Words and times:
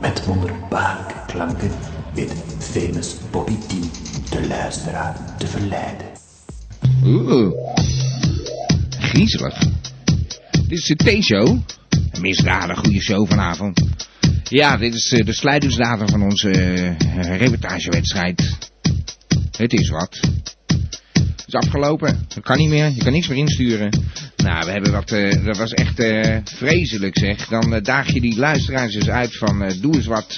Met 0.00 0.24
wonderbaarlijke 0.24 1.14
klanken 1.26 1.70
weet 2.14 2.32
famous 2.58 3.16
Bobby 3.30 3.54
T 3.54 3.70
de 4.30 4.46
luisteraar 4.46 5.36
te 5.38 5.46
verleiden. 5.46 6.06
Oeh. 7.04 7.52
Griezelig. 8.98 9.58
Dit 10.50 10.78
is 10.78 10.84
de 10.84 10.94
T-show. 10.94 11.46
Een 12.10 12.20
misdadig 12.20 12.78
goede 12.78 13.00
show 13.00 13.28
vanavond. 13.28 13.88
Ja, 14.48 14.76
dit 14.76 14.94
is 14.94 15.12
eh, 15.12 15.24
de 15.24 15.32
sluitingsdatum 15.32 16.08
van 16.08 16.22
onze 16.22 16.50
eh, 16.50 17.36
reportagewedstrijd. 17.36 18.56
Het 19.56 19.72
is 19.72 19.88
wat. 19.88 20.20
Het 21.16 21.44
is 21.46 21.54
afgelopen. 21.54 22.26
Dat 22.34 22.44
kan 22.44 22.58
niet 22.58 22.68
meer. 22.68 22.90
Je 22.90 23.02
kan 23.02 23.12
niks 23.12 23.28
meer 23.28 23.38
insturen. 23.38 23.90
Nou, 24.42 24.64
we 24.64 24.70
hebben 24.70 24.92
wat... 24.92 25.10
eh, 25.10 25.44
dat 25.44 25.56
was 25.56 25.72
echt 25.72 25.98
eh, 25.98 26.36
vreselijk 26.44 27.18
zeg. 27.18 27.48
Dan 27.48 27.74
eh, 27.74 27.82
daag 27.82 28.12
je 28.12 28.20
die 28.20 28.38
luisteraars 28.38 28.94
eens 28.94 29.08
uit 29.08 29.36
van... 29.36 29.72
doe 29.80 29.94
eens 29.94 30.06
wat. 30.06 30.36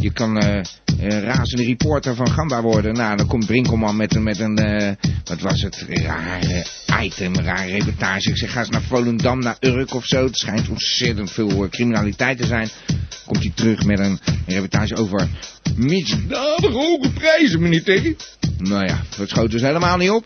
Je 0.00 0.12
kan 0.12 0.42
razende 1.00 1.64
reporter 1.64 2.14
van 2.14 2.30
Gamba 2.30 2.62
worden. 2.62 2.94
Nou, 2.94 3.16
dan 3.16 3.26
komt 3.26 3.46
Brinkelman 3.46 3.96
met 3.96 4.14
een... 4.14 4.22
Met 4.22 4.38
een 4.38 4.56
wat 5.24 5.40
was 5.40 5.62
het? 5.62 5.84
Rare 5.88 6.66
item, 7.02 7.34
rare 7.34 7.70
reportage. 7.70 8.28
Ik 8.28 8.36
zeg, 8.36 8.52
ga 8.52 8.60
eens 8.60 8.68
naar 8.68 8.82
Volendam, 8.82 9.38
naar 9.38 9.56
Urk 9.60 9.94
of 9.94 10.04
zo. 10.04 10.24
Het 10.24 10.36
schijnt 10.36 10.68
ontzettend 10.68 11.30
veel 11.30 11.68
criminaliteit 11.68 12.38
te 12.38 12.46
zijn. 12.46 12.68
Komt 13.26 13.42
hij 13.42 13.52
terug 13.54 13.84
met 13.84 13.98
een 13.98 14.18
reportage 14.46 14.96
over 14.96 15.28
misdadig 15.76 16.72
hoge 16.72 17.10
prijzen, 17.14 17.60
meneer 17.60 17.82
Teggy. 17.82 18.16
Nou 18.58 18.84
ja, 18.84 19.00
dat 19.16 19.28
schoot 19.28 19.50
dus 19.50 19.62
helemaal 19.62 19.96
niet 19.96 20.10
op. 20.10 20.24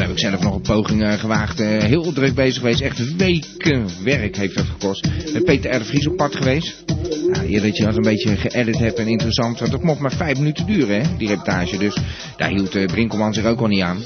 Toen 0.00 0.08
heb 0.08 0.18
ik 0.18 0.24
zelf 0.24 0.42
nog 0.42 0.54
een 0.54 0.60
poging 0.60 1.02
eh, 1.02 1.12
gewaagd. 1.12 1.60
eh, 1.60 1.82
heel 1.82 2.12
druk 2.12 2.34
bezig 2.34 2.58
geweest. 2.58 2.80
Echt 2.80 3.16
weken 3.16 3.86
werk 4.04 4.36
heeft 4.36 4.54
dat 4.54 4.64
gekost. 4.64 5.08
Met 5.32 5.44
Peter 5.44 5.80
R. 5.80 5.84
Vries 5.84 6.06
op 6.06 6.16
pad 6.16 6.36
geweest. 6.36 6.84
Nou, 7.32 7.60
dat 7.60 7.76
je 7.76 7.84
dat 7.84 7.96
een 7.96 8.02
beetje 8.02 8.36
geëdit 8.36 8.78
hebt 8.78 8.98
en 8.98 9.06
interessant. 9.06 9.58
Want 9.58 9.72
het 9.72 9.82
mocht 9.82 10.00
maar 10.00 10.12
vijf 10.12 10.38
minuten 10.38 10.66
duren, 10.66 11.00
hè, 11.00 11.16
die 11.16 11.28
reportage. 11.28 11.78
Dus 11.78 11.96
daar 12.36 12.48
hield 12.48 12.74
eh, 12.74 12.86
Brinkelman 12.86 13.34
zich 13.34 13.44
ook 13.44 13.60
al 13.60 13.66
niet 13.66 13.82
aan. 13.82 13.98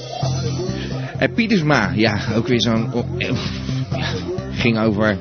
En 1.17 1.33
Pietersma, 1.33 1.91
ja, 1.95 2.19
ook 2.35 2.47
weer 2.47 2.61
zo'n... 2.61 2.93
oh, 2.93 3.05
eh, 3.17 3.33
ging 4.51 4.79
over... 4.79 5.17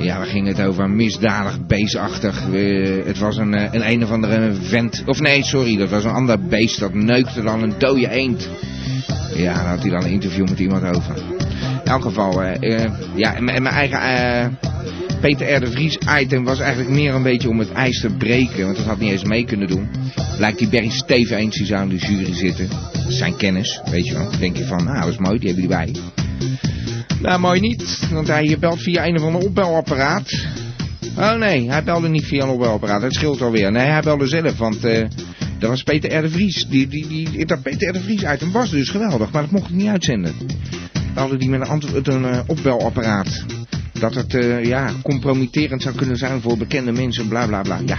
Ja, 0.00 0.16
waar 0.16 0.26
ging 0.26 0.46
het 0.46 0.60
over? 0.60 0.90
Misdadig, 0.90 1.66
beestachtig. 1.66 2.42
Eh, 2.52 3.06
het 3.06 3.18
was 3.18 3.36
een, 3.36 3.54
eh, 3.54 3.72
een 3.72 3.90
een 3.90 4.04
of 4.04 4.10
andere 4.10 4.52
vent... 4.54 5.02
Of 5.06 5.20
nee, 5.20 5.44
sorry, 5.44 5.76
dat 5.76 5.90
was 5.90 6.04
een 6.04 6.10
ander 6.10 6.40
beest. 6.40 6.80
Dat 6.80 6.94
neukte 6.94 7.42
dan 7.42 7.62
een 7.62 7.74
dode 7.78 8.10
eend. 8.10 8.48
Ja, 9.36 9.54
daar 9.54 9.66
had 9.66 9.80
hij 9.80 9.90
dan 9.90 10.04
een 10.04 10.10
interview 10.10 10.48
met 10.48 10.58
iemand 10.58 10.96
over. 10.96 11.16
In 11.84 11.90
elk 11.90 12.02
geval, 12.02 12.42
eh, 12.42 12.82
eh, 12.82 12.92
ja, 13.14 13.34
en 13.34 13.44
mijn 13.44 13.56
en 13.56 13.62
mijn 13.62 13.74
eigen 13.74 14.00
eh, 14.00 14.46
Peter 15.20 15.56
R. 15.56 15.60
de 15.60 15.70
Vries 15.70 15.98
item 16.20 16.44
was 16.44 16.60
eigenlijk 16.60 16.90
meer 16.90 17.14
een 17.14 17.22
beetje 17.22 17.48
om 17.48 17.58
het 17.58 17.72
ijs 17.72 18.00
te 18.00 18.08
breken. 18.16 18.64
Want 18.64 18.76
dat 18.76 18.86
had 18.86 18.98
niet 18.98 19.10
eens 19.10 19.24
mee 19.24 19.44
kunnen 19.44 19.68
doen. 19.68 19.88
Lijkt 20.38 20.58
die 20.58 20.68
Berry 20.68 20.90
Steven 20.90 21.36
eens, 21.36 21.56
die 21.56 21.66
zou 21.66 21.82
in 21.82 21.88
de 21.88 21.96
jury 21.96 22.34
zitten. 22.34 22.68
Zijn 23.08 23.36
kennis, 23.36 23.80
weet 23.90 24.06
je 24.06 24.14
wel. 24.14 24.30
Dan 24.30 24.40
denk 24.40 24.56
je 24.56 24.64
van, 24.64 24.84
nou, 24.84 25.00
dat 25.00 25.08
is 25.08 25.18
mooi, 25.18 25.38
die 25.38 25.48
hebben 25.48 25.68
die 25.68 25.76
bij. 25.76 25.94
Nou, 27.20 27.40
mooi 27.40 27.60
niet, 27.60 28.08
want 28.12 28.28
hij 28.28 28.56
belt 28.60 28.82
via 28.82 29.06
een 29.06 29.16
of 29.16 29.22
ander 29.22 29.42
opbelapparaat. 29.42 30.46
Oh 31.18 31.34
nee, 31.34 31.70
hij 31.70 31.84
belde 31.84 32.08
niet 32.08 32.24
via 32.24 32.42
een 32.42 32.48
opbelapparaat, 32.48 33.00
dat 33.00 33.12
scheelt 33.12 33.42
alweer. 33.42 33.72
Nee, 33.72 33.86
hij 33.86 34.00
belde 34.00 34.26
zelf, 34.26 34.58
want 34.58 34.80
dat 35.64 35.72
was 35.72 35.82
Peter 35.82 36.18
R. 36.18 36.22
de 36.22 36.30
Vries. 36.30 36.66
Die, 36.68 36.88
die, 36.88 37.06
die, 37.06 37.46
dat 37.46 37.62
Peter 37.62 37.88
R. 37.88 37.92
de 37.92 38.00
Vries 38.00 38.22
item 38.22 38.52
was 38.52 38.70
dus 38.70 38.88
geweldig, 38.88 39.30
maar 39.30 39.42
dat 39.42 39.50
mocht 39.50 39.70
ik 39.70 39.76
niet 39.76 39.88
uitzenden. 39.88 40.34
Belde 41.14 41.36
die 41.36 41.48
met 41.48 41.60
een, 41.60 41.66
antwo- 41.66 42.00
een 42.02 42.24
eh, 42.24 42.40
opbelapparaat. 42.46 43.44
Dat 43.92 44.14
het 44.14 44.34
eh, 44.34 44.64
ja, 44.64 44.90
compromitterend 45.02 45.82
zou 45.82 45.94
kunnen 45.94 46.16
zijn 46.16 46.40
voor 46.40 46.56
bekende 46.56 46.92
mensen, 46.92 47.28
bla 47.28 47.46
bla 47.46 47.62
bla. 47.62 47.80
Ja, 47.86 47.98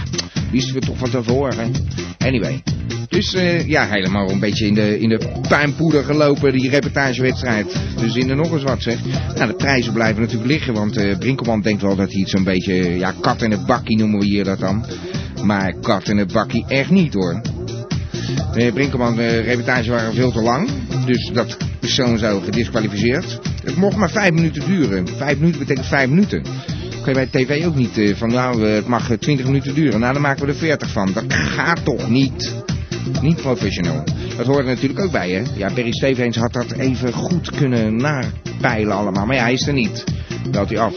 wisten 0.50 0.74
we 0.74 0.80
toch 0.80 0.98
van 0.98 1.10
tevoren. 1.10 1.72
Anyway. 2.18 2.62
Dus 3.08 3.34
eh, 3.34 3.68
ja, 3.68 3.86
helemaal 3.86 4.30
een 4.30 4.40
beetje 4.40 4.66
in 4.66 4.74
de, 4.74 4.98
in 4.98 5.08
de 5.08 5.20
puinpoeder 5.48 6.04
gelopen, 6.04 6.52
die 6.52 6.70
reportagewedstrijd. 6.70 7.76
Dus 8.00 8.14
in 8.14 8.26
de 8.26 8.34
nog 8.34 8.52
eens 8.52 8.62
wat 8.62 8.82
zeg. 8.82 8.98
Nou, 9.34 9.46
de 9.46 9.56
prijzen 9.56 9.92
blijven 9.92 10.20
natuurlijk 10.22 10.50
liggen, 10.50 10.74
want 10.74 10.96
eh 10.96 11.18
Brinkelman 11.18 11.60
denkt 11.60 11.82
wel 11.82 11.96
dat 11.96 12.12
hij 12.12 12.20
het 12.20 12.30
zo'n 12.30 12.44
beetje, 12.44 12.74
ja, 12.98 13.14
kat 13.20 13.42
in 13.42 13.50
het 13.50 13.66
bakkie 13.66 13.96
noemen 13.96 14.18
we 14.18 14.26
hier 14.26 14.44
dat 14.44 14.58
dan. 14.58 14.84
Maar 15.44 15.74
kat 15.80 16.08
in 16.08 16.16
het 16.16 16.32
bakkie 16.32 16.64
echt 16.68 16.90
niet 16.90 17.14
hoor. 17.14 17.40
De 18.52 18.70
Brinkelman, 18.72 19.16
de 19.16 19.40
reportage 19.40 19.90
waren 19.90 20.14
veel 20.14 20.32
te 20.32 20.42
lang. 20.42 20.70
Dus 21.04 21.30
dat 21.32 21.56
persoon 21.80 22.18
zo 22.18 22.40
gedisqualificeerd. 22.40 23.38
Het 23.64 23.76
mocht 23.76 23.96
maar 23.96 24.10
vijf 24.10 24.32
minuten 24.32 24.66
duren. 24.66 25.08
Vijf 25.08 25.38
minuten 25.38 25.58
betekent 25.58 25.86
vijf 25.86 26.08
minuten. 26.08 26.42
Kun 27.02 27.14
je 27.14 27.28
bij 27.30 27.44
tv 27.44 27.66
ook 27.66 27.74
niet 27.74 27.98
eh, 27.98 28.14
van 28.14 28.28
nou, 28.28 28.66
eh, 28.66 28.74
het 28.74 28.86
mag 28.86 29.10
eh, 29.10 29.18
20 29.18 29.46
minuten 29.46 29.74
duren. 29.74 30.00
Nou, 30.00 30.12
dan 30.12 30.22
maken 30.22 30.46
we 30.46 30.52
er 30.52 30.58
40 30.58 30.90
van. 30.90 31.12
Dat 31.12 31.24
gaat 31.28 31.84
toch 31.84 32.08
niet? 32.08 32.54
Niet 33.22 33.36
professioneel. 33.36 34.04
Dat 34.36 34.46
hoort 34.46 34.58
er 34.58 34.64
natuurlijk 34.64 35.00
ook 35.00 35.10
bij, 35.10 35.30
hè? 35.30 35.42
Ja, 35.56 35.72
Berry 35.74 35.92
Stevens 35.92 36.36
had 36.36 36.52
dat 36.52 36.72
even 36.72 37.12
goed 37.12 37.50
kunnen 37.50 37.96
napeilen 37.96 38.96
allemaal. 38.96 39.26
Maar 39.26 39.36
ja, 39.36 39.42
hij 39.42 39.52
is 39.52 39.66
er 39.66 39.72
niet. 39.72 40.04
Belt 40.50 40.68
hij 40.68 40.78
af. 40.78 40.94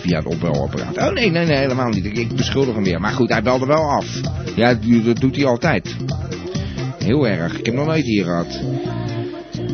Via 0.00 0.16
het 0.16 0.26
opbelapparaat. 0.26 0.96
Oh 0.96 1.12
nee, 1.12 1.30
nee, 1.30 1.46
nee, 1.46 1.58
helemaal 1.58 1.88
niet. 1.88 2.04
Ik, 2.04 2.16
ik 2.16 2.36
beschuldig 2.36 2.74
hem 2.74 2.84
weer. 2.84 3.00
Maar 3.00 3.12
goed, 3.12 3.28
hij 3.28 3.42
belde 3.42 3.66
wel 3.66 3.90
af. 3.90 4.20
Ja, 4.56 4.74
dat 5.04 5.20
doet 5.20 5.36
hij 5.36 5.46
altijd. 5.46 5.96
Heel 7.04 7.28
erg. 7.28 7.58
Ik 7.58 7.66
heb 7.66 7.74
nog 7.74 7.86
nooit 7.86 8.04
hier 8.04 8.24
gehad. 8.24 8.60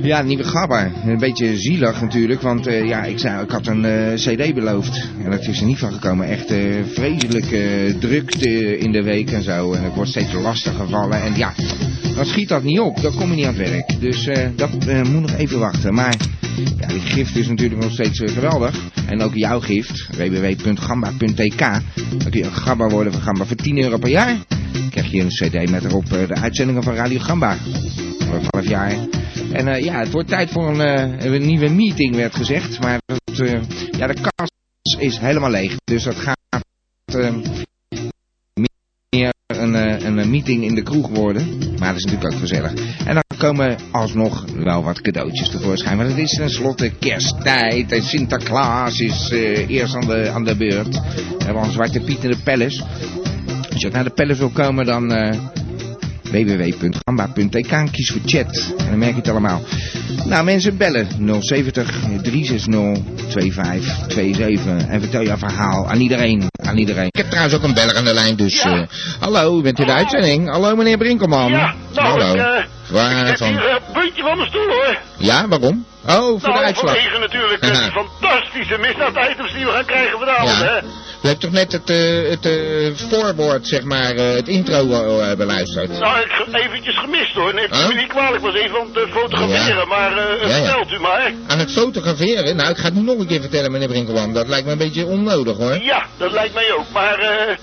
Ja, 0.03 0.23
nieuwe 0.23 0.45
gabber. 0.45 0.93
Een 1.07 1.19
beetje 1.19 1.59
zielig 1.59 2.01
natuurlijk, 2.01 2.43
want 2.43 2.67
eh, 2.67 2.89
ja, 2.89 3.05
ik, 3.05 3.19
zei, 3.19 3.43
ik 3.43 3.51
had 3.51 3.67
een 3.67 3.85
eh, 3.85 4.15
cd 4.15 4.55
beloofd. 4.55 5.11
En 5.25 5.31
dat 5.31 5.47
is 5.47 5.61
er 5.61 5.67
niet 5.67 5.79
van 5.79 5.93
gekomen. 5.93 6.27
Echt 6.27 6.51
eh 6.51 6.59
vreselijke 6.93 7.95
drukte 8.01 8.79
in 8.79 8.93
de 8.93 9.03
week 9.03 9.31
en 9.31 9.43
zo. 9.43 9.73
En 9.73 9.83
het 9.83 9.95
wordt 9.95 10.11
steeds 10.11 10.33
lastiger 10.33 10.85
gevallen. 10.85 11.23
En 11.23 11.37
ja, 11.37 11.55
dan 12.15 12.27
schiet 12.27 12.49
dat 12.49 12.63
niet 12.63 12.81
op. 12.81 13.03
Dan 13.03 13.15
kom 13.15 13.31
je 13.31 13.37
niet 13.37 13.47
aan 13.47 13.55
het 13.55 13.71
werk. 13.71 14.01
Dus 14.01 14.29
dat 14.57 14.71
moet 14.85 15.21
nog 15.21 15.35
even 15.37 15.59
wachten. 15.59 15.95
Maar 15.95 16.17
ja, 16.81 16.87
die 16.87 17.01
gift 17.01 17.37
is 17.37 17.49
natuurlijk 17.49 17.83
nog 17.83 17.93
steeds 17.93 18.23
geweldig. 18.25 18.81
En 19.07 19.21
ook 19.21 19.35
jouw 19.35 19.61
gift, 19.61 20.07
www.gamba.tk. 20.17 21.59
Dan 22.19 22.31
kun 22.31 22.41
je 22.41 22.45
gamba 22.45 22.89
worden 22.89 23.13
van 23.13 23.23
Gamba 23.23 23.45
voor 23.45 23.57
10 23.57 23.83
euro 23.83 23.99
per 23.99 24.11
jaar. 24.11 24.37
Krijg 24.99 25.13
je 25.13 25.21
een 25.21 25.29
cd 25.29 25.71
met 25.71 25.85
erop 25.85 26.13
eh, 26.13 26.29
de 26.29 26.35
uitzendingen 26.35 26.83
van 26.83 26.95
Radio 26.95 27.19
Gamba. 27.19 27.57
Een 28.19 28.47
half 28.51 28.69
jaar. 28.69 28.93
En 29.53 29.69
eh, 29.69 29.85
ja, 29.85 29.99
het 29.99 30.11
wordt 30.11 30.29
tijd 30.29 30.51
voor 30.51 30.69
een, 30.69 30.81
eh, 30.81 31.33
een 31.33 31.47
nieuwe 31.47 31.69
meeting, 31.69 32.15
werd 32.15 32.35
gezegd. 32.35 32.81
Maar 32.81 33.01
dat, 33.05 33.37
ja, 33.91 34.07
de 34.07 34.15
kas 34.21 34.49
is 34.99 35.19
helemaal 35.19 35.51
leeg. 35.51 35.77
Dus 35.85 36.03
dat 36.03 36.15
gaat 36.15 36.37
meer 39.09 39.33
een, 39.47 39.75
een, 40.07 40.31
meeting 40.31 40.65
in 40.65 40.75
de 40.75 40.83
kroeg 40.83 41.09
worden. 41.09 41.59
Maar 41.79 41.89
dat 41.89 41.97
is 41.97 42.05
natuurlijk 42.05 42.33
ook 42.33 42.41
gezellig. 42.41 42.73
En 43.05 43.15
dan 43.15 43.25
komen 43.39 43.77
alsnog 43.91 44.45
wel 44.51 44.83
wat 44.83 45.01
cadeautjes 45.01 45.51
tevoorschijn. 45.51 45.97
Maar 45.97 46.07
het 46.07 46.19
is 46.19 46.35
tenslotte 46.35 46.91
kersttijd. 46.99 47.93
En 47.93 48.03
Sinterklaas 48.03 49.01
is 49.01 49.31
eerst 49.69 49.95
aan 49.95 50.07
de, 50.07 50.31
aan 50.31 50.45
de 50.45 50.57
beurt. 50.57 51.01
We 51.39 51.45
hebben 51.45 51.63
een 51.63 51.73
Zwarte 51.73 52.01
Piet 52.01 52.25
in 52.25 52.31
de 52.31 52.39
Palace. 52.45 52.85
Als 53.79 53.87
je 53.87 53.93
naar 53.93 54.05
de 54.05 54.11
Palace 54.11 54.39
wil 54.39 54.51
komen, 54.51 54.87
dan... 54.87 55.13
eh, 55.13 55.39
www.gamba.tk. 56.23 57.93
Kies 57.93 58.11
voor 58.11 58.21
chat. 58.25 58.73
En 58.79 58.87
dan 58.89 58.99
merk 58.99 59.11
je 59.11 59.17
het 59.19 59.29
allemaal. 59.29 59.63
Nou, 60.25 60.45
mensen 60.45 60.77
bellen. 60.77 61.07
070 61.41 61.91
360 62.23 63.03
2527. 63.29 64.87
En 64.89 65.01
vertel 65.01 65.21
je 65.21 65.37
verhaal 65.37 65.89
aan 65.89 66.01
iedereen. 66.01 66.47
Aan 66.65 66.77
iedereen. 66.77 67.07
Ik 67.07 67.17
heb 67.17 67.27
trouwens 67.27 67.55
ook 67.55 67.63
een 67.63 67.75
beller 67.75 67.97
aan 67.97 68.05
de 68.05 68.15
lijn, 68.15 68.37
dus... 68.37 68.63
Ja. 68.63 68.77
eh, 68.77 68.83
hallo, 69.21 69.61
bent 69.61 69.81
u 69.81 69.85
de 69.85 69.93
uitzending? 69.93 70.51
Hallo, 70.51 70.77
meneer 70.77 70.99
Brinkelman. 70.99 71.51
Ja, 71.51 71.75
nou, 71.95 72.09
hallo. 72.09 72.35
ik, 72.35 72.41
eh, 72.41 72.65
Ik 72.91 72.95
heb 73.29 73.39
hier 73.39 73.71
een 73.71 73.93
puntje 73.93 74.23
van 74.23 74.37
mijn 74.37 74.49
stoel 74.49 74.67
hoor. 74.67 74.99
Ja, 75.17 75.49
waarom? 75.49 75.87
Oh, 76.09 76.15
voor 76.17 76.39
de 76.41 76.47
Nou, 76.49 76.65
uitslag. 76.65 76.95
vanwege 76.95 77.19
natuurlijk 77.19 77.63
eh, 77.63 77.71
die 77.83 77.91
fantastische 77.91 78.79
misdaad-items 78.79 79.53
die 79.53 79.65
we 79.65 79.71
gaan 79.71 79.85
krijgen 79.85 80.19
vanavond, 80.19 80.51
Ja. 80.51 80.65
hè. 80.65 80.79
U 81.23 81.29
hebt 81.29 81.41
toch 81.41 81.51
net 81.51 81.73
het, 81.73 81.91
eh, 81.91 82.29
het 82.31 82.47
eh, 82.47 83.09
voorwoord, 83.09 83.67
zeg 83.67 83.83
maar, 83.83 84.11
eh, 84.15 84.31
het 84.35 84.49
intro 84.49 84.91
eh, 85.21 85.37
beluisterd? 85.37 85.99
Nou, 85.99 86.19
ik 86.21 86.31
heb 86.31 86.55
eventjes 86.55 86.99
gemist 86.99 87.35
hoor. 87.35 87.55
Neemt 87.55 87.75
u 87.75 87.79
Huh? 87.79 87.89
me 87.89 87.95
niet 87.95 88.07
kwalijk, 88.07 88.43
was 88.43 88.55
even 88.55 88.81
aan 88.81 88.87
het 88.95 88.97
eh, 89.09 89.15
fotograferen, 89.15 89.77
Ja. 89.77 89.85
maar 89.85 90.17
eh 90.17 90.49
Ja, 90.49 90.55
vertelt 90.55 90.93
u 90.93 90.99
maar. 91.01 91.33
Aan 91.47 91.59
het 91.59 91.73
fotograferen? 91.73 92.57
Nou, 92.57 92.71
ik 92.71 92.77
ga 92.77 92.85
het 92.85 92.95
nu 92.95 93.01
nog 93.03 93.19
een 93.19 93.27
keer 93.27 93.41
vertellen, 93.41 93.73
meneer 93.73 93.89
Brinkelman. 93.89 94.33
Dat 94.33 94.49
lijkt 94.49 94.67
me 94.67 94.73
een 94.73 94.79
beetje 94.79 95.07
onnodig, 95.07 95.57
hoor. 95.57 95.83
Ja, 95.83 96.07
dat 96.17 96.33
lijkt 96.33 96.55
mij 96.55 96.73
ook, 96.73 96.87
maar 96.93 97.19
eh 97.19 97.57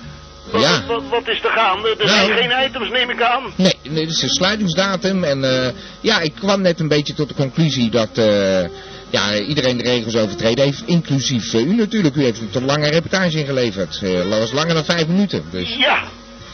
wat, 0.51 0.61
Ja. 0.61 0.83
wat, 0.87 1.03
wat 1.09 1.27
is 1.27 1.43
er 1.43 1.49
gaande? 1.49 1.89
Er 1.99 2.05
Nou. 2.05 2.09
zijn 2.09 2.37
geen 2.37 2.65
items, 2.65 2.89
neem 2.89 3.09
ik 3.09 3.21
aan. 3.21 3.53
Nee, 3.55 3.77
nee, 3.83 4.05
dit 4.05 4.09
is 4.15 4.21
een 4.21 4.29
sluitingsdatum. 4.29 5.23
En 5.23 5.43
eh, 5.65 5.71
ja, 6.01 6.19
ik 6.19 6.33
kwam 6.35 6.61
net 6.61 6.79
een 6.79 6.87
beetje 6.87 7.13
tot 7.13 7.27
de 7.27 7.35
conclusie 7.35 7.89
dat, 7.89 8.17
eh, 8.17 8.61
ja, 9.09 9.33
iedereen 9.47 9.77
de 9.77 9.83
regels 9.83 10.15
overtreden 10.15 10.65
heeft, 10.65 10.83
inclusief 10.85 11.53
eh, 11.53 11.61
u 11.65 11.75
natuurlijk. 11.75 12.15
U 12.15 12.23
heeft 12.23 12.39
een 12.41 12.49
te 12.49 12.61
lange 12.61 12.89
reportage 12.89 13.37
ingeleverd. 13.39 13.99
Dat 14.01 14.39
was 14.39 14.51
langer 14.51 14.73
dan 14.73 14.85
vijf 14.85 15.07
minuten. 15.07 15.43
Dus. 15.51 15.75
Ja, 15.75 15.99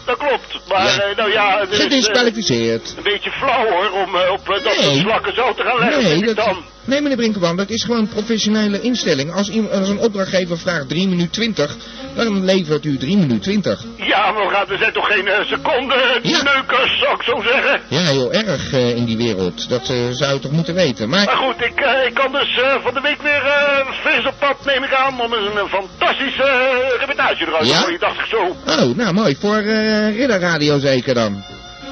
dat 0.06 0.18
klopt. 0.18 0.60
Maar 0.68 0.86
Ja. 0.86 1.14
nou 1.16 1.32
ja, 1.32 1.60
het 1.60 1.72
is 1.72 1.80
Gedisqualificeerd. 1.80 2.94
een 2.98 3.04
beetje 3.04 3.32
flauw 3.32 3.70
hoor, 3.70 3.92
om 3.92 4.16
op 4.32 4.46
dat 4.46 4.62
soort 4.74 4.86
Nee. 4.86 5.00
slakken 5.00 5.36
zo 5.36 5.54
te 5.54 5.64
gaan 5.64 5.80
leggen, 5.80 6.04
Nee, 6.04 6.26
dat, 6.26 6.36
dan. 6.36 6.64
Nee, 6.86 7.02
meneer 7.02 7.18
Brinkelman, 7.18 7.56
dat 7.58 7.70
is 7.70 7.84
gewoon 7.84 8.00
een 8.00 8.08
professionele 8.08 8.82
instelling. 8.82 9.34
Als, 9.34 9.50
iemand- 9.50 9.74
als 9.74 9.90
een 9.90 10.00
opdrachtgever 10.00 10.58
vraagt 10.58 10.90
3 10.90 11.08
minuten 11.08 11.32
20, 11.32 11.76
dan 12.16 12.46
levert 12.46 12.86
u 12.86 12.98
3 12.98 13.18
minuten 13.18 13.40
20. 13.42 13.84
Ja, 13.96 14.32
maar 14.32 14.48
we, 14.48 14.54
gaan, 14.54 14.66
we 14.68 14.78
zijn 14.78 14.94
toch 14.94 15.08
geen 15.08 15.28
eh, 15.28 15.46
seconde 15.46 16.20
Ja. 16.22 16.42
neukers, 16.44 17.00
zou 17.00 17.16
ik 17.16 17.22
zo 17.24 17.42
zeggen. 17.52 17.82
Ja, 17.88 18.00
heel 18.00 18.34
erg 18.34 18.74
eh, 18.74 18.96
in 18.96 19.06
die 19.06 19.18
wereld. 19.18 19.70
Dat 19.70 19.90
eh, 19.90 19.96
zou 20.12 20.36
u 20.38 20.40
toch 20.40 20.52
moeten 20.52 20.74
weten. 20.74 21.10
Maar 21.10 21.26
Maar, 21.26 21.36
goed, 21.36 21.56
ik, 21.62 21.80
eh, 21.80 22.06
ik 22.08 22.14
kan 22.14 22.32
dus 22.32 22.58
eh, 22.62 22.76
van 22.84 22.94
de 22.94 23.02
week 23.02 23.22
weer 23.22 23.44
eh 23.46 23.92
fris 24.02 24.26
op 24.28 24.34
pad, 24.40 24.66
neem 24.66 24.84
ik 24.84 24.94
aan, 24.94 25.22
om 25.22 25.34
eens 25.34 25.46
een, 25.52 25.58
eh, 25.58 25.66
fantastische 25.80 26.44
eh, 26.44 27.00
reportage 27.00 27.44
eruit 27.48 27.62
te 27.64 27.68
Ja? 27.70 27.80
gooien, 27.80 28.00
dacht 28.00 28.20
ik 28.20 28.26
zo. 28.26 28.56
oh, 28.68 28.96
nou 28.96 29.14
mooi. 29.14 29.36
Voor 29.40 29.58
eh 29.58 30.16
Ridderradio 30.18 30.80
zeker 30.80 31.14
dan. 31.14 31.44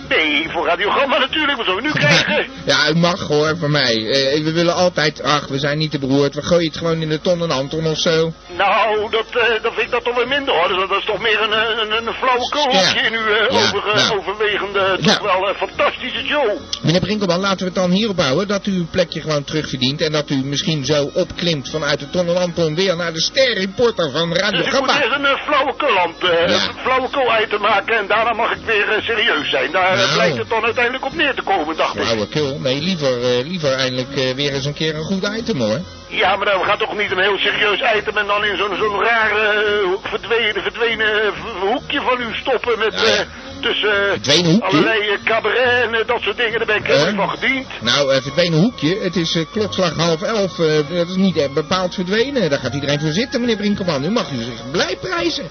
Nee, 0.09 0.49
voor 0.49 0.65
radiogramma 0.65 1.17
natuurlijk, 1.17 1.57
wat 1.57 1.65
zullen 1.65 1.81
we 1.81 1.87
nu 1.87 1.93
krijgen? 1.93 2.47
Ja, 2.65 2.89
u 2.89 2.95
mag 2.95 3.19
hoor, 3.27 3.57
van 3.57 3.71
mij. 3.71 3.95
Eh, 3.95 4.43
we 4.43 4.51
willen 4.53 4.75
altijd, 4.75 5.23
ach, 5.23 5.47
we 5.47 5.59
zijn 5.59 5.77
niet 5.77 5.91
te 5.91 5.99
beroerd. 5.99 6.35
We 6.35 6.41
gooien 6.41 6.67
het 6.67 6.77
gewoon 6.77 7.01
in 7.01 7.09
de 7.09 7.21
ton 7.21 7.41
en 7.41 7.51
Anton 7.51 7.85
of 7.87 7.97
zo. 7.97 8.33
Nou, 8.57 9.09
dat, 9.09 9.25
eh, 9.29 9.63
dat 9.63 9.73
vind 9.73 9.85
ik 9.85 9.91
dat 9.91 10.03
toch 10.03 10.15
weer 10.15 10.27
minder 10.27 10.53
hoor. 10.55 10.67
Dus 10.67 10.77
dat 10.89 10.99
is 10.99 11.05
toch 11.05 11.19
meer 11.21 11.41
een, 11.41 11.53
eh, 11.53 11.59
een, 11.81 11.91
een, 11.97 12.07
een 12.07 12.13
flauwekulhokje 12.13 12.99
Ja. 12.99 13.05
in 13.05 13.13
uw 13.13 13.27
Ja, 13.49 13.67
over, 13.67 13.97
ja. 13.97 14.15
overwegende, 14.15 14.97
toch 15.03 15.05
Ja. 15.17 15.23
wel 15.23 15.49
eh, 15.49 15.55
fantastische 15.55 16.25
show. 16.25 16.49
Meneer 16.81 16.99
Brinkelman, 17.01 17.39
laten 17.39 17.57
we 17.59 17.65
het 17.65 17.75
dan 17.75 17.91
hierop 17.91 18.19
houden 18.19 18.47
dat 18.47 18.65
u 18.65 18.71
uw 18.71 18.87
plekje 18.91 19.21
gewoon 19.21 19.43
terugverdient. 19.43 20.01
En 20.01 20.11
dat 20.11 20.29
u 20.29 20.35
misschien 20.35 20.85
zo 20.85 21.09
opklimt 21.13 21.69
vanuit 21.69 21.99
de 21.99 22.09
ton 22.09 22.27
en 22.27 22.37
Anton 22.37 22.75
weer 22.75 22.95
naar 22.95 23.13
de 23.13 23.21
sterreporter 23.21 24.11
van 24.11 24.33
Radio 24.35 24.57
Dus 24.59 24.67
ik 24.73 24.79
moet 24.79 24.89
eerst 24.89 25.15
een 25.15 25.37
flauwekulland, 25.45 26.23
eh 26.23 26.47
Ja. 26.47 26.67
een 26.67 26.79
flauwekul 26.83 27.59
maken 27.59 27.97
en 27.97 28.07
daarna 28.07 28.33
mag 28.33 28.51
ik 28.51 28.57
weer 28.65 28.99
serieus 29.01 29.49
zijn. 29.49 29.71
Daar 29.71 29.97
Nou. 30.05 30.13
blijkt 30.13 30.37
het 30.37 30.49
dan 30.49 30.63
uiteindelijk 30.63 31.05
op 31.05 31.15
neer 31.15 31.33
te 31.33 31.41
komen, 31.41 31.77
dacht 31.77 31.95
ik. 31.95 32.01
Flauwekul? 32.01 32.59
Nee, 32.59 32.81
liever, 32.81 33.23
eh, 33.23 33.45
liever 33.45 33.73
eindelijk 33.73 34.15
eh, 34.15 34.35
weer 34.35 34.53
eens 34.53 34.65
een 34.65 34.73
keer 34.73 34.95
een 34.95 35.03
goed 35.03 35.29
item 35.37 35.59
hoor. 35.59 35.79
Ja, 36.07 36.35
maar 36.35 36.45
dan 36.45 36.63
gaat 36.63 36.79
toch 36.79 36.97
niet 36.97 37.11
een 37.11 37.19
heel 37.19 37.37
serieus 37.37 37.81
item 37.97 38.17
en 38.17 38.27
dan 38.27 38.45
in 38.45 38.57
zo'n 38.57 38.75
zo'n 38.77 39.03
raar 39.03 39.31
eh, 39.31 39.89
verdwenen, 40.01 40.61
verdwenen 40.61 41.33
hoekje 41.59 42.01
van 42.01 42.21
u 42.21 42.35
stoppen 42.35 42.79
met 42.79 42.93
Ja, 42.93 43.07
ja. 43.07 43.25
tussen 43.61 44.61
allerlei 44.61 45.17
cabaret 45.23 45.83
en 45.83 46.03
dat 46.05 46.21
soort 46.21 46.37
dingen. 46.37 46.57
Daar 46.57 46.67
ben 46.67 46.75
ik 46.75 46.85
helemaal 46.85 47.27
van 47.27 47.37
gediend. 47.37 47.67
Nou, 47.81 48.21
verdwenen 48.21 48.59
hoekje. 48.59 48.99
Het 48.99 49.15
is 49.15 49.37
klokslag 49.51 49.95
half 49.95 50.21
elf. 50.21 50.55
dat 50.89 51.09
is 51.09 51.15
niet 51.15 51.53
bepaald 51.53 51.93
verdwenen. 51.93 52.49
Daar 52.49 52.59
gaat 52.59 52.73
iedereen 52.73 52.99
voor 52.99 53.11
zitten, 53.11 53.39
meneer 53.41 53.55
Brinkelman. 53.55 54.01
Nu 54.01 54.09
mag 54.09 54.31
u 54.31 54.35
zich 54.43 54.71
blij 54.71 54.97
prijzen. 55.01 55.49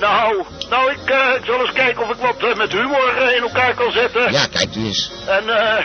Nou, 0.00 0.44
nou 0.70 0.90
ik, 0.90 1.10
eh, 1.10 1.34
ik 1.38 1.44
zal 1.44 1.60
eens 1.60 1.72
kijken 1.72 2.02
of 2.02 2.10
ik 2.10 2.20
wat 2.20 2.36
eh, 2.50 2.54
met 2.56 2.72
humor 2.72 3.16
eh, 3.16 3.36
in 3.36 3.42
elkaar 3.42 3.74
kan 3.74 3.92
zetten. 3.92 4.32
Ja, 4.32 4.46
kijkt 4.46 4.76
u 4.76 4.84
eens. 4.84 5.10
En 5.26 5.48
eh, 5.48 5.84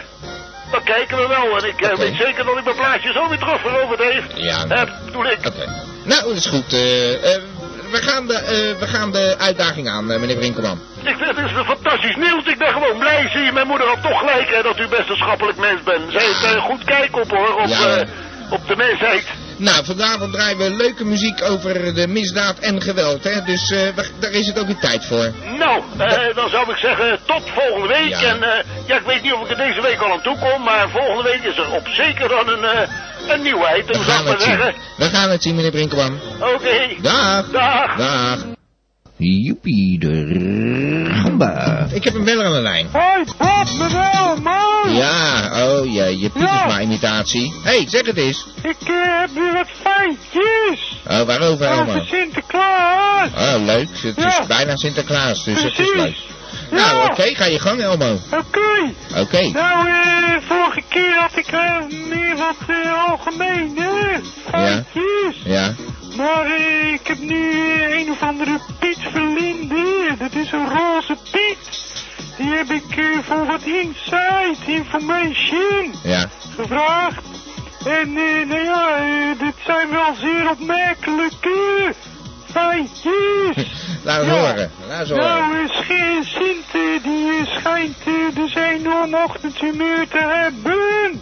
dan 0.71 0.83
kijken 0.83 1.17
we 1.17 1.27
wel. 1.27 1.57
En 1.57 1.65
ik 1.67 1.73
Oké. 1.83 1.97
weet 1.97 2.15
zeker 2.19 2.45
dat 2.45 2.57
ik 2.57 2.63
mijn 2.63 2.75
plaatje 2.75 3.11
zo 3.11 3.29
weer 3.29 3.37
terug 3.37 3.61
veroverd 3.61 3.99
heeft. 4.03 4.31
Ja. 4.35 4.65
Heb, 4.67 4.89
bedoel 5.05 5.25
ik. 5.25 5.37
Oké. 5.45 5.65
Nou, 6.03 6.21
dat 6.23 6.35
is 6.35 6.45
goed. 6.45 6.71
we, 6.71 7.99
gaan 8.01 8.27
de, 8.27 8.75
we 8.79 8.87
gaan 8.87 9.11
de 9.11 9.35
uitdaging 9.37 9.89
aan, 9.89 10.05
meneer 10.05 10.35
Brinkelman. 10.35 10.79
Ik 11.03 11.15
vind 11.17 11.37
het 11.37 11.45
is 11.45 11.51
een 11.57 11.65
fantastisch 11.65 12.15
nieuws. 12.15 12.45
Ik 12.45 12.57
ben 12.57 12.73
gewoon 12.73 12.97
blij. 12.97 13.29
Zie 13.31 13.41
je, 13.41 13.51
mijn 13.51 13.67
moeder 13.67 13.87
had 13.87 14.01
toch 14.01 14.19
gelijk 14.19 14.55
hè, 14.55 14.61
dat 14.61 14.79
u 14.79 14.87
best 14.87 15.09
een 15.09 15.15
schappelijk 15.15 15.57
mens 15.57 15.83
bent. 15.83 16.11
Zij 16.11 16.21
heeft 16.21 16.59
goed 16.59 16.83
kijk 16.83 17.17
op 17.17 17.29
hoor, 17.29 17.55
op, 17.55 17.67
Ja. 17.67 18.03
op 18.49 18.67
de 18.67 18.75
mensheid. 18.75 19.25
Nou, 19.57 19.85
vanavond 19.85 20.33
draaien 20.33 20.57
we 20.57 20.69
leuke 20.75 21.05
muziek 21.05 21.41
over 21.43 21.93
de 21.95 22.07
misdaad 22.07 22.59
en 22.59 22.81
geweld, 22.81 23.23
hè. 23.23 23.41
Dus 23.41 23.71
eh, 23.71 23.79
daar 24.19 24.31
is 24.31 24.47
het 24.47 24.59
ook 24.59 24.65
weer 24.65 24.77
tijd 24.79 25.05
voor. 25.05 25.31
Nou, 25.57 25.83
eh, 25.97 26.35
dan 26.35 26.49
zou 26.49 26.71
ik 26.71 26.77
zeggen 26.77 27.19
tot 27.25 27.41
volgende 27.55 27.87
week. 27.87 28.09
Ja. 28.09 28.21
En 28.21 28.43
eh, 28.43 28.63
ja, 28.87 28.95
ik 28.95 29.05
weet 29.05 29.21
niet 29.21 29.33
of 29.33 29.41
ik 29.41 29.49
er 29.49 29.57
deze 29.67 29.81
week 29.81 29.99
al 29.99 30.11
aan 30.11 30.21
toe 30.21 30.37
kom, 30.39 30.63
maar 30.63 30.89
volgende 30.89 31.23
week 31.23 31.43
is 31.43 31.57
er 31.57 31.71
op 31.71 31.87
zeker 31.87 32.27
dan 32.29 32.47
een, 32.49 32.87
een 33.27 33.41
nieuwheid. 33.41 33.85
We 33.87 33.95
Hoe 33.95 34.05
zou 34.05 34.19
ik 34.19 34.25
maar 34.25 34.39
zien. 34.39 34.49
zeggen? 34.49 34.73
We 34.97 35.05
gaan 35.05 35.29
het 35.29 35.43
zien, 35.43 35.55
meneer 35.55 35.71
Brinkelman. 35.71 36.19
Oké. 36.41 37.01
Dag. 37.01 37.49
Dag. 37.51 37.95
Dag. 37.97 38.45
Joepie, 39.17 39.99
de 39.99 40.23
gamba. 41.39 41.85
Ik 41.91 42.03
heb 42.03 42.13
een 42.13 42.23
beller 42.23 42.45
aan 42.45 42.51
de 42.53 42.61
lijn. 42.61 42.87
Hoi, 42.91 43.23
Bob, 43.37 43.67
meneer, 43.77 44.41
man! 44.43 44.93
Ja, 44.95 45.49
oh 45.65 45.93
jee, 45.93 46.19
je 46.19 46.29
Pietersma 46.29 46.79
imitatie. 46.81 47.53
Hé, 47.63 47.69
hey, 47.77 47.85
zeg 47.89 48.05
het 48.05 48.17
eens. 48.17 48.45
Ik 48.61 48.75
eh, 48.81 48.95
heb 49.19 49.29
weer 49.33 49.53
wat 49.53 49.67
feitjes 49.81 50.97
Oh, 51.07 51.21
waarover 51.21 51.51
over 51.51 51.69
helemaal? 51.69 52.05
Sinterklaas. 52.05 53.29
Oh, 53.37 53.65
leuk. 53.65 53.87
Het 54.01 54.17
is 54.17 54.23
Ja. 54.23 54.45
bijna 54.47 54.75
Sinterklaas, 54.75 55.43
dus 55.43 55.63
het 55.63 55.71
is 55.71 55.75
Precies. 55.75 55.95
leuk. 55.95 56.15
Nou, 56.71 56.97
Ja. 56.97 57.05
oké, 57.05 57.23
ga 57.35 57.45
je 57.45 57.59
gang, 57.59 57.81
Elmo. 57.81 58.19
Oké. 58.31 58.93
Oké. 59.19 59.41
Nou, 59.49 59.87
eh, 59.87 60.41
vorige 60.47 60.81
keer 60.89 61.13
had 61.19 61.35
ik 61.37 61.47
eh, 61.47 61.75
meer 61.89 62.35
wat 62.35 62.55
algemene 63.09 64.19
feitjes. 64.49 65.41
Ja. 65.43 65.73
Maar 66.15 66.45
eh, 66.45 66.93
ik 66.93 67.07
heb 67.07 67.19
nu 67.19 67.61
een 67.93 68.11
of 68.11 68.21
andere 68.21 68.59
Piet 68.79 68.97
Verlinde. 69.11 70.15
Dat 70.17 70.33
is 70.33 70.51
een 70.51 70.69
roze 70.69 71.17
Piet. 71.31 71.83
Die 72.37 72.53
heb 72.55 72.69
ik 72.69 72.97
eh, 72.97 73.05
voor 73.23 73.45
wat 73.45 73.61
inside 73.63 74.55
information 74.65 75.93
Ja. 76.03 76.29
gevraagd. 76.55 77.23
En 77.85 78.17
eh, 78.17 78.47
nou 78.47 78.63
ja, 78.63 78.97
eh, 78.97 79.39
dit 79.39 79.53
zijn 79.65 79.89
wel 79.89 80.13
zeer 80.15 80.49
opmerkelijke 80.49 81.93
feitjes. 82.51 83.67
Laat 84.03 84.21
eens 84.21 84.27
Ja. 84.31 84.39
horen. 84.39 84.71
Laat 84.87 84.99
eens 84.99 85.09
horen. 85.09 85.25
Nou, 85.25 85.67
Sint 86.21 87.03
die 87.03 87.45
schijnt 87.45 87.97
dus 88.33 88.55
enorm 88.55 89.13
ochtendhumeur 89.13 90.07
te 90.07 90.17
hebben. 90.17 91.21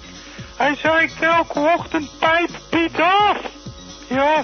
Hij 0.58 0.76
zeikt 0.76 1.22
elke 1.22 1.60
ochtend 1.60 2.10
pijp 2.20 2.50
Piet 2.70 3.00
af. 3.00 3.38
Ja, 4.08 4.44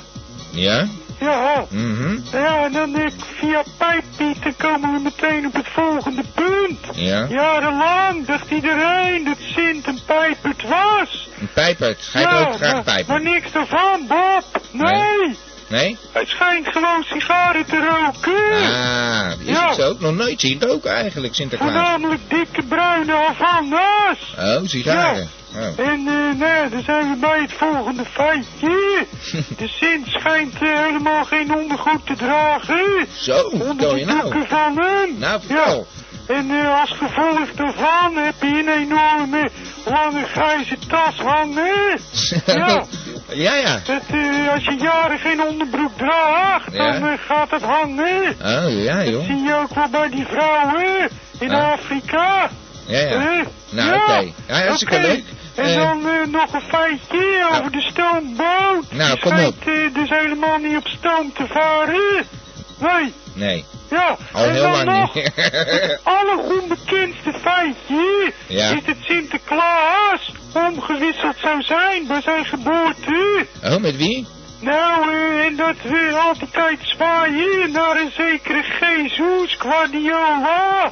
Ja? 0.59 0.87
ja. 1.19 1.65
Mhm. 1.69 2.19
Ja, 2.31 2.63
en 2.65 2.71
dan 2.71 2.95
eh, 2.95 3.11
via 3.39 3.63
pijppiet 3.77 4.43
dan 4.43 4.55
komen 4.57 4.93
we 4.93 4.99
meteen 4.99 5.45
op 5.45 5.53
het 5.53 5.67
volgende 5.67 6.23
punt. 6.33 6.79
Ja. 6.93 7.25
Jarenlang 7.29 8.25
dacht 8.25 8.51
iedereen 8.51 9.23
dat 9.23 9.37
Sint 9.39 9.87
een 9.87 9.99
pijpert 10.05 10.63
was. 10.67 11.29
Een 11.39 11.49
pijpert. 11.53 12.09
Hij 12.11 12.23
rookt 12.23 12.55
graag 12.55 12.73
maar, 12.73 12.83
pijpen. 12.83 13.13
maar 13.13 13.33
niks 13.33 13.51
daarvan, 13.51 14.07
Bob. 14.07 14.61
Nee. 14.71 14.93
Nee? 14.93 15.37
Hij 15.69 16.25
schijnt 16.25 16.67
gewoon 16.67 17.03
sigaren 17.03 17.65
te 17.65 17.75
roken. 17.77 18.53
Ah, 18.53 19.31
is 19.39 19.47
Ja. 19.47 19.67
het 19.67 19.75
zo? 19.75 19.95
Nog 19.99 20.15
nooit 20.15 20.39
zien 20.41 20.61
roken 20.61 20.91
eigenlijk, 20.91 21.35
Sinterklaas. 21.35 21.71
Voornamelijk 21.71 22.21
dikke 22.29 22.63
bruine 22.67 23.13
Havanas. 23.13 24.35
Oh, 24.39 24.61
sigaren. 24.67 25.29
Oh. 25.55 25.85
En 25.88 26.03
nou, 26.38 26.69
dan 26.69 26.83
zijn 26.83 27.09
we 27.09 27.15
bij 27.19 27.41
het 27.41 27.53
volgende 27.53 28.05
feitje. 28.05 29.05
De 29.57 29.67
Sint 29.67 30.07
schijnt 30.07 30.53
eh, 30.53 30.79
helemaal 30.79 31.23
geen 31.25 31.55
ondergoed 31.55 32.05
te 32.05 32.15
dragen. 32.15 33.07
Zo, 33.19 33.39
Onder 33.39 33.77
de 33.77 33.99
je 33.99 34.05
nou? 34.05 34.45
van 34.47 34.77
hem. 34.77 35.15
Nou, 35.19 35.41
vertel. 35.45 35.88
Ja. 36.27 36.35
En 36.35 36.49
eh, 36.51 36.79
als 36.79 36.91
gevolg 36.91 37.51
daarvan 37.55 38.15
heb 38.15 38.35
je 38.41 38.47
een 38.47 38.67
enorme 38.69 39.49
lange 39.85 40.23
grijze 40.25 40.77
tas 40.88 41.15
hangen. 41.17 41.99
Ja. 42.45 42.85
Ja, 43.33 43.55
ja. 43.55 43.79
Dat, 43.86 44.01
eh, 44.12 44.51
als 44.53 44.63
je 44.63 44.75
jaren 44.79 45.19
geen 45.19 45.41
onderbroek 45.41 45.98
draagt, 45.98 46.74
Ja. 46.74 46.91
dan 46.91 47.07
eh, 47.09 47.17
gaat 47.27 47.51
het 47.51 47.62
hangen. 47.62 48.36
Oh, 48.41 48.83
ja, 48.83 48.95
Dat 48.98 49.07
joh. 49.07 49.25
zie 49.25 49.41
je 49.43 49.55
ook 49.55 49.74
wel 49.75 49.89
bij 49.89 50.09
die 50.09 50.25
vrouwen 50.25 51.09
in 51.39 51.51
Ah. 51.51 51.71
Afrika. 51.71 52.50
Ja, 52.88 53.00
ja. 53.00 53.07
Eh, 53.09 53.45
Nou, 53.69 53.95
oké. 53.95 54.31
Ja, 54.48 54.65
hartstikke 54.65 54.95
oké. 54.95 55.05
leuk. 55.07 55.24
En 55.55 55.75
dan 55.75 56.01
nog 56.31 56.53
een 56.53 56.62
feitje 56.62 57.48
over 57.51 57.71
de 57.71 57.81
stoomboot. 57.81 58.91
Nou, 58.91 59.12
Die 59.12 59.19
kom 59.19 59.45
op. 59.45 59.67
eh, 59.67 59.93
dus 59.93 60.09
helemaal 60.09 60.57
niet 60.57 60.77
op 60.77 60.88
stoom 60.88 61.33
te 61.33 61.45
varen. 61.48 62.25
Nee, 62.79 63.13
Nee, 63.33 63.65
ja. 63.89 64.17
al 64.34 64.43
en 64.43 64.51
heel 64.51 64.62
dan 64.62 64.72
lang 64.72 64.86
nog 65.00 65.13
niet. 65.15 65.31
het 65.36 66.00
alleronbekendste 66.03 67.34
feitje 67.41 68.34
Ja. 68.48 68.69
is 68.72 68.84
dat 68.86 68.96
Sinterklaas 69.01 70.31
omgewisseld 70.53 71.36
zou 71.38 71.62
zijn 71.62 72.08
bij 72.08 72.22
zijn 72.22 72.46
geboorte. 72.46 73.46
oh, 73.63 73.77
met 73.77 73.96
wie? 73.96 74.27
Nou, 74.60 75.13
eh, 75.13 75.46
en 75.46 75.55
dat 75.55 75.75
we 75.84 76.19
altijd 76.24 76.77
zwaaien 76.81 77.72
naar 77.72 77.96
een 77.96 78.12
zekere 78.17 78.63
Jesus 78.79 79.55
Guardiola. 79.60 80.91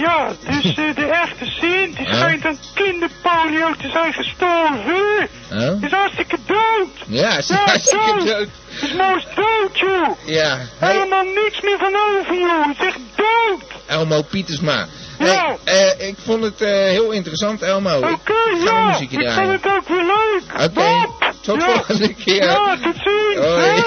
Ja, 0.00 0.32
dus 0.50 0.64
eh, 0.74 0.94
de 0.94 1.04
echte 1.04 1.44
Sint, 1.44 1.96
die 1.96 2.06
schijnt 2.06 2.44
aan 2.46 2.58
kinderpolio 2.74 3.74
te 3.78 3.88
zijn 3.92 4.12
gestorven. 4.12 5.28
Oh? 5.52 5.82
Is 5.82 5.90
hartstikke 5.90 6.36
dood. 6.46 6.88
Ja, 7.06 7.38
is 7.38 7.48
Ja, 7.48 7.56
hartstikke 7.64 8.12
dood. 8.18 8.26
dood. 8.26 8.48
Is 8.82 8.92
moos 8.92 9.26
dood, 9.34 9.78
joh. 9.78 10.08
Ja, 10.26 10.58
hey, 10.78 10.92
Helemaal 10.92 11.24
niks 11.24 11.60
meer 11.60 11.78
van 11.78 11.94
over, 11.96 12.34
joh. 12.38 12.70
Is 12.78 12.86
echt 12.86 12.98
dood. 13.14 13.62
Elmo 13.86 14.22
Pietersma. 14.22 14.86
Ja. 15.18 15.56
Hey, 15.64 15.94
eh, 15.98 16.08
ik 16.08 16.14
vond 16.24 16.42
het 16.42 16.60
eh, 16.60 16.68
heel 16.70 17.10
interessant, 17.10 17.62
Elmo. 17.62 17.96
Oké, 17.96 18.32
een 18.50 18.62
ja. 18.62 18.98
Ik 18.98 19.30
vond 19.30 19.52
het 19.52 19.72
ook 19.72 19.88
weer 19.88 20.04
leuk. 20.04 20.42
Oké, 20.54 20.70
Bob. 20.70 21.34
tot 21.42 21.60
ja. 21.60 21.66
volgende 21.72 22.14
keer. 22.14 22.44
Ja, 22.44 22.76
tot 22.82 22.94
ziens. 22.96 23.46
Hoi. 23.46 23.82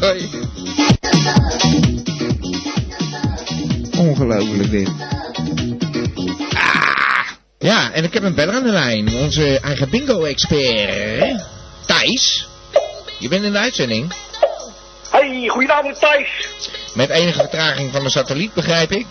Hoi. 0.00 0.30
Ongelooflijk 4.08 4.70
dit. 4.70 4.90
Ja, 7.62 7.92
en 7.92 8.04
ik 8.04 8.14
heb 8.14 8.22
een 8.22 8.34
beller 8.34 8.54
aan 8.54 8.62
de 8.62 8.70
lijn. 8.70 9.14
Onze 9.14 9.58
eigen 9.60 9.90
bingo-expert. 9.90 11.40
Thijs. 11.86 12.48
Je 13.18 13.28
bent 13.28 13.44
in 13.44 13.52
de 13.52 13.58
uitzending. 13.58 14.12
Hey, 15.10 15.48
goedenavond 15.48 15.98
Thijs. 15.98 16.48
Met 16.94 17.08
enige 17.10 17.38
vertraging 17.38 17.92
van 17.92 18.02
de 18.04 18.10
satelliet, 18.10 18.54
begrijp 18.54 18.90
ik. 18.92 19.06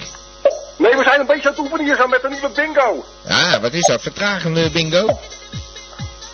Nee, 0.78 0.96
we 0.96 1.04
zijn 1.04 1.20
een 1.20 1.26
beetje 1.26 1.44
aan 1.50 1.54
het 1.56 1.60
oefenen 1.60 1.86
hier 1.86 1.96
zo 1.96 2.08
met 2.08 2.24
een 2.24 2.32
nieuwe 2.32 2.50
bingo. 2.56 3.06
Ah, 3.28 3.56
wat 3.56 3.74
is 3.74 3.86
dat? 3.86 4.02
Vertragende 4.02 4.70
bingo? 4.70 5.20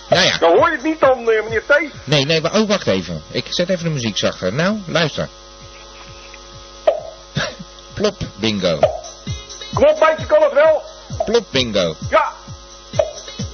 Nou 0.10 0.26
ja. 0.26 0.38
Dan 0.38 0.52
hoor 0.58 0.70
je 0.70 0.76
het 0.76 0.84
niet 0.84 1.00
dan, 1.00 1.32
eh, 1.32 1.44
meneer 1.44 1.64
T. 1.68 1.80
Nee, 2.04 2.26
nee, 2.26 2.42
wa- 2.42 2.60
oh, 2.60 2.68
wacht 2.68 2.88
even. 2.88 3.24
Ik 3.32 3.46
zet 3.50 3.70
even 3.70 3.84
de 3.84 3.90
muziek 3.90 4.18
zachter. 4.18 4.54
Nou, 4.54 4.78
luister. 4.88 5.28
Plop 7.94 8.16
bingo. 8.36 8.80
Op, 9.74 10.00
meisje, 10.00 10.26
kan 10.28 10.42
het 10.44 10.54
wel. 10.54 10.82
Plop 11.26 11.46
bingo. 11.52 11.96
Ja. 12.10 12.32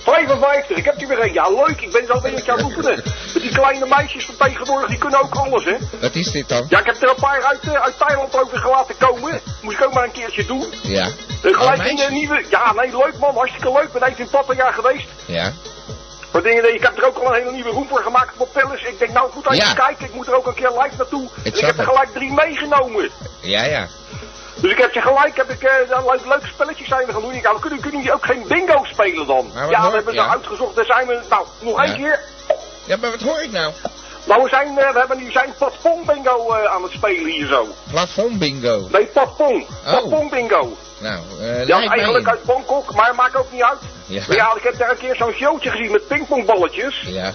55, 0.04 0.78
ik 0.78 0.86
heb 0.86 0.98
die 0.98 1.08
weer 1.08 1.22
een. 1.24 1.34
Ja, 1.34 1.50
leuk, 1.50 1.82
ik 1.82 1.92
ben 1.92 2.06
zo 2.08 2.14
een 2.14 2.22
beetje 2.22 2.52
aan 2.52 2.58
het 2.58 2.66
oefenen. 2.66 2.96
Met 3.34 3.42
die 3.42 3.52
kleine 3.52 3.86
meisjes 3.86 4.26
van 4.26 4.36
tegenwoordig, 4.38 4.90
die 4.90 4.98
kunnen 4.98 5.20
ook 5.22 5.36
alles, 5.36 5.66
hè. 5.66 5.76
Wat 6.02 6.16
is 6.16 6.32
dit 6.32 6.50
dan? 6.50 6.66
Ja, 6.70 6.80
ik 6.80 6.86
heb 6.86 7.02
er 7.02 7.10
een 7.10 7.16
paar 7.16 7.44
uit, 7.44 7.60
eh, 7.62 7.74
uit 7.82 7.98
Thailand 7.98 8.42
over 8.42 8.58
gelaten 8.58 8.98
komen. 8.98 9.42
Moest 9.62 9.78
ik 9.80 9.86
ook 9.86 9.94
maar 9.94 10.04
een 10.04 10.12
keertje 10.12 10.46
doen. 10.46 10.66
Ja. 10.82 11.08
Uh, 11.44 11.52
Oh, 11.52 11.58
gelijk 11.60 11.90
in 11.90 11.96
de 11.96 12.08
nieuwe... 12.10 12.46
Ja, 12.50 12.74
nee, 12.74 12.98
leuk 12.98 13.18
man, 13.20 13.36
hartstikke 13.36 13.72
leuk. 13.72 13.92
Ben 13.92 14.04
even 14.04 14.20
in 14.24 14.30
Pattaya 14.30 14.72
geweest. 14.72 15.08
Ja. 15.26 15.52
Maar 16.32 16.42
dingen, 16.42 16.74
ik 16.74 16.82
heb 16.82 16.98
er 16.98 17.06
ook 17.06 17.18
al 17.18 17.28
een 17.28 17.34
hele 17.34 17.52
nieuwe 17.52 17.70
room 17.70 17.88
voor 17.88 18.02
gemaakt 18.04 18.34
op 18.38 18.50
Palace. 18.54 18.88
Ik 18.88 19.00
denk, 19.00 19.12
nou, 19.12 19.28
ik 19.28 19.34
moet 19.34 19.46
even 19.46 19.58
Ja. 19.58 19.74
kijken. 19.74 20.06
Ik 20.06 20.14
moet 20.14 20.28
er 20.28 20.36
ook 20.36 20.48
een 20.48 20.54
keer 20.54 20.70
live 20.70 20.96
naartoe. 20.98 21.30
En 21.44 21.54
ik 21.54 21.60
heb 21.66 21.78
er 21.78 21.84
gelijk 21.86 22.10
drie 22.14 22.34
meegenomen. 22.34 23.10
Ja, 23.42 23.64
ja. 23.64 23.88
Dus 24.62 24.72
ik 24.72 24.78
heb 24.78 24.94
ze 24.94 25.02
gelijk, 25.02 25.38
heb 25.38 25.50
ik, 25.50 25.64
eh, 25.64 25.90
dan 25.90 26.06
leuk, 26.06 26.26
leuke 26.26 26.48
spelletjes 26.48 26.88
zijn 26.88 27.06
we 27.06 27.12
gaan 27.14 27.22
doen. 27.22 27.34
Ik, 27.34 27.44
nou, 27.44 27.60
kunnen, 27.60 27.80
kunnen 27.80 28.00
jullie 28.00 28.14
ook 28.16 28.26
geen 28.26 28.46
bingo 28.48 28.84
spelen 28.84 29.28
dan? 29.28 29.52
Wat 29.54 29.70
ja, 29.70 29.80
hoor- 29.82 29.90
we 29.90 29.96
hebben 29.96 30.14
ja. 30.14 30.24
er 30.24 30.30
uitgezocht. 30.30 30.76
Daar 30.76 30.86
zijn 30.86 31.08
we, 31.08 31.20
nou, 31.30 31.46
nog 31.60 31.84
één 31.84 31.90
Ja. 31.92 31.96
keer. 31.98 32.20
Ja, 32.86 32.98
maar 32.98 33.10
wat 33.12 33.22
hoor 33.22 33.42
ik 33.42 33.52
nou? 33.52 33.72
Nou, 34.26 34.44
we 34.44 34.50
zijn, 34.50 34.68
eh, 34.80 34.92
we 34.94 35.00
hebben 35.00 35.18
nu 35.18 35.32
zijn 35.32 35.54
platform 35.58 36.06
bingo 36.06 36.52
eh, 36.54 36.72
aan 36.74 36.84
het 36.84 36.92
spelen 36.92 37.32
hier 37.32 37.48
zo. 37.48 37.68
Plafond 37.92 38.40
bingo. 38.40 38.88
Nee, 38.92 39.06
platform. 39.06 39.62
Oh. 39.62 39.90
Platform 39.90 40.30
bingo. 40.30 40.78
Nou, 41.00 41.20
eh 41.42 41.68
Ja, 41.68 41.88
eigenlijk 41.88 42.28
uit 42.28 42.44
Bangkok, 42.44 42.94
maar 42.96 43.16
maakt 43.16 43.36
ook 43.36 43.52
niet 43.52 43.64
uit. 43.64 43.80
Ja. 44.06 44.24
Maar 44.28 44.36
ja, 44.38 44.54
ik 44.56 44.64
heb 44.64 44.78
daar 44.78 44.90
een 44.90 44.98
keer 44.98 45.16
zo'n 45.16 45.34
showtje 45.34 45.70
gezien 45.70 45.92
met 45.92 46.08
pingpongballetjes. 46.08 47.02
Ja. 47.06 47.32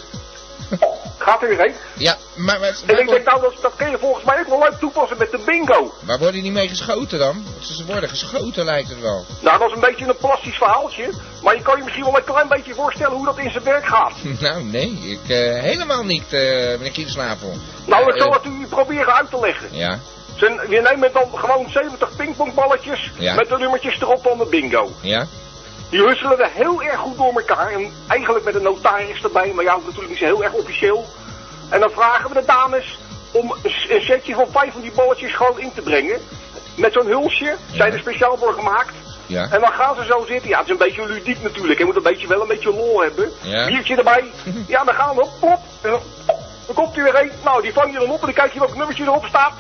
Gaat 1.27 1.43
er 1.43 1.49
weer 1.49 1.59
heen. 1.59 1.75
Ja, 1.95 2.17
maar, 2.37 2.61
maar, 2.61 2.69
En 2.87 2.99
ik 2.99 3.09
denk 3.09 3.25
nou, 3.25 3.41
dat, 3.41 3.55
dat 3.61 3.73
kun 3.77 3.91
je 3.91 3.99
volgens 3.99 4.25
mij 4.25 4.39
ook 4.41 4.47
wel 4.49 4.59
leuk 4.59 4.79
toepassen 4.79 5.19
met 5.19 5.31
de 5.31 5.39
bingo. 5.47 5.93
waar 6.05 6.19
worden 6.19 6.43
die 6.43 6.53
mee 6.53 6.69
geschoten 6.69 7.19
dan? 7.19 7.45
Ze 7.61 7.85
worden 7.87 8.09
geschoten 8.09 8.65
lijkt 8.65 8.89
het 8.89 9.01
wel. 9.01 9.25
Nou, 9.41 9.59
dat 9.59 9.69
is 9.69 9.75
een 9.75 9.81
beetje 9.81 10.07
een 10.07 10.17
plastisch 10.17 10.57
verhaaltje. 10.57 11.11
Maar 11.43 11.57
je 11.57 11.63
kan 11.63 11.77
je 11.77 11.83
misschien 11.83 12.05
wel 12.05 12.17
een 12.17 12.25
klein 12.25 12.49
beetje 12.49 12.75
voorstellen 12.75 13.17
hoe 13.17 13.25
dat 13.25 13.39
in 13.39 13.51
zijn 13.51 13.65
werk 13.65 13.87
gaat. 13.87 14.13
nou, 14.41 14.63
nee, 14.65 14.91
ik 14.91 15.29
eh, 15.29 15.61
helemaal 15.63 16.05
niet, 16.05 16.33
eh 16.33 16.41
meneer 16.41 16.93
Gietslavel. 16.93 17.53
Nou, 17.87 18.03
ik 18.09 18.15
Eh, 18.15 18.21
zal 18.23 18.33
het 18.33 18.45
u 18.45 18.67
proberen 18.69 19.15
uit 19.15 19.31
te 19.31 19.41
leggen. 19.41 19.69
Ja, 19.73 19.99
Zijn- 20.37 20.59
We 20.69 20.81
nemen 20.91 21.13
dan 21.13 21.31
gewoon 21.35 21.71
70 21.71 22.17
pingpongballetjes 22.17 23.11
Ja. 23.19 23.35
met 23.35 23.49
de 23.49 23.59
nummertjes 23.59 24.01
erop 24.01 24.23
van 24.23 24.39
de 24.39 24.47
bingo. 24.47 24.91
ja, 25.01 25.27
Die 25.91 26.01
husselen 26.03 26.37
we 26.39 26.49
heel 26.53 26.83
erg 26.83 26.99
goed 26.99 27.17
door 27.17 27.33
elkaar. 27.33 27.73
En 27.73 27.93
eigenlijk 28.07 28.45
met 28.45 28.55
een 28.55 28.63
notaris 28.63 29.23
erbij, 29.23 29.53
maar 29.55 29.65
ja, 29.65 29.77
natuurlijk 29.77 30.09
niet 30.09 30.19
zo 30.19 30.25
heel 30.25 30.45
erg 30.45 30.53
officieel. 30.53 31.05
En 31.71 31.81
dan 31.81 31.91
vragen 31.91 32.29
we 32.29 32.41
de 32.41 32.47
dames 32.47 32.99
om 33.33 33.55
een 33.89 34.01
setje 34.03 34.35
van 34.35 34.47
vijf 34.51 34.73
van 34.73 34.81
die 34.81 34.93
balletjes 34.93 35.35
gewoon 35.35 35.59
in 35.61 35.73
te 35.75 35.83
brengen. 35.83 36.21
Met 36.77 36.93
zo'n 36.93 37.07
hulsje, 37.07 37.57
zijn 37.73 37.93
er 37.93 37.99
speciaal 37.99 38.37
voor 38.37 38.53
gemaakt. 38.53 38.95
ja. 39.27 39.49
En 39.51 39.61
dan 39.61 39.73
gaan 39.73 39.95
ze 39.97 40.05
zo 40.05 40.25
zitten. 40.29 40.49
Ja, 40.49 40.57
het 40.57 40.67
is 40.67 40.73
een 40.73 40.79
beetje 40.79 41.07
ludiek 41.07 41.43
natuurlijk. 41.43 41.79
Je 41.79 41.85
moet 41.85 41.97
een 41.97 42.03
beetje, 42.03 42.27
wel 42.27 42.41
een 42.41 42.49
beetje 42.49 42.71
lol 42.75 43.03
hebben. 43.03 43.31
Ja. 43.43 43.67
Biertje 43.67 43.97
erbij. 43.97 44.25
Ja, 44.75 44.85
dan 44.85 44.95
gaan 44.95 45.15
we 45.15 45.23
op, 45.23 45.31
plop. 45.41 45.61
En 45.83 45.91
dan, 45.91 46.01
dan 46.67 46.75
komt 46.75 46.97
u 46.97 47.03
weer 47.03 47.21
een. 47.21 47.31
Nou, 47.45 47.63
die 47.63 47.73
vang 47.73 47.93
je 47.93 47.99
dan 47.99 48.11
op 48.11 48.21
en 48.21 48.27
dan 48.27 48.35
kijk 48.35 48.53
je 48.53 48.59
welk 48.59 48.77
nummertje 48.77 49.05
erop 49.05 49.25
staat. 49.27 49.53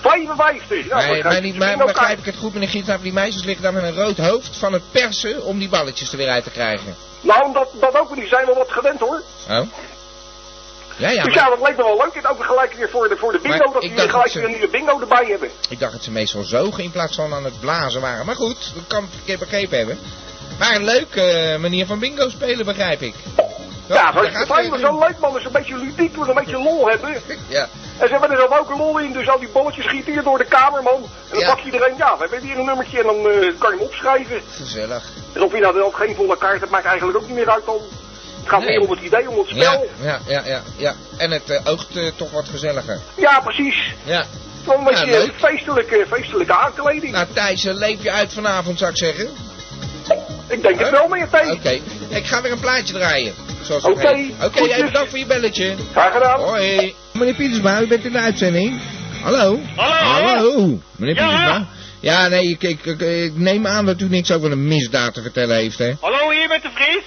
55. 0.00 0.86
Ja, 0.86 0.94
maar, 0.96 1.06
dan 1.06 1.22
maar, 1.32 1.40
niet, 1.40 1.58
maar 1.58 1.76
begrijp 1.76 2.18
ik 2.18 2.24
het 2.24 2.36
goed, 2.36 2.52
meneer 2.52 2.68
Gietslavel? 2.68 3.02
Die 3.02 3.12
meisjes 3.12 3.44
liggen 3.44 3.62
daar 3.62 3.72
met 3.72 3.82
een 3.82 3.94
rood 3.94 4.16
hoofd 4.16 4.56
van 4.56 4.72
het 4.72 4.82
persen 4.90 5.44
om 5.44 5.58
die 5.58 5.68
balletjes 5.68 6.10
er 6.12 6.16
weer 6.16 6.28
uit 6.28 6.44
te 6.44 6.50
krijgen. 6.50 6.94
Nou, 7.20 7.52
dat, 7.52 7.68
dat 7.80 7.98
ook, 7.98 8.14
die 8.14 8.26
zijn 8.28 8.46
wel 8.46 8.54
wat 8.54 8.70
gewend 8.72 9.00
hoor. 9.00 9.22
Oh? 9.50 9.60
Ja, 10.96 11.10
ja, 11.10 11.22
dus 11.24 11.34
maar 11.34 11.44
ja, 11.44 11.48
dat 11.50 11.68
leek 11.68 11.76
me 11.76 11.82
wel 11.82 11.96
leuk. 11.96 12.14
En 12.24 12.26
ook 12.30 12.44
gelijk 12.44 12.72
weer 12.74 12.88
voor 12.90 13.08
de, 13.08 13.16
voor 13.16 13.32
de 13.32 13.38
bingo, 13.38 13.56
Maar 13.64 13.72
dat 13.72 13.82
jullie 13.82 13.98
gelijk 13.98 14.12
dat 14.12 14.30
ze- 14.30 14.38
weer 14.38 14.46
een 14.48 14.52
nieuwe 14.54 14.68
bingo 14.68 15.00
erbij 15.00 15.24
hebben. 15.26 15.50
ik 15.68 15.78
dacht 15.78 15.92
dat 15.92 16.02
ze 16.02 16.10
meestal 16.10 16.42
zogen 16.42 16.84
in 16.84 16.90
plaats 16.90 17.16
van 17.16 17.34
aan 17.34 17.44
het 17.44 17.60
blazen 17.60 18.00
waren. 18.00 18.26
Maar 18.26 18.34
goed, 18.34 18.72
dat 18.74 18.84
kan 18.86 19.08
ik 19.24 19.38
begrepen 19.38 19.78
hebben. 19.78 19.98
Maar 20.58 20.74
een 20.74 20.84
leuke 20.84 21.22
eh, 21.22 21.58
manier 21.58 21.86
van 21.86 21.98
bingo 21.98 22.28
spelen, 22.28 22.64
begrijp 22.64 23.02
ik. 23.02 23.14
Ja, 23.86 24.12
daar 24.12 24.12
zo 24.12 24.20
is 24.20 24.34
het 24.36 24.46
fijn, 24.46 24.72
het 24.72 24.80
maar 24.82 25.08
leuk 25.08 25.18
man. 25.18 25.32
Dus 25.32 25.44
een 25.44 25.52
beetje 25.52 25.76
ludiek, 25.76 26.16
we 26.16 26.28
een 26.28 26.34
beetje 26.34 26.62
lol 26.62 26.88
hebben. 26.88 27.22
Ja, 27.48 27.68
En 28.00 28.06
ze 28.06 28.12
hebben 28.12 28.30
er 28.30 28.36
zelf 28.36 28.58
ook 28.58 28.70
een 28.70 28.76
lol 28.76 28.98
in, 28.98 29.12
dus 29.12 29.28
al 29.28 29.38
die 29.38 29.48
bolletjes 29.48 29.84
schieten 29.84 30.12
hier 30.12 30.22
door 30.22 30.38
de 30.38 30.44
kamer, 30.44 30.82
man. 30.82 30.94
En 31.02 31.08
dan 31.30 31.38
Ja. 31.38 31.46
pak 31.54 31.58
je 31.64 31.70
er 31.72 31.88
een, 31.90 31.96
ja, 31.96 32.12
we 32.18 32.20
hebben 32.30 32.48
hier 32.48 32.58
een 32.58 32.64
nummertje 32.64 32.98
en 32.98 33.04
dan 33.06 33.16
eh, 33.16 33.24
kan 33.58 33.70
je 33.70 33.76
hem 33.76 33.86
opschrijven. 33.86 34.40
gezellig. 34.50 35.04
En 35.32 35.42
of 35.42 35.52
je 35.52 35.60
nou 35.60 35.74
wel 35.74 35.90
geen 35.90 36.14
volle 36.14 36.36
kaart 36.38 36.58
hebt, 36.60 36.70
maakt 36.70 36.84
eigenlijk 36.84 37.18
ook 37.18 37.26
niet 37.26 37.36
meer 37.36 37.50
uit 37.50 37.64
dan. 37.66 37.78
Het 38.40 38.48
gaat 38.48 38.60
Nee. 38.60 38.68
meer 38.68 38.80
om 38.80 38.90
het 38.90 39.00
idee, 39.00 39.30
om 39.30 39.38
het 39.38 39.48
spel. 39.48 39.86
ja, 40.02 40.18
ja, 40.26 40.42
ja, 40.44 40.62
ja. 40.76 40.94
En 41.16 41.30
het 41.30 41.50
eh, 41.50 41.60
oogt 41.64 41.96
eh, 41.96 42.06
toch 42.16 42.30
wat 42.30 42.48
gezelliger. 42.48 42.98
Ja, 43.16 43.40
precies. 43.40 43.94
Ja. 44.04 44.24
Wel 44.66 44.78
een 44.78 44.84
beetje 44.84 45.32
feestelijke, 45.36 46.06
feestelijke 46.10 46.54
aankleding. 46.54 47.12
Nou, 47.12 47.26
Thijs, 47.34 47.62
leef 47.64 48.02
je 48.02 48.10
uit 48.10 48.32
vanavond, 48.32 48.78
zou 48.78 48.90
ik 48.90 48.96
zeggen. 48.96 49.28
ik 50.48 50.62
denk 50.62 50.78
het 50.78 50.90
wel, 50.90 51.08
meneer 51.08 51.28
T. 51.28 51.50
Oké, 51.52 51.80
ik 52.08 52.26
ga 52.26 52.42
weer 52.42 52.52
een 52.52 52.60
plaatje 52.60 52.92
draaien. 52.94 53.34
Zoals 53.70 53.84
Oké. 53.84 54.08
Oké, 54.42 54.58
goedjes. 54.58 54.76
jij 54.76 54.84
bedankt 54.84 55.10
voor 55.10 55.18
je 55.18 55.26
belletje. 55.26 55.74
Graag 55.92 56.12
gedaan. 56.12 56.40
Hoi. 56.40 56.94
Meneer 57.12 57.34
Pietersma, 57.34 57.80
u 57.80 57.86
bent 57.86 58.04
in 58.04 58.12
de 58.12 58.18
uitzending. 58.18 58.80
Hallo. 59.22 59.60
Hallo. 59.76 59.94
Hallo. 59.94 60.78
Meneer 60.96 61.14
Ja. 61.14 61.28
Pietersma. 61.28 61.66
Ja, 62.00 62.28
nee, 62.28 62.48
ik, 62.48 62.62
ik, 62.62 62.84
ik, 62.84 63.00
ik 63.00 63.36
neem 63.36 63.66
aan 63.66 63.86
dat 63.86 64.00
u 64.00 64.08
niks 64.08 64.30
over 64.32 64.52
een 64.52 64.68
misdaad 64.68 65.14
te 65.14 65.22
vertellen 65.22 65.56
heeft, 65.56 65.78
hè? 65.78 65.92
Hallo, 66.00 66.30
hier 66.30 66.48
met 66.48 66.62
de 66.62 66.68
Vries? 66.74 67.02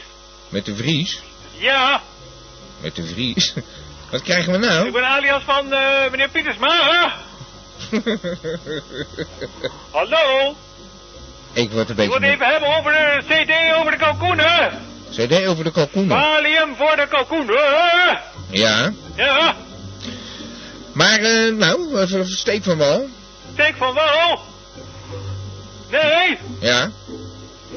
Met 0.49 0.65
de 0.65 0.75
Vries. 0.75 1.21
Ja, 1.57 2.01
Met 2.81 2.95
de 2.95 3.05
Vries. 3.05 3.53
Wat 4.11 4.21
krijgen 4.21 4.51
we 4.51 4.57
nou? 4.57 4.87
ik 4.87 4.93
ben 4.93 5.05
alias 5.07 5.43
van 5.43 5.73
eh, 5.73 6.11
meneer 6.11 6.29
Pietersma. 6.29 7.13
Hallo, 9.91 10.55
ik 11.53 11.71
word 11.71 11.89
een 11.89 11.97
ik 11.97 12.09
wil 12.09 12.11
het 12.11 12.19
beetje... 12.19 12.27
even 12.27 12.47
hebben 12.47 12.77
over 12.77 12.91
de 12.91 13.21
CD 13.27 13.75
over 13.79 13.91
de 13.91 13.97
kalkoenen. 13.97 14.71
CD 15.15 15.45
over 15.47 15.63
de 15.63 15.71
kalkoenen. 15.71 16.17
Valium 16.19 16.75
voor 16.75 16.95
de 16.95 17.07
kalkoenen. 17.09 17.55
Ja. 18.49 18.93
Ja, 19.15 19.55
Maar, 20.93 21.19
eh, 21.19 21.53
nou, 21.53 21.99
even 22.01 22.27
steek 22.27 22.63
van 22.63 22.77
wal. 22.77 23.09
steek 23.53 23.75
van 23.77 23.93
wel. 23.93 24.39
Nee, 25.91 26.37
Ja. 26.59 26.91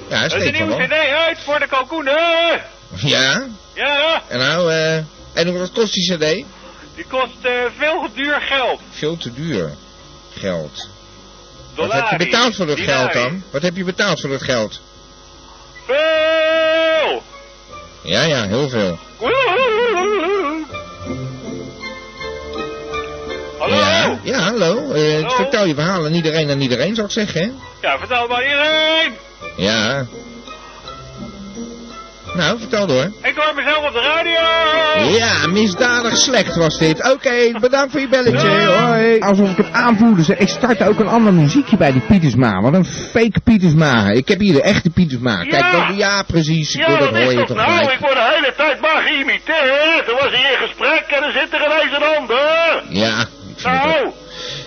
Ja, 0.08 0.24
is 0.24 0.32
een 0.32 0.40
steek 0.40 0.56
van 0.56 0.66
nieuwe 0.66 0.86
wal. 0.86 0.98
CD 0.98 1.12
uit 1.26 1.38
voor 1.38 1.58
de 1.58 1.66
kalkoenen. 1.66 2.60
Ja. 2.94 3.46
Ja, 3.74 4.22
En 4.28 4.38
nou, 4.38 4.72
eh... 4.72 4.96
En 5.32 5.58
wat 5.58 5.72
kost 5.72 5.94
die 5.94 6.16
cd? 6.16 6.44
die 6.94 7.04
kost 7.08 7.36
eh, 7.42 7.52
veel 7.78 8.08
duur 8.14 8.40
geld. 8.40 8.80
Veel 8.90 9.16
te 9.16 9.32
duur. 9.32 9.70
Geld. 10.38 10.88
Wat 11.74 11.92
heb 11.92 12.06
je 12.10 12.16
betaald 12.16 12.56
voor 12.56 12.66
dat 12.66 12.80
geld 12.80 13.12
dan? 13.12 13.42
Wat 13.50 13.62
heb 13.62 13.76
je 13.76 13.84
betaald 13.84 14.20
voor 14.20 14.30
dat 14.30 14.42
geld? 14.42 14.80
Veel. 15.86 16.95
Ja, 18.06 18.22
ja, 18.22 18.46
heel 18.46 18.68
veel. 18.68 18.98
Hallo? 23.58 23.76
Ja, 23.76 24.18
ja 24.22 24.38
hallo. 24.38 24.74
Hallo? 24.92 25.28
Vertel 25.28 25.64
je 25.64 25.74
verhaal 25.74 26.04
aan 26.04 26.14
iedereen 26.14 26.48
en 26.48 26.60
iedereen, 26.60 26.94
zou 26.94 27.06
ik 27.06 27.12
zeggen, 27.12 27.40
hè? 27.40 27.50
Ja, 27.88 27.98
vertel 27.98 28.28
maar 28.28 28.42
iedereen. 28.42 29.14
Ja. 29.56 30.06
Nou, 32.36 32.58
vertel 32.58 32.86
door. 32.86 33.12
Ik 33.22 33.32
hoor 33.36 33.54
mezelf 33.54 33.86
op 33.86 33.92
de 33.92 34.00
radio. 34.00 35.14
Ja, 35.16 35.46
misdadig 35.46 36.16
slecht 36.16 36.56
was 36.56 36.78
dit. 36.78 37.12
Oké, 37.12 37.58
bedankt 37.60 37.90
voor 37.92 38.00
je 38.00 38.08
belletje. 38.08 38.48
Ja. 38.50 38.86
Hoi. 38.86 39.18
Alsof 39.20 39.50
ik 39.50 39.56
het 39.56 39.72
aanvoelde. 39.72 40.22
zeg. 40.22 40.36
Ik 40.38 40.48
start 40.48 40.82
ook 40.82 40.98
een 40.98 41.06
ander 41.06 41.32
muziekje 41.32 41.76
bij 41.76 41.92
die 41.92 42.00
Pietersma. 42.00 42.60
Wat 42.60 42.74
een 42.74 42.84
fake 42.84 43.40
Pietersma. 43.44 44.08
Ik 44.10 44.28
heb 44.28 44.40
hier 44.40 44.52
de 44.52 44.62
echte 44.62 44.90
Pietersma. 44.90 45.42
Ja. 45.42 45.44
Kijk, 45.58 45.72
dan, 45.72 45.96
ja, 45.96 46.22
precies. 46.22 46.74
Ik 46.74 46.80
Ja, 46.80 46.86
wil 46.86 46.98
dat 46.98 47.12
dat 47.14 47.22
hoor 47.22 47.32
is 47.32 47.38
je 47.38 47.44
toch 47.44 47.56
nou? 47.56 47.70
gelijk. 47.70 47.92
Ik 47.92 47.98
word 48.00 48.14
de 48.14 48.32
hele 48.34 48.54
tijd 48.56 48.80
maar 48.80 49.02
geïmiteerd. 49.06 50.06
Er 50.08 50.14
was 50.20 50.30
hier 50.30 50.50
in 50.60 50.66
gesprek 50.68 51.04
en 51.08 51.22
er 51.22 51.32
zit 51.32 51.52
er 51.52 51.64
ineens 51.66 51.96
een 51.96 52.16
ander. 52.18 52.82
Ja, 52.88 53.24
Nou. 53.62 54.10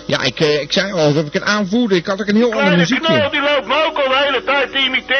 Ja, 0.06 0.22
ik, 0.22 0.40
eh, 0.40 0.60
ik 0.60 0.72
zei 0.72 0.92
al, 0.92 0.98
alsof 0.98 1.26
ik 1.26 1.32
het 1.32 1.42
aanvoerde. 1.42 1.94
Ik 1.96 2.06
had 2.06 2.20
ook 2.20 2.26
een 2.28 2.34
heel 2.36 2.44
ander 2.44 2.58
kleine 2.60 2.76
muziekje. 2.76 3.06
knol 3.16 3.30
die 3.30 3.40
loopt 3.40 3.66
me 3.66 3.84
ook 3.88 3.98
al 3.98 4.08
de 4.08 4.20
hele 4.26 4.44
tijd 4.44 4.70
te 4.72 4.78
imiteren, 4.78 5.19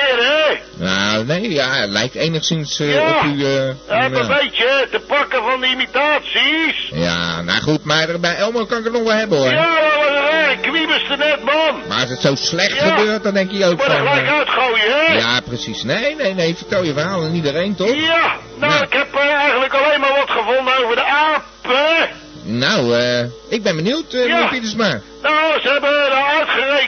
nee, 1.26 1.50
ja, 1.52 1.74
het 1.74 1.90
lijkt 1.90 2.14
enigszins 2.14 2.80
eh, 2.80 2.94
Ja. 2.94 3.08
op 3.18 3.24
u... 3.24 3.44
eh, 3.44 3.68
Heb 3.86 4.12
een 4.14 4.26
ja. 4.26 4.26
beetje 4.40 4.88
te 4.90 5.00
pakken 5.00 5.42
van 5.42 5.60
de 5.60 5.66
imitaties. 5.66 6.88
ja, 6.92 7.42
nou 7.42 7.60
goed, 7.60 7.84
maar 7.84 8.20
bij 8.20 8.36
Elmo 8.36 8.64
kan 8.66 8.78
ik 8.78 8.84
het 8.84 8.92
nog 8.92 9.02
wel 9.02 9.12
hebben 9.12 9.38
hoor. 9.38 9.50
Ja, 9.50 9.64
dat 9.64 10.86
was 10.86 11.02
een 11.08 11.18
net, 11.18 11.42
man. 11.44 11.82
Maar 11.88 12.00
als 12.00 12.10
het 12.10 12.20
zo 12.20 12.34
slecht 12.34 12.74
Ja. 12.80 12.96
gebeurt, 12.96 13.22
dan 13.22 13.34
denk 13.34 13.50
je 13.50 13.66
ook 13.66 13.82
van... 13.82 13.96
gelijk 13.96 14.26
eh, 14.26 14.32
uitgooien, 14.38 15.06
hè? 15.06 15.12
ja, 15.14 15.40
precies. 15.40 15.82
Nee, 15.82 16.14
nee, 16.16 16.34
nee, 16.34 16.56
vertel 16.56 16.82
je 16.84 16.92
verhaal 16.92 17.22
aan 17.22 17.34
iedereen, 17.34 17.74
toch? 17.74 17.94
Ja, 17.94 18.36
nou, 18.58 18.72
Ja. 18.72 18.82
ik 18.82 18.92
heb 18.92 19.14
eh, 19.14 19.32
eigenlijk 19.34 19.74
alleen 19.74 20.00
maar 20.00 20.12
wat 20.16 20.30
gevonden 20.30 20.84
over 20.84 20.96
de 20.96 21.04
apen. 21.04 22.08
Nou, 22.42 22.96
eh, 22.98 23.24
ik 23.48 23.62
ben 23.62 23.76
benieuwd, 23.76 24.12
eh 24.12 24.26
Ja. 24.26 24.34
meneer 24.34 24.48
Pietersma. 24.48 25.00
Nou, 25.22 25.60
ze 25.60 25.68
hebben 25.68 25.90
nou 25.90 26.39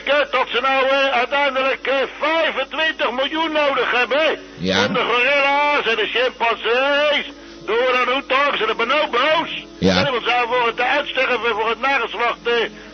dat 0.05 0.47
ze 0.53 0.59
nou 0.61 0.87
eh, 0.87 1.17
uiteindelijk 1.17 1.87
eh, 1.87 1.95
25 2.19 3.11
miljoen 3.11 3.51
nodig 3.51 3.91
hebben. 3.91 4.39
Ja. 4.57 4.85
Om 4.85 4.93
de 4.93 4.99
gorilla's 4.99 5.85
en 5.87 5.95
de 5.95 6.07
chimpansees, 6.07 7.25
de 7.65 7.89
orang-oetangs 7.89 8.61
en 8.61 8.67
de 8.67 8.75
bonobo's. 8.75 9.65
Ja. 9.77 10.05
En 10.05 10.11
want 10.11 10.23
voor 10.23 10.67
het 10.67 10.81
uitsterven 10.81 11.39
voor 11.39 11.69
het 11.69 11.79
nageslacht 11.79 12.43
eh, 12.43 12.53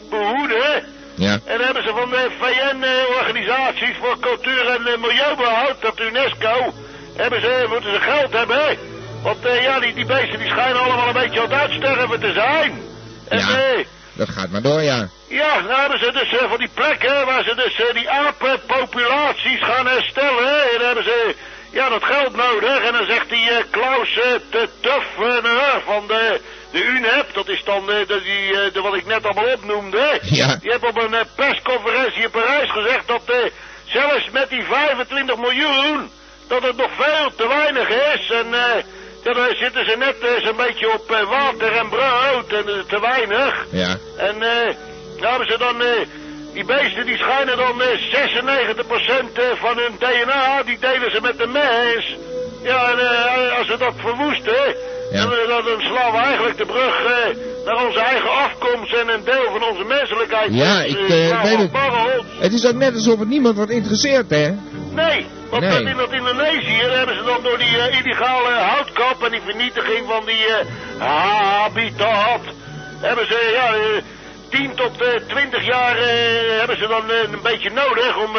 behoeden. 0.10 0.84
Ja. 1.16 1.34
En 1.46 1.58
dan 1.58 1.66
hebben 1.66 1.84
ze 1.84 1.90
van 1.90 2.10
de 2.10 2.28
VN-organisaties 2.40 3.96
voor 4.02 4.20
cultuur 4.20 4.68
en 4.68 4.88
eh, 4.88 4.98
milieubehoud, 4.98 5.82
dat 5.82 6.00
UNESCO, 6.00 6.74
hebben 7.16 7.42
ze, 7.42 7.66
moeten 7.70 7.94
ze 7.94 8.00
geld 8.00 8.34
hebben. 8.34 8.78
Want 9.24 9.46
eh, 9.46 9.64
ja, 9.64 9.80
die, 9.80 9.94
die 9.94 10.06
beesten 10.06 10.40
die 10.40 10.50
schijnen 10.50 10.82
allemaal 10.82 11.08
een 11.08 11.14
beetje 11.14 11.42
aan 11.42 11.50
het 11.50 11.60
uitsterven 11.60 12.20
te 12.20 12.32
zijn. 12.32 12.82
En 13.28 13.38
Ja. 13.38 13.84
Dat 14.20 14.30
gaat 14.30 14.50
maar 14.50 14.62
door, 14.62 14.82
ja. 14.82 15.08
ja, 15.28 15.60
nou 15.60 15.80
hebben 15.80 16.00
ze 16.00 16.12
dus 16.12 16.40
eh, 16.40 16.50
van 16.50 16.58
die 16.58 16.70
plekken 16.74 17.26
waar 17.26 17.44
ze 17.44 17.56
dus 17.56 17.80
eh, 17.80 17.94
die 17.94 18.10
apenpopulaties 18.10 19.64
gaan 19.64 19.88
herstellen. 19.88 20.72
En 20.72 20.78
dan 20.78 20.86
hebben 20.86 21.04
ze 21.04 21.36
ja, 21.72 21.90
dat 21.90 22.04
geld 22.04 22.36
nodig. 22.36 22.84
En 22.84 22.92
dan 22.92 23.06
zegt 23.06 23.30
die 23.30 23.50
eh, 23.50 23.64
Klaus 23.70 24.14
de 24.50 24.70
Tuffener 24.80 25.82
van 25.86 26.08
de, 26.08 26.42
de 26.72 26.84
UNEP, 26.84 27.34
dat 27.34 27.48
is 27.48 27.64
dan 27.64 27.86
de, 27.86 28.06
die, 28.08 28.72
de, 28.72 28.82
wat 28.82 28.96
ik 28.96 29.06
net 29.06 29.26
allemaal 29.26 29.54
opnoemde. 29.54 30.20
Ja. 30.22 30.56
Die 30.56 30.72
heeft 30.72 30.88
op 30.88 30.98
een 30.98 31.28
persconferentie 31.36 32.24
in 32.24 32.30
Parijs 32.30 32.72
gezegd 32.72 33.08
dat 33.08 33.22
zelfs 33.86 34.30
met 34.32 34.50
die 34.50 34.64
25 34.64 35.38
miljoen, 35.38 36.12
dat 36.48 36.64
het 36.64 36.78
nog 36.78 36.92
veel 36.98 37.36
te 37.36 37.48
weinig 37.48 37.90
is. 37.90 38.32
En 38.32 38.48
daar 39.24 39.56
zitten 39.56 39.86
ze 39.86 39.96
net 39.98 40.16
eh, 40.20 40.46
zo'n 40.46 40.56
beetje 40.58 40.94
op 40.94 41.12
eh, 41.12 41.30
water 41.30 41.72
en 41.78 41.90
brood 41.90 42.48
en 42.60 42.68
eh, 42.68 42.80
te 42.88 43.00
weinig. 43.00 43.66
Ja. 43.70 43.98
En 44.18 44.38
nou 45.20 45.30
hebben 45.32 45.48
ze 45.48 45.58
dan, 45.58 45.76
die 46.54 46.66
beesten 46.66 47.06
die 47.06 47.18
schijnen 47.18 47.58
dan 47.58 47.82
eh 47.82 47.88
96% 47.88 49.34
eh, 49.34 49.44
van 49.56 49.78
hun 49.78 49.96
DNA, 50.00 50.64
die 50.64 50.78
delen 50.80 51.12
ze 51.12 51.20
met 51.22 51.38
de 51.38 51.48
mens. 51.48 52.18
Ja, 52.64 52.92
en 52.92 53.58
als 53.58 53.68
we 53.68 53.78
dat 53.78 53.94
verwoesten, 53.98 54.76
Ja. 55.12 55.22
dan, 55.22 55.64
dan, 55.66 55.82
slaan 55.82 56.12
we 56.12 56.18
eigenlijk 56.18 56.58
de 56.58 56.66
brug 56.66 56.96
naar 57.66 57.86
onze 57.86 58.00
eigen 58.00 58.30
afkomst 58.32 58.94
en 58.94 59.08
een 59.10 59.24
deel 59.24 59.46
van 59.52 59.64
onze 59.72 59.84
menselijkheid. 59.84 60.54
Ja, 60.54 60.82
Dus, 60.82 60.92
ik, 60.92 60.98
slaan 61.08 61.44
weet 61.44 61.58
we 61.58 61.78
het. 61.78 62.24
Het 62.40 62.54
is 62.54 62.66
ook 62.66 62.74
net 62.76 62.94
alsof 62.94 63.20
het 63.20 63.28
niemand 63.30 63.56
wordt 63.56 63.72
geïnteresseerd, 63.72 64.30
hè? 64.30 64.52
Nee, 64.90 65.28
want 65.50 65.64
Nee. 65.64 65.84
in 65.84 65.98
dat 65.98 66.12
Indonesië 66.12 66.82
hebben 66.82 67.16
ze 67.16 67.24
dan 67.24 67.44
door 67.44 67.58
die 67.58 67.78
eh, 67.78 68.00
illegale 68.00 68.50
houtkap 68.50 69.24
en 69.24 69.32
die 69.32 69.42
vernietiging 69.46 70.08
van 70.08 70.26
die 70.26 70.46
eh, 70.46 70.66
habitat, 71.00 72.42
hebben 73.02 73.28
ze 73.28 73.52
ja, 73.54 73.74
eh, 73.74 74.04
10 74.50 74.76
tot 74.76 75.02
eh 75.02 75.22
20 75.28 75.66
jaar 75.66 75.96
hebben 76.60 76.78
ze 76.78 76.88
dan 76.88 77.10
een 77.10 77.42
beetje 77.42 77.70
nodig 77.72 78.18
om 78.18 78.38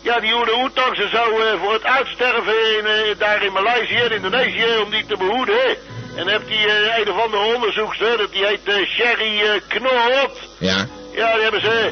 ja, 0.00 0.20
die 0.20 0.34
oetangs 0.62 1.00
en 1.00 1.10
zo 1.10 1.22
voor 1.62 1.72
het 1.72 1.84
uitsterven 1.84 2.78
in, 2.78 3.14
daar 3.18 3.42
in 3.42 3.52
Maleisië 3.52 3.96
en 3.96 4.12
Indonesië 4.12 4.66
om 4.84 4.90
die 4.90 5.06
te 5.06 5.16
behoeden. 5.16 5.76
En 6.16 6.28
heeft 6.28 6.46
die 6.46 6.66
eh, 6.66 6.98
een 6.98 7.10
of 7.10 7.22
andere 7.22 7.54
onderzoekster, 7.54 8.16
dat 8.18 8.32
die 8.32 8.46
heet 8.46 8.64
eh, 8.64 8.86
Sherry 8.86 9.60
Knot. 9.68 10.38
Ja. 10.58 10.86
Ja, 11.12 11.32
die 11.32 11.42
hebben 11.42 11.60
ze 11.60 11.90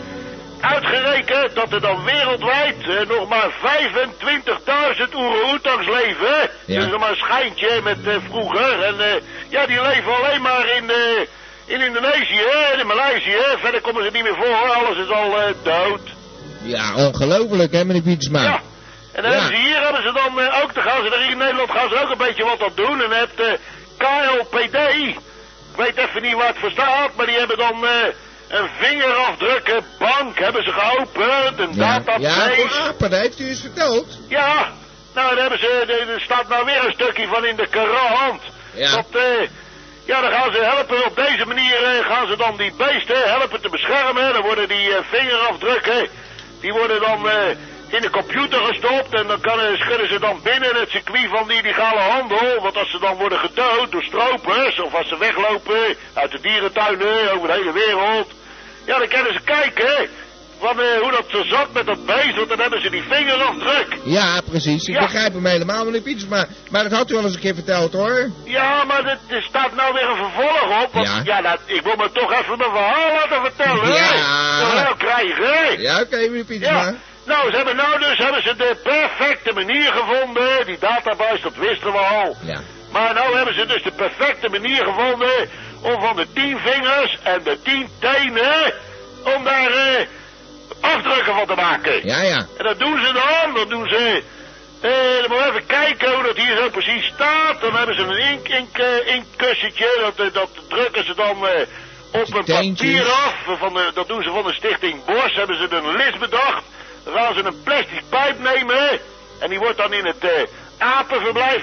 uitgerekend 0.62 1.54
dat 1.54 1.72
er 1.72 1.80
dan 1.80 2.04
wereldwijd 2.04 2.88
eh, 2.88 3.06
nog 3.08 3.28
maar 3.28 3.50
25.000 5.10 5.14
oeroetangs 5.14 5.86
leven. 5.86 6.50
Ja. 6.64 6.80
Dus 6.80 6.90
nog 6.90 7.00
maar 7.00 7.10
een 7.10 7.16
schijntje 7.16 7.80
met 7.84 8.06
eh, 8.06 8.14
vroeger. 8.28 8.82
En 8.82 9.00
eh, 9.00 9.22
ja, 9.48 9.66
die 9.66 9.82
leven 9.82 10.16
alleen 10.16 10.42
maar 10.42 10.76
in, 10.76 10.90
in 11.64 11.80
Indonesië 11.80 12.44
en 12.72 12.78
in 12.80 12.86
Maleisië. 12.86 13.36
Verder 13.60 13.80
komen 13.80 14.04
ze 14.04 14.10
niet 14.12 14.22
meer 14.22 14.36
voor, 14.36 14.74
alles 14.76 14.98
is 14.98 15.10
al 15.10 15.34
dood. 15.62 16.00
Ja, 16.62 16.94
ongelooflijk, 16.94 17.72
hè, 17.72 17.84
meneer 17.84 18.02
Pietersma? 18.02 18.42
Ja. 18.42 18.60
En 19.12 19.22
dan 19.22 19.30
Ja. 19.32 19.38
hebben 19.38 19.56
ze 19.56 19.62
hier 19.62 19.82
hebben 19.82 20.02
ze 20.02 20.12
dan 20.12 20.62
ook, 20.62 20.74
dan 20.74 20.82
gaan 20.82 21.04
ze 21.04 21.14
er 21.14 21.30
in 21.30 21.38
Nederland 21.38 21.70
gaan 21.70 21.88
ze 21.88 22.02
ook 22.02 22.10
een 22.10 22.26
beetje 22.26 22.44
wat 22.44 22.62
aan 22.62 22.72
doen. 22.74 23.02
En 23.02 23.10
dan 23.10 23.26
de 23.36 23.58
KLPD, 23.96 24.76
ik 25.72 25.76
weet 25.76 25.96
even 25.96 26.22
niet 26.22 26.34
waar 26.34 26.46
het 26.46 26.58
voor 26.58 26.70
staat, 26.70 27.10
maar 27.16 27.26
die 27.26 27.38
hebben 27.38 27.58
dan 27.58 27.84
een 28.52 28.68
vingerafdrukkenbank 28.80 30.38
hebben 30.38 30.62
ze 30.62 30.72
geopend, 30.72 31.58
een 31.58 31.74
Ja, 31.74 31.98
database. 31.98 32.20
ja 32.22 32.54
voor 32.68 32.80
apen, 32.88 33.10
dat 33.10 33.20
heeft 33.20 33.40
u 33.40 33.48
eens 33.48 33.60
verteld. 33.60 34.18
Ja, 34.28 34.72
nou 35.14 35.28
dan 35.28 35.38
hebben 35.38 35.58
ze, 35.58 35.84
er- 36.14 36.20
staat 36.20 36.48
nou 36.48 36.64
weer 36.64 36.84
een 36.86 36.92
stukje 36.92 37.26
van 37.26 37.44
in 37.44 37.56
de 37.56 37.66
krant. 37.70 38.42
Ja. 38.74 38.90
Dat, 38.90 39.06
eh, 39.22 39.48
ja, 40.04 40.20
dan 40.20 40.30
gaan 40.32 40.52
ze 40.52 40.58
helpen, 40.64 41.04
op 41.06 41.16
deze 41.16 41.46
manier 41.46 41.82
eh, 41.84 42.06
gaan 42.06 42.26
ze 42.26 42.36
dan 42.36 42.56
die 42.56 42.72
beesten 42.76 43.22
helpen 43.30 43.60
te 43.60 43.68
beschermen. 43.68 44.32
Dan 44.32 44.42
worden 44.42 44.68
die 44.68 44.94
eh, 44.94 45.02
vingerafdrukken, 45.10 46.08
die 46.60 46.72
worden 46.72 47.00
dan 47.00 47.28
in 47.88 48.00
de 48.00 48.10
computer 48.10 48.60
gestopt. 48.60 49.14
En 49.14 49.26
dan 49.26 49.40
kan, 49.40 49.58
schudden 49.76 50.08
ze 50.08 50.18
dan 50.18 50.40
binnen 50.42 50.74
het 50.80 50.90
circuit 50.90 51.28
van 51.30 51.48
die 51.48 51.62
illegale 51.62 52.00
handel. 52.00 52.60
Want 52.62 52.76
als 52.76 52.90
ze 52.90 52.98
dan 52.98 53.16
worden 53.16 53.38
gedood 53.38 53.90
door 53.90 54.02
stropers, 54.02 54.80
of 54.80 54.94
als 54.94 55.08
ze 55.08 55.18
weglopen 55.18 55.96
uit 56.14 56.30
de 56.30 56.40
dierentuinen 56.40 57.32
over 57.34 57.48
de 57.48 57.54
hele 57.54 57.72
wereld. 57.72 58.32
Ja, 58.84 58.98
dan 58.98 59.08
kunnen 59.08 59.32
ze 59.32 59.40
kijken 59.44 60.08
van, 60.60 60.80
eh, 60.80 61.00
hoe 61.00 61.10
dat 61.10 61.24
zo 61.28 61.42
zat 61.44 61.72
met 61.72 61.86
dat 61.86 62.06
beest, 62.06 62.36
want 62.36 62.48
dan 62.48 62.58
hebben 62.60 62.80
ze 62.82 62.90
die 62.90 63.02
vingerafdruk. 63.10 63.96
Ja, 64.04 64.40
precies. 64.50 64.84
Ik 64.84 64.94
Ja. 64.94 65.00
begrijp 65.00 65.32
hem 65.32 65.46
helemaal, 65.46 65.84
meneer 65.84 66.00
Pietersma. 66.00 66.46
Maar 66.70 66.82
dat 66.82 66.92
had 66.92 67.10
u 67.10 67.16
al 67.16 67.22
eens 67.24 67.34
een 67.34 67.40
keer 67.40 67.54
verteld, 67.54 67.92
hoor. 67.92 68.30
Ja, 68.44 68.84
maar 68.84 69.04
er, 69.04 69.18
er 69.28 69.42
staat 69.42 69.74
nou 69.74 69.92
weer 69.94 70.08
een 70.08 70.16
vervolg 70.16 70.82
op. 70.84 70.92
Want, 70.92 71.06
Ja. 71.06 71.20
ja, 71.24 71.42
dat, 71.42 71.58
ik 71.66 71.82
wil 71.82 71.96
me 71.96 72.10
toch 72.12 72.32
even 72.32 72.58
mijn 72.58 72.70
verhaal 72.70 73.12
laten 73.14 73.40
vertellen. 73.42 73.88
Ja. 73.92 74.12
hè. 74.68 74.82
Nou 74.82 74.96
krijgen, 74.96 75.44
hè? 75.44 75.68
Ja, 75.78 76.00
oké, 76.00 76.16
meneer 76.16 76.44
Pietersma. 76.44 76.84
Ja. 76.84 76.94
Nou, 77.26 77.50
ze 77.50 77.56
hebben 77.56 77.76
nou 77.76 77.98
dus 77.98 78.18
hebben 78.18 78.42
ze 78.42 78.56
de 78.56 78.76
perfecte 78.82 79.52
manier 79.54 79.92
gevonden. 79.92 80.66
Die 80.66 80.78
database, 80.78 81.42
dat 81.42 81.56
wisten 81.56 81.92
we 81.92 81.98
al. 81.98 82.36
Ja. 82.44 82.60
Maar 82.92 83.14
nou 83.14 83.36
hebben 83.36 83.54
ze 83.54 83.66
dus 83.66 83.82
de 83.82 83.90
perfecte 83.92 84.48
manier 84.48 84.84
gevonden 84.84 85.50
om 85.82 86.00
van 86.00 86.16
de 86.16 86.26
tien 86.34 86.58
vingers 86.58 87.18
en 87.22 87.42
de 87.42 87.58
tien 87.62 87.88
tenen, 87.98 88.72
om 89.24 89.44
daar 89.44 89.70
eh, 89.70 90.06
afdrukken 90.80 91.34
van 91.34 91.46
te 91.46 91.54
maken. 91.54 92.06
Ja, 92.06 92.22
ja. 92.22 92.46
En 92.58 92.64
dat 92.64 92.78
doen 92.78 92.98
ze 93.04 93.12
dan, 93.12 93.54
dan 93.54 93.68
doen 93.68 93.88
ze... 93.88 94.22
eh 94.80 95.28
dan 95.28 95.38
even 95.48 95.66
kijken 95.66 96.14
hoe 96.14 96.22
dat 96.22 96.36
hier 96.36 96.56
zo 96.56 96.68
precies 96.70 97.04
staat. 97.14 97.60
Dan 97.60 97.74
hebben 97.76 97.94
ze 97.96 98.02
een 98.02 98.28
ink, 98.30 98.48
ink, 98.48 98.78
eh, 98.78 99.14
inkkussentje, 99.14 99.98
dat, 100.00 100.26
eh, 100.26 100.32
dat 100.34 100.48
drukken 100.68 101.04
ze 101.04 101.14
dan 101.14 101.46
eh, 101.46 101.66
op 102.20 102.34
een 102.34 102.44
papier 102.44 103.04
af. 103.10 103.34
Van 103.58 103.74
de, 103.74 103.90
dat 103.94 104.08
doen 104.08 104.22
ze 104.22 104.30
van 104.30 104.44
de 104.44 104.52
stichting 104.52 105.04
Bos, 105.04 105.34
hebben 105.34 105.56
ze 105.56 105.66
een 105.76 105.96
list 105.96 106.18
bedacht. 106.18 106.64
Dan 107.04 107.14
gaan 107.14 107.34
ze 107.34 107.44
een 107.44 107.62
plastic 107.62 108.02
pijp 108.08 108.38
nemen. 108.38 109.00
En 109.40 109.48
die 109.50 109.58
wordt 109.58 109.76
dan 109.76 109.92
in 109.92 110.06
het 110.06 110.18
eh, 110.24 110.42
apenverblijf 110.78 111.62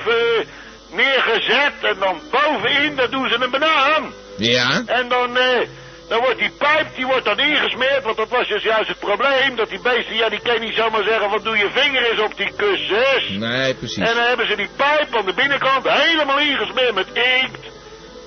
neergezet. 0.91 1.73
En 1.82 1.95
dan 1.99 2.21
bovenin, 2.32 2.95
daar 2.95 3.10
doen 3.10 3.30
ze 3.30 3.38
een 3.43 3.52
banaan. 3.52 4.13
Ja. 4.38 4.84
En 4.86 5.08
dan, 5.10 5.38
eh, 5.38 5.67
dan 6.10 6.19
wordt 6.19 6.39
die 6.39 6.52
pijp, 6.58 6.95
die 6.95 7.06
wordt 7.06 7.25
dan 7.25 7.39
ingesmeerd, 7.39 8.04
want 8.04 8.17
dat 8.17 8.30
was 8.30 8.47
dus 8.47 8.63
juist 8.63 8.88
het 8.89 8.99
probleem. 8.99 9.56
Dat 9.56 9.69
die 9.69 9.82
beesten, 9.82 10.15
ja, 10.15 10.30
die 10.30 10.41
kan 10.41 10.60
niet 10.60 10.75
zomaar 10.75 11.04
zeggen 11.04 11.30
van 11.30 11.39
doe 11.43 11.58
je 11.58 11.69
vinger 11.73 12.12
eens 12.12 12.19
op 12.21 12.38
die 12.38 12.52
kussens. 12.56 13.30
Nee, 13.30 13.73
precies. 13.73 13.97
En 13.97 14.15
dan 14.15 14.23
hebben 14.23 14.47
ze 14.47 14.56
die 14.56 14.69
pijp 14.75 15.15
aan 15.15 15.25
de 15.25 15.34
binnenkant 15.34 15.89
helemaal 15.89 16.39
ingesmeerd 16.39 16.93
met 16.93 17.08
inkt. 17.13 17.65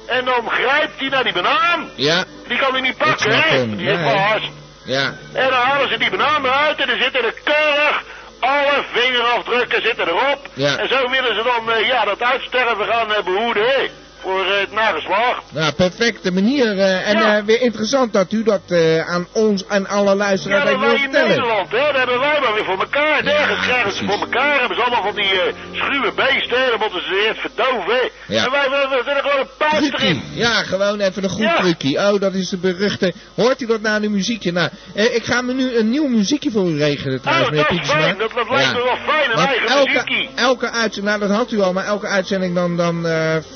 En 0.06 0.24
dan 0.24 0.50
grijpt 0.50 0.98
hij 1.00 1.08
naar 1.08 1.24
die 1.24 1.32
banaan. 1.32 1.90
Ja, 1.94 2.24
Die 2.48 2.58
kan 2.58 2.72
hij 2.72 2.80
niet 2.80 2.96
pakken, 2.96 3.32
hè? 3.42 3.76
Die 3.76 3.88
heeft 3.88 4.02
vast. 4.10 4.50
ja. 4.84 5.14
En 5.32 5.48
dan 5.50 5.60
halen 5.60 5.88
ze 5.88 5.98
die 5.98 6.10
banaan 6.10 6.44
eruit 6.44 6.80
en 6.80 6.86
dan 6.86 6.98
zitten 7.00 7.24
er 7.24 7.34
keurig 7.44 8.02
alle 8.42 8.84
vingerafdrukken 8.92 9.82
zitten 9.82 10.08
erop. 10.08 10.38
Ja. 10.54 10.78
En 10.78 10.88
zo 10.88 11.10
willen 11.10 11.34
ze 11.34 11.42
dan, 11.42 11.72
eh, 11.72 11.86
ja, 11.86 12.04
dat 12.04 12.22
uitsterven 12.22 12.86
gaan 12.86 13.14
eh, 13.14 13.22
behoeden? 13.24 13.90
Voor 14.22 14.44
eh, 14.44 14.60
het 14.60 14.72
nageslacht. 14.72 15.42
Nou, 15.52 15.72
perfecte 15.72 16.32
manier. 16.32 16.78
eh, 16.78 17.08
en 17.08 17.18
Ja. 17.18 17.36
eh, 17.36 17.44
weer 17.44 17.60
interessant 17.60 18.12
dat 18.12 18.32
u 18.32 18.42
dat 18.42 18.60
aan 19.06 19.26
ons 19.32 19.66
en 19.66 19.86
alle 19.88 20.08
Ja, 20.08 20.14
luisteraars 20.16 20.62
dat 20.64 20.72
even 20.72 20.80
wij 20.80 20.88
wil 20.90 20.98
in 20.98 21.02
vertellen. 21.12 21.28
Nederland, 21.28 21.70
hè, 21.70 21.78
dat 21.78 21.96
hebben 21.96 22.18
wij 22.20 22.38
maar 22.40 22.54
weer 22.54 22.64
voor 22.64 22.78
elkaar. 22.78 23.16
Ja, 23.16 23.22
Nergens 23.22 23.66
krijgen 23.66 23.92
ze 23.92 24.04
voor 24.04 24.18
elkaar. 24.20 24.58
Hebben 24.58 24.76
ze 24.76 24.82
allemaal 24.82 25.02
van 25.02 25.14
die 25.14 25.30
schuwe 25.72 26.12
beesten, 26.16 26.58
dan 26.70 26.78
moeten 26.78 27.00
ze 27.02 27.24
eerst 27.28 27.40
verdoven. 27.40 28.10
Ja. 28.26 28.44
En 28.44 28.50
wij, 28.50 28.70
wij, 28.70 28.88
wij 28.88 29.02
zetten 29.04 29.30
gewoon 29.30 29.46
een 29.58 29.68
Truckie. 29.88 30.06
erin. 30.06 30.22
Ja, 30.34 30.62
gewoon 30.62 31.00
even 31.00 31.24
een 31.24 31.30
goed 31.30 31.42
Ja. 31.42 31.56
truckie. 31.56 31.98
Oh, 31.98 32.20
dat 32.20 32.34
is 32.34 32.48
de 32.48 32.56
beruchte. 32.56 33.12
Hoort 33.34 33.60
u 33.60 33.66
dat 33.66 33.80
nou, 33.80 34.00
nu 34.00 34.10
muziekje? 34.10 34.52
Nou, 34.52 34.68
eh, 34.94 35.14
ik 35.14 35.24
ga 35.24 35.42
me 35.42 35.52
nu 35.52 35.76
een 35.76 35.90
nieuw 35.90 36.06
muziekje 36.08 36.50
voor 36.50 36.66
u 36.68 36.78
regelen 36.78 37.20
trouwens, 37.20 37.48
Oh, 37.50 37.56
dat 37.56 37.70
meneer 37.70 37.82
Pietersma. 37.84 38.14
Dat, 38.18 38.32
dat 38.34 38.48
lijkt 38.50 38.70
Ja. 38.70 38.72
me 38.78 38.82
wel 38.84 38.96
fijn, 39.14 39.30
een 39.30 39.46
eigen 39.46 39.68
elke, 39.68 39.90
muziekie. 39.90 40.28
elke 40.34 40.70
uitzending, 40.70 41.04
nou 41.16 41.28
dat 41.28 41.38
had 41.38 41.50
u 41.52 41.60
al, 41.60 41.72
maar 41.72 41.84
elke 41.84 42.06
uitzending 42.06 42.54
dan, 42.54 42.76
dan 42.76 43.06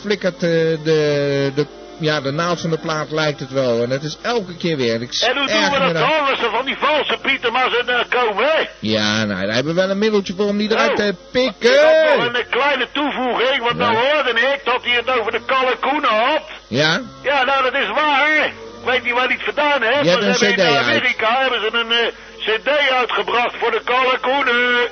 flikkert 0.00 0.42
de, 0.84 1.50
de, 1.54 1.66
ja, 1.98 2.20
de 2.20 2.30
naald 2.30 2.60
van 2.60 2.70
de 2.70 2.78
plaat 2.78 3.10
lijkt 3.10 3.40
het 3.40 3.50
wel. 3.50 3.82
En 3.82 3.88
dat 3.88 4.02
is 4.02 4.16
elke 4.22 4.56
keer 4.56 4.76
weer. 4.76 5.02
Ik 5.02 5.12
En 5.20 5.36
hoe 5.36 5.46
doen 5.46 5.70
we 5.70 5.78
dat 5.78 5.94
dan? 5.94 6.28
Als 6.30 6.42
er 6.42 6.50
van 6.50 6.64
die 6.64 6.76
valse 6.78 7.18
Pieter 7.22 7.52
maar 7.52 7.70
ze 7.70 7.82
uh, 7.86 8.20
komen, 8.20 8.44
hè? 8.44 8.62
Ja, 8.78 9.24
nou, 9.24 9.40
daar 9.46 9.54
hebben 9.54 9.74
we 9.74 9.80
wel 9.80 9.90
een 9.90 9.98
middeltje 9.98 10.34
voor 10.36 10.46
om 10.46 10.56
die 10.58 10.70
eruit 10.70 10.90
Oh. 10.90 10.96
te 10.96 11.02
Ik 11.02 11.14
had 11.32 11.42
nog 11.42 11.54
pikken. 11.60 12.26
een 12.26 12.34
eh, 12.34 12.50
kleine 12.50 12.86
toevoeging, 12.92 13.62
want 13.62 13.76
nou 13.76 13.96
hoorde 13.96 14.30
ik 14.30 14.60
dat 14.64 14.82
hij 14.84 14.92
het 14.96 15.18
over 15.18 15.32
de 15.32 15.40
kalkoenen 15.46 16.10
had. 16.10 16.42
Ja? 16.66 17.00
Ja, 17.22 17.44
nou 17.44 17.62
dat 17.62 17.74
is 17.74 17.88
waar, 17.88 18.26
hè? 18.28 18.44
Ik 18.44 18.92
weet 18.92 19.02
niet 19.04 19.12
waar 19.12 19.26
hij 19.26 19.34
het 19.34 19.42
gedaan 19.54 19.82
heeft. 19.82 20.02
Je 20.04 20.10
hebt 20.10 20.20
maar 20.22 20.28
een 20.28 20.46
hebben 20.46 20.54
CD 20.54 20.58
in 20.58 20.76
uit. 20.76 20.86
Amerika 20.86 21.40
hebben 21.40 21.60
ze 21.60 21.76
een 21.78 21.90
eh, 21.92 22.06
cd 22.56 22.68
uitgebracht 22.92 23.54
voor 23.60 23.70
de 23.70 23.80
kalkoenen. 23.84 24.88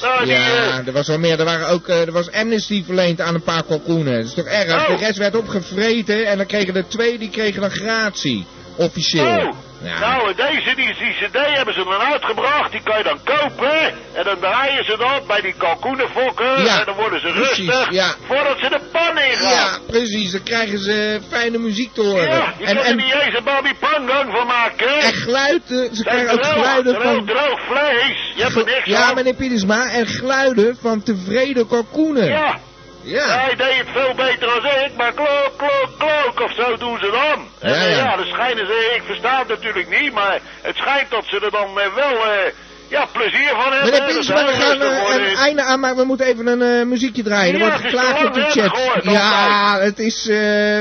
Nou, 0.00 0.24
die, 0.24 0.32
Ja, 0.32 0.78
eh, 0.78 0.86
er 0.86 0.92
was 0.92 1.06
wel 1.06 1.18
meer. 1.18 1.38
Er, 1.38 1.44
waren 1.44 1.68
ook, 1.68 1.88
eh, 1.88 2.00
er 2.00 2.12
was 2.12 2.30
amnesty 2.30 2.84
verleend 2.84 3.20
aan 3.20 3.34
een 3.34 3.42
paar 3.42 3.62
kalkoenen. 3.62 4.16
Dat 4.16 4.24
is 4.24 4.34
toch 4.34 4.46
erg? 4.46 4.72
Oh. 4.72 4.88
De 4.88 5.04
rest 5.04 5.18
werd 5.18 5.36
opgevreten 5.36 6.26
en 6.26 6.36
dan 6.36 6.46
kregen 6.46 6.76
er 6.76 6.88
twee, 6.88 7.18
die 7.18 7.30
kregen 7.30 7.60
dan 7.60 7.70
gratie. 7.70 8.46
Officieel. 8.76 9.24
Oh, 9.24 9.54
Ja. 9.84 9.98
nou 9.98 10.34
deze, 10.34 10.74
die, 10.76 10.94
die 10.98 11.12
cd 11.20 11.36
hebben 11.56 11.74
ze 11.74 11.84
dan 11.84 12.00
uitgebracht, 12.12 12.70
die 12.72 12.82
kan 12.82 12.98
je 12.98 13.04
dan 13.04 13.18
kopen. 13.24 13.80
En 14.12 14.24
dan 14.24 14.38
draaien 14.40 14.84
ze 14.84 14.96
dat 14.96 15.26
bij 15.26 15.40
die 15.40 15.54
kalkoenenfokken. 15.56 16.64
Ja, 16.64 16.78
en 16.78 16.84
dan 16.84 16.94
worden 16.94 17.20
ze 17.20 17.26
precies, 17.28 17.56
rustig 17.56 17.90
ja. 17.90 18.14
voordat 18.26 18.58
ze 18.58 18.68
de 18.68 18.80
pan 18.92 19.18
ingaan. 19.18 19.50
Ja, 19.50 19.78
precies. 19.86 20.30
Dan 20.32 20.42
krijgen 20.42 20.78
ze 20.78 21.20
fijne 21.30 21.58
muziek 21.58 21.94
te 21.94 22.00
horen. 22.02 22.28
Ja, 22.28 22.52
je 22.58 22.64
en, 22.66 22.76
er 22.76 22.84
en, 22.84 22.96
niet 22.96 23.12
eens 23.22 23.36
een 23.36 23.44
Bobby 23.44 23.74
Pangang 23.74 24.32
van 24.32 24.46
maken. 24.46 25.00
en 25.00 25.12
geluiden. 25.12 25.62
Ze 25.96 26.02
Dat 26.02 26.12
krijgen 26.12 26.32
ook 26.32 26.42
droog, 26.42 26.54
geluiden 26.54 26.94
droog, 26.94 27.14
van... 27.14 27.26
droog 27.26 27.60
vlees. 27.66 28.32
Je 28.36 28.42
hebt 28.42 28.56
er 28.56 28.64
niks 28.64 28.84
Ja, 28.84 29.02
aan. 29.08 29.14
meneer 29.14 29.34
Pietersma. 29.34 29.90
En 29.90 30.06
geluiden 30.06 30.76
van 30.80 31.02
tevreden 31.02 31.66
kalkoenen. 31.68 32.26
Ja, 32.28 32.58
Ja. 33.04 33.26
hij 33.26 33.54
deed 33.56 33.76
het 33.76 33.88
veel 33.92 34.14
beter 34.14 34.46
dan 34.46 34.64
ik, 34.84 34.90
maar 34.96 35.12
klok, 35.12 35.52
klok, 35.56 35.88
klok, 35.98 36.40
of 36.40 36.52
zo 36.54 36.76
doen 36.76 36.98
ze 36.98 37.10
dan. 37.10 37.48
En 37.60 37.70
Ja, 37.78 37.84
eh, 37.84 37.96
ja. 37.96 38.16
dan 38.16 38.26
schijnen 38.26 38.66
ze, 38.66 38.92
ik 38.96 39.02
versta 39.06 39.38
het 39.38 39.48
natuurlijk 39.48 40.00
niet, 40.00 40.12
maar 40.12 40.38
het 40.62 40.76
schijnt 40.76 41.10
dat 41.10 41.24
ze 41.26 41.40
er 41.44 41.50
dan 41.50 41.80
eh, 41.80 41.94
wel, 41.94 42.24
eh, 42.26 42.52
ja, 42.88 43.06
plezier 43.12 43.48
van 43.48 43.72
hebben. 43.72 43.90
Meneer 43.90 44.16
we 44.16 44.52
gaan 44.62 44.80
eh, 44.80 45.28
een 45.30 45.36
einde 45.36 45.62
aan, 45.62 45.80
maar 45.80 45.96
we 45.96 46.04
moeten 46.04 46.26
even 46.26 46.46
een 46.46 46.88
muziekje 46.88 47.22
draaien. 47.22 47.54
Er 47.54 47.60
Ja, 47.60 47.64
wordt 47.68 47.82
het 47.82 47.92
is 47.92 48.00
geklaagd 48.00 48.24
op 48.26 48.34
de 48.34 48.40
chat. 48.50 48.76
gehoord, 48.76 49.04
Ja, 49.04 49.78
het 49.80 49.98
is... 49.98 50.26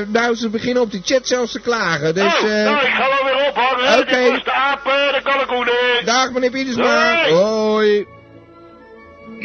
nou, 0.07 0.35
ze 0.35 0.49
beginnen 0.49 0.81
op 0.83 0.91
de 0.91 1.01
chat 1.03 1.27
zelfs 1.27 1.51
te 1.51 1.59
klagen. 1.59 2.13
Dus... 2.15 2.23
oh, 2.33 2.41
nou, 2.41 2.85
ik 2.85 2.93
ga 2.93 3.07
wel 3.07 3.23
weer 3.35 3.47
ophangen. 3.49 3.99
Oké. 3.99 4.15
Dit 4.15 4.29
was 4.31 4.43
de 4.43 4.51
apen, 4.51 5.13
de 5.13 5.21
kalkoenen. 5.23 5.73
Dag 6.05 6.31
meneer 6.31 6.51
Pietersma. 6.51 7.27
Hoi. 7.29 8.05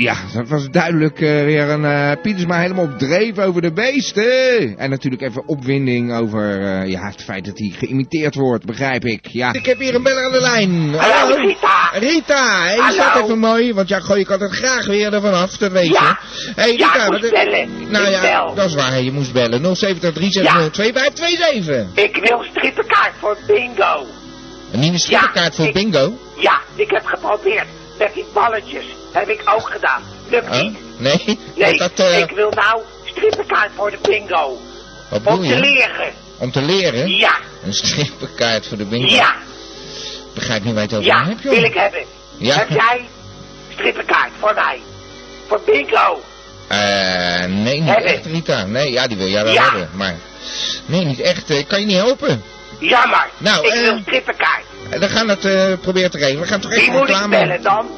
Ja, 0.00 0.16
dat 0.34 0.48
was 0.48 0.68
duidelijk 0.70 1.20
eh, 1.20 1.28
weer 1.44 1.68
een 1.68 1.84
eh 1.84 2.10
Pietersma 2.22 2.58
helemaal 2.60 2.84
op 2.84 2.98
dreef 2.98 3.38
over 3.38 3.62
de 3.62 3.72
beesten. 3.72 4.78
En 4.78 4.90
natuurlijk 4.90 5.22
even 5.22 5.48
opwinding 5.48 6.12
over 6.16 6.62
eh, 6.62 6.88
ja, 6.90 7.06
het 7.06 7.22
feit 7.24 7.44
dat 7.44 7.58
hij 7.58 7.74
geïmiteerd 7.78 8.34
wordt, 8.34 8.64
begrijp 8.64 9.04
ik. 9.04 9.26
Ja. 9.26 9.52
Ik 9.52 9.66
heb 9.66 9.78
hier 9.78 9.94
een 9.94 10.02
beller 10.02 10.24
aan 10.24 10.32
de 10.32 10.40
lijn. 10.40 10.94
Hallo, 10.94 11.34
Rita. 11.36 11.90
Rita, 11.92 12.62
hey, 12.62 12.74
is 12.74 12.80
Hallo. 12.96 13.12
dat 13.14 13.22
even 13.24 13.38
mooi? 13.38 13.74
Want 13.74 13.88
ja, 13.88 14.00
gooi 14.00 14.20
ik 14.20 14.30
altijd 14.30 14.50
graag 14.50 14.86
weer 14.86 15.12
ervan 15.14 15.34
af, 15.34 15.56
dat 15.56 15.72
weet 15.72 15.88
Ja. 15.92 16.18
je. 16.34 16.52
Hey, 16.54 16.76
Ja, 16.76 16.92
Rita, 16.92 17.04
ik 17.04 17.10
moest 17.10 17.22
wat- 17.22 17.30
bellen. 17.30 17.68
Nou 17.90 18.04
Ik 18.06 18.10
ja, 18.10 18.20
bel. 18.20 18.54
dat 18.54 18.66
is 18.66 18.74
waar, 18.74 19.00
je 19.02 19.12
moest 19.12 19.32
bellen. 19.32 19.76
070 19.76 20.12
360 20.12 20.70
2527. 20.72 22.04
Ik 22.04 22.16
wil 22.28 22.44
strippenkaart 22.50 23.12
voor 23.20 23.36
bingo. 23.46 24.04
Een 24.72 24.80
nieuwe 24.80 24.98
strippenkaart 24.98 25.54
voor 25.54 25.66
ik- 25.66 25.72
bingo? 25.74 26.12
Ja, 26.36 26.60
ik 26.74 26.90
heb 26.90 27.04
geprobeerd. 27.06 27.66
Met 27.98 28.14
die 28.14 28.24
balletjes. 28.34 28.84
Heb 29.18 29.28
ik 29.28 29.42
ook 29.44 29.70
gedaan. 29.70 30.02
Lukt 30.28 30.46
Oh, 30.50 30.60
niet. 30.62 30.78
nee? 31.00 31.38
Nee, 31.56 31.76
dat, 31.78 31.92
eh, 31.94 32.18
ik 32.18 32.30
wil 32.30 32.50
nou 32.50 32.80
strippenkaart 33.04 33.70
voor 33.76 33.90
de 33.90 33.98
bingo. 34.02 34.58
wat 35.10 35.20
Om 35.24 35.40
te 35.48 35.56
leren. 35.60 36.12
Om 36.38 36.50
te 36.50 36.60
leren? 36.62 37.08
Ja, 37.16 37.36
Een 37.64 37.72
strippenkaart 37.72 38.66
voor 38.66 38.76
de 38.76 38.84
bingo? 38.84 39.14
ja, 39.14 39.34
Begrijp 40.34 40.64
niet 40.64 40.74
waar 40.74 40.82
je 40.82 40.88
het 40.88 40.98
over 40.98 41.12
ja, 41.12 41.24
hebt, 41.24 41.42
joh. 41.42 41.52
wil 41.52 41.62
ik 41.64 41.74
hebben. 41.74 42.00
Ja. 42.36 42.54
Heb 42.58 42.68
jij 42.68 43.08
strippenkaart 43.72 44.30
voor 44.38 44.54
mij? 44.54 44.80
Voor 45.46 45.60
bingo. 45.66 46.22
Eh, 46.68 47.44
nee, 47.44 47.80
niet 47.80 48.02
echt, 48.04 48.26
Rita. 48.26 48.64
Nee, 48.64 48.92
ja, 48.92 49.06
die 49.06 49.16
wil 49.16 49.26
jij 49.28 49.44
wel 49.44 49.52
Ja. 49.52 49.62
hebben. 49.62 49.90
Maar, 49.94 50.14
nee, 50.86 51.04
niet 51.04 51.20
echt. 51.20 51.50
Ik 51.50 51.68
kan 51.68 51.80
je 51.80 51.86
niet 51.86 51.96
helpen. 51.96 52.42
Jammer. 52.78 53.28
Nou, 53.38 53.66
ik 53.66 53.72
eh, 53.72 53.80
wil 53.80 53.98
strippenkaart. 54.02 54.64
Eh, 54.90 55.00
Dan 55.00 55.08
gaan 55.08 55.26
we 55.26 55.32
het 55.32 55.44
eh, 55.44 55.72
proberen 55.80 56.10
te 56.10 56.18
regelen. 56.18 56.40
We 56.42 56.46
gaan 56.48 56.60
toch 56.60 56.70
Wie 56.70 56.80
even 56.80 56.92
moet 56.92 57.02
ik 57.02 57.08
reclame... 57.08 57.38
bellen 57.38 57.62
dan? 57.62 57.88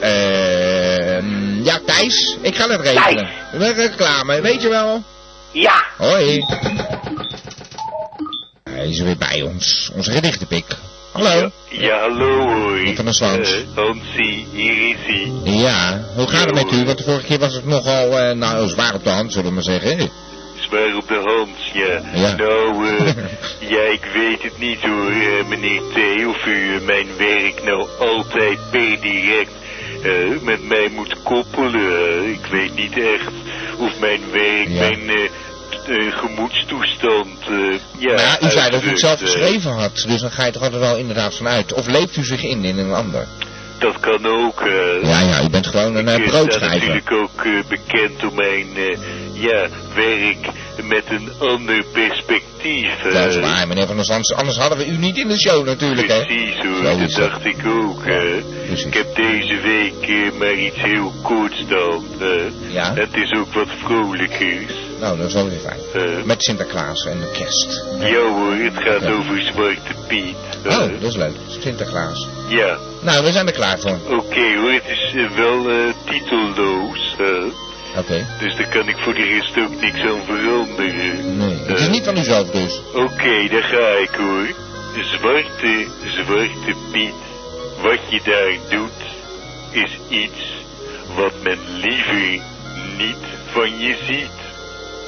Eh, 0.00 1.64
ja, 1.64 1.80
Thijs. 1.86 2.36
Ik 2.40 2.54
ga 2.54 2.68
het 2.68 2.80
regelen. 2.80 3.28
We 3.52 3.72
reclame, 3.72 4.40
weet 4.40 4.62
je 4.62 4.68
wel. 4.68 5.02
Ja. 5.52 5.84
Hoi. 5.96 6.44
Hij 8.64 8.88
is 8.88 8.98
er 8.98 9.04
weer 9.04 9.16
bij 9.16 9.42
ons. 9.42 9.90
Onze 9.94 10.10
gedichtenpik. 10.10 10.64
Hallo. 11.12 11.50
Ja, 11.68 12.00
hallo 12.00 12.48
hoi. 12.48 12.94
Wat 12.94 13.16
van 13.16 13.28
Hansie, 13.74 14.46
hier 14.52 14.88
is 14.88 14.96
hij. 15.06 15.52
Ja, 15.52 16.04
hoe 16.16 16.28
gaat 16.28 16.44
het 16.44 16.54
met 16.54 16.72
u? 16.72 16.84
Want 16.84 16.98
de 16.98 17.04
vorige 17.04 17.26
keer 17.26 17.38
was 17.38 17.54
het 17.54 17.66
nogal, 17.66 18.18
eh, 18.18 18.34
nou, 18.36 18.68
zwaar 18.68 18.94
op 18.94 19.04
de 19.04 19.10
hand, 19.10 19.32
zullen 19.32 19.48
we 19.48 19.54
maar 19.54 19.62
zeggen. 19.62 20.10
Zwaar 20.54 20.96
op 20.96 21.08
de 21.08 21.22
hand, 21.24 21.56
ja. 21.72 22.20
Ja. 22.20 22.36
Nou, 22.36 22.88
eh, 22.88 23.06
ja, 23.74 23.82
ik 23.82 24.04
weet 24.14 24.42
het 24.42 24.58
niet 24.58 24.80
hoor, 24.80 25.10
eh, 25.10 25.46
meneer 25.48 25.80
T. 25.80 26.26
Of 26.26 26.46
u 26.46 26.80
mijn 26.80 27.06
werk 27.16 27.62
nou 27.64 27.88
altijd 27.98 28.58
per 28.70 29.00
direct 29.00 29.59
eh, 30.02 30.40
met 30.42 30.64
mij 30.68 30.88
moet 30.94 31.22
koppelen. 31.22 32.28
ik 32.32 32.46
weet 32.50 32.74
niet 32.74 32.92
echt 32.98 33.32
of 33.78 33.98
mijn 34.00 34.20
werk 34.32 34.68
Ja. 34.68 34.80
mijn 34.80 35.08
eh, 35.08 35.24
eh, 35.86 36.16
gemoedstoestand, 36.18 37.38
eh, 37.48 37.78
ja... 37.98 38.12
Maar 38.14 38.38
ja, 38.40 38.46
u 38.46 38.50
zei 38.50 38.70
dat 38.70 38.82
u 38.84 38.88
het 38.88 39.00
zelf 39.00 39.20
eh. 39.20 39.26
geschreven 39.26 39.70
had, 39.72 40.04
dus 40.08 40.20
dan 40.20 40.30
ga 40.30 40.44
je 40.44 40.52
toch 40.52 40.62
altijd 40.62 40.80
wel 40.82 40.96
inderdaad 40.96 41.36
vanuit. 41.36 41.72
Of 41.72 41.86
leeft 41.86 42.16
u 42.16 42.24
zich 42.24 42.42
in 42.42 42.64
in 42.64 42.78
een 42.78 42.92
ander? 42.92 43.26
Dat 43.78 44.00
kan 44.00 44.26
ook, 44.26 44.60
eh. 44.60 45.02
Ja, 45.08 45.20
ja, 45.20 45.42
u 45.42 45.48
bent 45.50 45.66
gewoon 45.66 45.96
een 45.96 46.08
Ik 46.08 46.08
eh, 46.08 46.14
ben 46.14 46.22
daar 46.22 46.30
broodschrijver. 46.30 46.78
natuurlijk 46.88 47.12
ook 47.12 47.44
eh, 47.44 47.52
bekend 47.68 48.24
om 48.24 48.34
mijn 48.34 48.76
eh, 48.76 48.98
ja, 49.32 49.68
werk 49.94 50.46
met 50.82 51.04
een 51.08 51.30
ander 51.38 51.84
perspectief. 51.92 53.04
eh. 53.04 53.12
Dat 53.12 53.26
is 53.26 53.38
waar, 53.38 53.68
meneer 53.68 53.86
Van 53.86 53.96
der. 53.96 54.36
Anders 54.36 54.56
hadden 54.56 54.78
we 54.78 54.86
u 54.86 54.96
niet 54.96 55.16
in 55.16 55.28
de 55.28 55.38
show 55.38 55.64
natuurlijk, 55.66 56.08
hè? 56.08 56.24
Precies 56.24 56.56
hoor, 56.62 56.82
dat 56.82 57.10
dacht 57.14 57.44
ik 57.44 57.66
ook. 57.66 58.04
eh. 58.04 58.36
Ik 58.86 58.94
heb 58.94 59.14
deze 59.16 59.60
week 59.60 60.08
eh, 60.08 60.38
maar 60.38 60.54
iets 60.54 60.76
heel 60.80 61.12
korts 61.22 61.64
dan. 61.68 62.04
eh. 62.20 62.72
Ja? 62.72 62.94
Het 62.94 63.14
is 63.14 63.32
ook 63.38 63.52
wat 63.54 63.68
vrolijkers. 63.84 64.72
Nou, 65.00 65.16
dat 65.18 65.26
is 65.26 65.32
wel 65.34 65.48
weer 65.48 65.58
fijn. 65.58 65.80
eh. 66.18 66.22
Met 66.24 66.42
Sinterklaas 66.42 67.04
en 67.06 67.20
de 67.20 67.30
kerst. 67.30 67.82
ja 68.00 68.20
hoor, 68.20 68.52
het 68.54 68.74
gaat 68.76 69.00
Ja. 69.02 69.10
over 69.12 69.40
Zwarte 69.42 69.94
Piet. 70.08 70.36
eh. 70.64 70.72
Oh, 70.78 70.90
dat 71.00 71.02
is 71.10 71.16
leuk. 71.16 71.34
Sinterklaas. 71.60 72.26
Ja, 72.48 72.78
Nou, 73.02 73.24
we 73.24 73.32
zijn 73.32 73.46
er 73.46 73.52
klaar 73.52 73.78
voor. 73.78 73.98
oké 74.08 74.54
hoor, 74.56 74.72
het 74.72 74.82
is 74.86 75.12
eh, 75.16 75.30
wel 75.36 75.70
eh, 75.70 75.76
titelloos. 76.04 77.14
Dus 78.40 78.56
daar 78.56 78.68
kan 78.68 78.88
ik 78.88 78.96
voor 78.98 79.14
de 79.14 79.22
rest 79.24 79.58
ook 79.58 79.80
niks 79.80 80.00
aan 80.00 80.20
veranderen. 80.26 81.36
Nee, 81.36 81.58
het 81.66 81.78
is 81.78 81.84
Eh. 81.86 81.90
niet 81.90 82.04
van 82.04 82.18
uzelf 82.18 82.50
dus. 82.50 82.80
Oké, 82.94 83.48
daar 83.50 83.62
ga 83.62 83.88
ik 84.02 84.10
hoor. 84.18 84.46
Zwarte, 85.04 85.86
zwarte 86.06 86.74
Piet. 86.92 87.14
Wat 87.82 87.98
je 88.08 88.20
daar 88.24 88.78
doet, 88.78 89.00
is 89.70 89.98
iets 90.08 90.42
wat 91.16 91.32
men 91.42 91.58
liever 91.80 92.42
niet 92.98 93.24
van 93.52 93.78
je 93.78 93.96
ziet. 94.06 94.38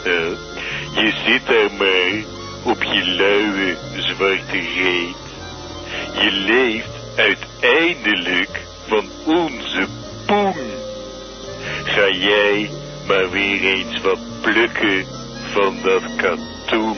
Eh, 0.05 1.03
je 1.05 1.13
zit 1.27 1.47
daar 1.47 1.71
maar 1.79 2.25
op 2.63 2.83
je 2.83 3.05
luie 3.05 3.77
zwarte 4.03 4.59
reet. 4.59 5.17
Je 6.23 6.31
leeft 6.31 7.17
uiteindelijk 7.17 8.61
van 8.87 9.11
onze 9.27 9.87
poen. 10.27 10.55
Ga 11.85 12.09
jij 12.09 12.71
maar 13.07 13.31
weer 13.31 13.61
eens 13.65 14.01
wat 14.01 14.19
plukken 14.41 15.07
van 15.53 15.77
dat 15.83 16.03
katoen. 16.17 16.97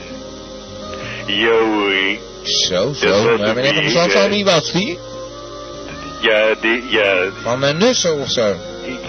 Ja 1.27 1.59
hoor, 1.59 1.93
Zo, 2.43 2.93
zo. 2.93 3.37
Maar 3.39 3.47
het 3.47 3.55
meneer 3.55 3.91
Van 3.91 4.11
van 4.11 4.31
wie 4.31 4.45
was 4.45 4.73
die? 4.73 4.99
ja, 6.21 6.55
de, 6.61 6.83
ja, 6.89 7.31
Van 7.43 7.65
uh, 7.65 7.71
Nussen 7.71 8.19
of 8.21 8.31
zo? 8.31 8.57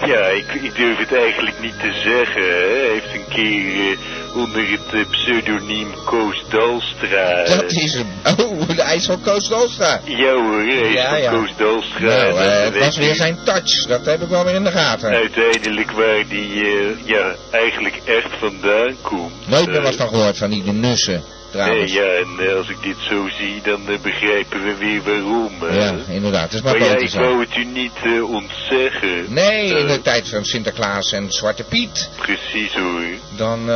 ja 0.06 0.26
ik, 0.26 0.52
ik 0.62 0.74
durf 0.76 0.98
het 0.98 1.12
eigenlijk 1.14 1.60
niet 1.60 1.78
te 1.80 1.92
zeggen. 2.04 2.42
hè. 2.42 2.66
Hij 2.78 2.88
heeft 2.92 3.14
een 3.14 3.28
keer 3.28 3.92
eh, 3.92 3.98
onder 4.36 4.70
het 4.70 5.10
pseudoniem 5.10 5.88
Koos 6.04 6.44
Dalstra. 6.48 7.44
Dat 7.44 7.72
is 7.72 7.94
hem. 7.94 8.06
Oh, 8.38 8.68
hij 8.76 8.96
is 8.96 9.06
van 9.06 9.20
Koos 9.20 9.48
Dolstra. 9.48 10.00
Ja 10.04 10.32
hoor, 10.32 10.58
hij 10.58 10.66
is 10.80 10.92
Ja, 10.94 11.08
van 11.08 11.20
ja. 11.20 11.30
Koos 11.30 11.50
Dalstra. 11.56 12.00
Nou, 12.06 12.38
eh, 12.38 12.64
het 12.64 12.78
was 12.78 12.96
weer 12.96 13.14
zijn 13.14 13.38
touch. 13.44 13.86
Dat 13.86 14.04
heb 14.06 14.22
ik 14.22 14.28
wel 14.28 14.44
weer 14.44 14.54
in 14.54 14.64
de 14.64 14.70
gaten. 14.70 15.08
Uiteindelijk 15.10 15.90
waar 15.90 16.24
die 16.28 16.62
eh, 16.64 17.04
ja, 17.04 17.34
eigenlijk 17.50 18.00
echt 18.04 18.28
vandaan 18.38 18.96
komt. 19.02 19.48
Nooit 19.48 19.66
meer 19.66 19.76
Eh, 19.76 19.82
wat 19.82 19.94
van 19.96 20.08
gehoord 20.08 20.38
van 20.38 20.50
die 20.50 20.72
nussen, 20.72 21.22
Nee, 21.52 21.92
ja, 21.92 22.02
en 22.02 22.46
eh, 22.48 22.56
als 22.56 22.68
ik 22.68 22.82
dit 22.82 22.96
zo 23.08 23.28
zie, 23.38 23.60
dan 23.62 23.88
eh, 23.88 23.98
begrijpen 24.02 24.64
we 24.64 24.74
weer 24.76 25.02
waarom. 25.02 25.52
Ja, 25.72 25.94
inderdaad. 26.08 26.42
Het 26.42 26.52
is 26.52 26.62
maar 26.62 26.72
Maar 26.78 26.82
ja, 26.88 26.92
boter 26.94 27.06
ik 27.08 27.14
wou 27.14 27.40
het 27.40 27.56
u 27.56 27.64
niet 27.64 27.92
eh, 28.04 28.30
ontzeggen. 28.30 29.24
Nee, 29.28 29.78
in 29.78 29.86
de 29.86 30.02
tijd 30.02 30.28
van 30.28 30.44
Sinterklaas 30.44 31.12
en 31.12 31.32
Zwarte 31.32 31.62
Piet, 31.64 32.08
Precies 32.16 32.74
hoor. 32.74 33.02
dan 33.36 33.70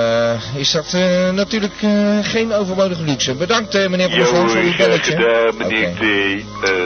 is 0.56 0.70
dat 0.70 0.92
natuurlijk 1.32 1.74
geen 2.22 2.52
overbodige 2.52 3.02
luxe. 3.02 3.34
Bedankt 3.34 3.72
meneer 3.88 4.08
Van 4.10 4.18
Ja 4.18 4.24
der 4.24 4.48
voor 4.48 4.56
uw 4.60 4.76
belletje. 4.76 5.12
gedaan, 5.16 5.56
meneer 5.56 5.88
Oké. 5.88 6.42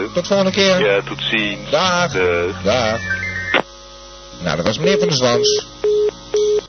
T. 0.08 0.14
Tot 0.14 0.26
volgende 0.26 0.52
keer. 0.52 0.80
ja, 0.84 1.00
tot 1.02 1.22
ziens. 1.30 1.70
Dag. 1.70 2.12
Dag. 2.12 2.62
Dag. 2.62 3.00
Nou, 4.42 4.56
dat 4.56 4.66
was 4.66 4.78
meneer 4.78 4.98
Van 4.98 5.08
der 5.08 5.16
Zwans. 5.16 5.66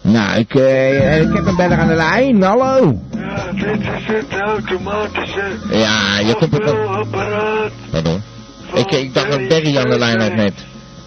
Nou, 0.07 0.39
ik, 0.39 0.55
eh, 0.55 1.21
ik 1.21 1.33
heb 1.33 1.45
een 1.45 1.55
beller 1.55 1.77
aan 1.79 1.87
de 1.87 1.93
lijn. 1.93 2.41
Hallo. 2.43 2.99
Ja, 3.17 3.51
dit 3.51 3.79
is 3.81 4.05
het 4.05 4.39
automatische 4.41 5.43
Ja, 5.69 6.19
je 6.19 6.33
komt 6.35 6.59
apparaat. 6.87 7.71
Pardon. 7.91 8.23
Ik, 8.73 8.91
ik 8.91 9.13
dacht 9.13 9.31
dat 9.31 9.47
Berry 9.47 9.77
aan 9.77 9.89
de 9.89 9.97
lijn 9.97 10.21
had 10.21 10.33
net. 10.35 10.53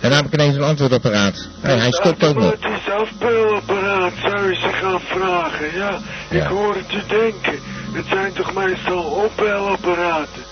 En 0.01 0.09
dan 0.11 0.13
heb 0.13 0.27
ik 0.27 0.33
ineens 0.35 0.57
een 0.57 0.63
antwoordapparaat. 0.63 1.49
Hij 1.61 1.91
stopt 1.93 2.25
ook 2.25 2.35
nog. 2.35 2.45
Automatisch 2.45 2.93
afbeelapparaat 2.93 4.13
zou 4.23 4.49
je 4.49 4.55
ze 4.55 4.69
gaan 4.83 5.01
vragen, 5.01 5.67
ja. 5.77 5.91
Ik 6.29 6.41
Ja. 6.43 6.49
hoor 6.49 6.75
het 6.75 6.93
u 6.93 7.03
denken. 7.09 7.59
Het 7.93 8.05
zijn 8.09 8.33
toch 8.33 8.55
meestal 8.55 9.03
opbelapparaten. 9.03 10.43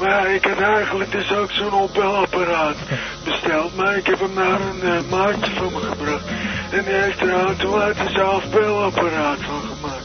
Maar 0.00 0.08
ja, 0.10 0.26
ik 0.26 0.44
had 0.44 0.60
eigenlijk 0.60 1.12
dus 1.12 1.32
ook 1.34 1.50
zo'n 1.50 1.72
opbelapparaat 1.72 2.76
besteld. 3.24 3.76
Maar 3.76 3.96
ik 3.96 4.06
heb 4.06 4.20
hem 4.20 4.34
naar 4.34 4.60
een 4.60 4.82
eh, 4.82 5.10
maatje 5.10 5.52
van 5.54 5.72
me 5.72 5.78
gebracht. 5.80 6.24
En 6.72 6.84
die 6.84 6.94
heeft 6.94 7.20
er 7.20 7.28
een 7.28 7.46
automatisch 7.46 8.18
afbeelapparaat 8.18 9.38
van 9.40 9.60
gemaakt. 9.60 10.04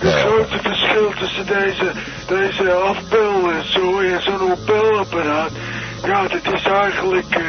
Het 0.00 0.14
grote 0.14 0.58
verschil 0.62 1.12
tussen 1.18 1.46
deze, 1.46 1.92
deze 2.26 2.72
afbel 2.72 3.50
en 3.50 3.72
zo 3.72 3.98
en 3.98 4.22
zo'n 4.22 4.52
opbelapparaat. 4.52 5.50
Ja, 6.04 6.22
dat 6.22 6.52
is 6.54 6.62
eigenlijk, 6.62 7.34
eh, 7.34 7.42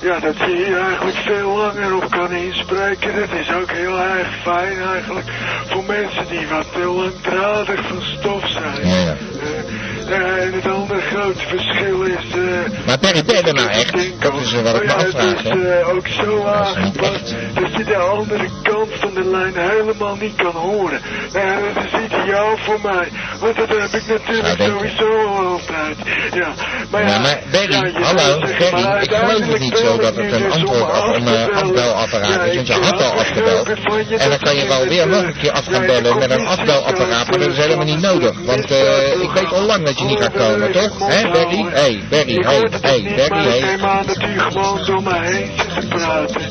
ja, 0.00 0.18
dat 0.20 0.38
je 0.38 0.64
hier 0.66 0.80
eigenlijk 0.80 1.16
veel 1.16 1.56
langer 1.56 1.96
op 1.96 2.10
kan 2.10 2.32
inspreken. 2.32 3.14
Dat 3.14 3.32
is 3.40 3.52
ook 3.52 3.70
heel 3.70 3.98
erg 4.00 4.28
fijn 4.42 4.82
eigenlijk 4.82 5.30
voor 5.66 5.84
mensen 5.84 6.26
die 6.28 6.46
wat 6.48 6.72
te 6.72 6.84
langdradig 6.84 7.86
van 7.88 8.02
stof 8.02 8.48
zijn. 8.48 8.88
Ja, 8.88 8.96
ja. 8.96 9.16
Eh, 9.40 9.83
en 10.10 10.52
het 10.52 10.66
andere 10.66 11.00
grote 11.00 11.46
verschil 11.46 12.02
is... 12.02 12.24
eh, 12.34 12.86
Maar 12.86 12.98
je 13.14 13.42
er 13.42 13.54
nou 13.54 13.68
echt? 13.68 13.92
Dat 14.22 14.34
is 14.40 14.52
eh, 14.52 14.60
wat 14.62 14.74
ik 14.74 14.82
me 14.82 14.88
ja, 14.88 14.96
het 14.96 15.14
afvraag, 15.14 15.42
is 15.44 15.50
eh, 15.50 15.88
ook 15.94 16.06
zo 16.08 16.44
aangepast 16.44 17.34
dat 17.54 17.74
je 17.76 17.84
de 17.84 17.96
andere 17.96 18.48
kant 18.62 18.88
van 19.00 19.14
de 19.14 19.24
lijn 19.24 19.52
helemaal 19.56 20.16
niet 20.16 20.34
kan 20.34 20.52
horen. 20.52 21.00
Ja, 21.32 21.58
dat 21.74 21.84
is 21.84 22.20
ideaal 22.20 22.56
voor 22.56 22.78
mij, 22.82 23.08
want 23.40 23.56
dat 23.56 23.68
heb 23.68 23.92
ik 23.92 24.06
natuurlijk 24.06 24.62
sowieso 24.62 25.26
al 25.26 25.46
altijd. 25.46 25.96
Ja, 26.34 26.54
maar 26.90 27.02
ja, 27.02 27.08
Ja, 27.08 27.18
maar 27.18 27.38
Berry, 27.50 27.72
ja, 27.72 28.00
hallo, 28.02 28.38
Berry, 28.38 29.02
ik 29.02 29.10
geloof 29.14 29.46
het 29.46 29.60
niet 29.60 29.76
zo 29.76 29.96
dat 29.96 30.16
het 30.16 30.32
een 30.32 30.42
dus 30.42 30.52
antwoord 30.52 30.82
of 30.82 31.16
een 31.16 31.52
afbelapparaat 31.52 32.46
is, 32.46 32.54
want 32.54 32.66
je 32.66 32.72
had 32.72 33.02
al 33.02 33.12
afgebeld. 33.12 33.68
En 34.18 34.28
dan 34.30 34.38
kan 34.38 34.56
je 34.56 34.66
wel 34.68 34.86
weer 34.86 35.08
nog 35.08 35.22
een 35.22 35.36
keer 35.38 35.52
af 35.52 35.64
gaan 35.66 35.86
bellen 35.86 36.18
met 36.18 36.30
een 36.30 36.46
afbelapparaat, 36.46 37.30
maar 37.30 37.38
dat 37.38 37.48
is 37.50 37.56
helemaal 37.56 37.84
niet 37.84 38.00
nodig. 38.00 38.32
Want 38.44 38.70
ik 39.20 39.30
weet 39.34 39.52
al 39.52 39.62
lang 39.62 39.84
dat 39.84 39.93
je 39.98 40.04
niet 40.04 40.20
gaat 40.20 40.32
komen, 40.32 40.72
toch? 40.72 40.98
Hé, 40.98 41.30
Berry? 41.30 41.56
Hé, 41.56 41.70
hey, 41.70 42.02
Berry, 42.08 42.36
Ik 42.36 42.44
hé, 42.44 42.50
hey, 42.80 43.00
niet, 43.00 43.16
Berry, 43.16 43.28
maar 43.30 43.46
ik 43.46 43.64
hé. 43.64 43.70
neem 43.70 43.84
aan 43.84 44.06
dat 44.06 44.22
u 44.22 44.38
gewoon 44.40 44.84
door 44.86 45.02
me 45.02 45.18
heen 45.20 45.50
zit 45.56 45.80
te 45.80 45.86
praten. 45.88 46.42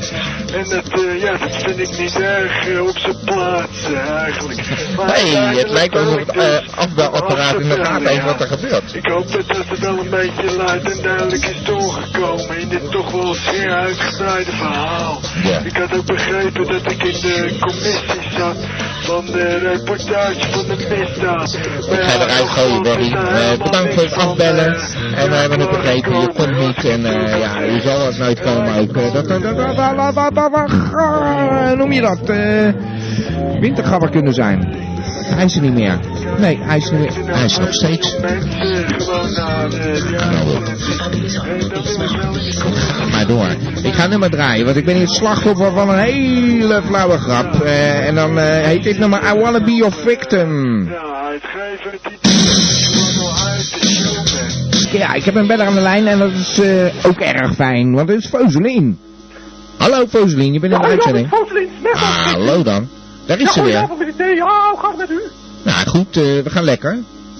En 0.53 0.69
dat, 0.69 0.99
eh, 0.99 1.21
ja, 1.21 1.32
dat 1.38 1.56
vind 1.56 1.79
ik 1.79 1.97
niet 1.97 2.19
erg 2.19 2.67
eh, 2.67 2.82
op 2.88 2.97
zijn 2.97 3.17
plaats 3.25 3.84
eh, 3.84 4.10
eigenlijk. 4.10 4.62
Maar 4.95 5.15
Hé, 5.15 5.27
het 5.58 5.69
lijkt 5.69 5.93
wel 5.93 6.03
bel 6.03 6.13
of 6.13 6.19
ik 6.19 6.25
het 6.25 6.36
eh, 6.36 6.77
afbelapparaat 6.77 7.60
in 7.60 7.69
de 7.69 7.84
gaten 7.84 8.08
heeft 8.08 8.23
wat 8.23 8.41
er 8.41 8.47
gebeurt. 8.47 8.95
Ik 8.95 9.08
hoop 9.08 9.32
dat 9.32 9.47
dat 9.47 9.79
wel 9.79 9.99
een 9.99 10.10
beetje 10.10 10.56
luid 10.58 10.91
en 10.91 11.01
duidelijk 11.01 11.45
is 11.45 11.63
doorgekomen 11.63 12.60
in 12.60 12.69
dit 12.69 12.91
toch 12.91 13.12
wel 13.12 13.34
zeer 13.34 13.71
uitgebreide 13.71 14.51
verhaal. 14.51 15.19
Ja. 15.43 15.60
Ik 15.60 15.77
had 15.77 15.97
ook 15.97 16.06
begrepen 16.06 16.67
dat 16.67 16.91
ik 16.91 17.03
in 17.03 17.21
de 17.21 17.58
commissie 17.60 18.32
zat 18.38 18.56
van 19.13 19.26
de 19.26 19.58
reportage 19.58 20.52
van 20.52 20.65
de 20.67 20.76
misdaad. 20.89 21.54
Ik 21.54 21.99
ga 21.99 22.23
eruit 22.23 22.49
gooien, 22.49 22.84
Barry. 22.84 23.10
Bedankt 23.63 23.93
voor 23.93 24.04
het 24.04 24.13
afbellen. 24.13 24.76
En 25.15 25.30
we 25.30 25.36
hebben 25.36 25.60
het 25.60 25.69
begrepen, 25.69 26.19
je 26.19 26.28
komt 26.28 26.58
niet. 26.58 26.86
En 26.86 27.02
ja, 27.39 27.60
je 27.60 27.82
zal 27.84 28.06
het 28.06 28.17
nooit 28.17 28.39
komen 28.39 28.76
ook. 28.76 28.93
Noem 31.78 31.91
je 31.91 32.02
dat? 32.02 32.19
wintergabber 33.60 34.10
kunnen 34.10 34.34
zijn. 34.34 34.76
Hij 35.36 35.45
is 35.45 35.56
er 35.56 35.62
niet 35.62 35.73
meer. 35.73 35.99
Nee, 36.39 36.60
hij 36.62 36.78
is 36.78 36.89
er 36.89 37.00
meer. 37.00 37.12
Hij 37.26 37.46
is 37.46 37.58
nog 37.58 37.74
steeds. 37.74 38.15
Ga 42.98 43.06
maar 43.12 43.28
door. 43.28 43.48
Ik 43.84 43.93
ga 43.93 44.08
nummer 44.08 44.30
draaien, 44.30 44.65
want 44.65 44.78
ik 44.78 44.86
ben 44.86 44.96
hier 44.96 45.06
het 45.06 45.15
slachtoffer 45.15 45.72
van 45.72 45.89
een 45.89 46.00
hele 46.00 46.82
flauwe 46.86 47.17
grap. 47.17 47.62
Eh, 47.62 48.08
en 48.08 48.15
dan 48.15 48.39
eh, 48.39 48.65
heet 48.65 48.84
dit 48.84 49.00
nummer 49.00 49.19
I 49.36 49.39
Wanna 49.39 49.63
Be 49.63 49.72
Your 49.72 49.93
Victim. 49.93 50.89
Ja, 54.91 55.13
ik 55.13 55.24
heb 55.24 55.36
een 55.36 55.48
beller 55.48 55.65
aan 55.65 55.74
de 55.74 55.82
lijn 55.82 56.08
en 56.08 56.19
dat 56.19 56.32
is 56.32 56.60
eh, 56.60 57.06
ook 57.06 57.19
erg 57.19 57.54
fijn, 57.54 57.93
want 57.93 58.10
het 58.10 58.24
is 58.24 58.30
Foselien. 58.30 59.00
Hallo 59.78 60.06
Foselien, 60.08 60.54
je 60.54 60.60
bent 60.60 60.74
in 60.74 60.80
de 60.80 60.88
uitzending. 60.88 61.34
Ah, 61.93 62.34
hallo 62.34 62.63
dan. 62.63 62.88
Daar 63.26 63.39
is 63.39 63.54
ze 63.54 63.63
weer. 63.63 63.78
Goedenavond, 63.78 64.00
meneer 64.00 64.36
T. 64.36 64.38
Ja, 64.38 64.69
hoe 64.69 64.80
gaat 64.80 64.98
het 64.98 64.98
met 64.98 65.10
u? 65.10 65.22
Nou 65.63 65.88
goed, 65.88 66.17
eh, 66.17 66.23
we 66.23 66.49
gaan 66.49 66.63
lekker. 66.63 66.97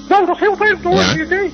Nou, 0.10 0.26
dat 0.26 0.36
is 0.36 0.42
heel 0.42 0.56
fijn 0.56 0.78
horen, 0.84 1.18
Ja. 1.18 1.26
T. 1.26 1.52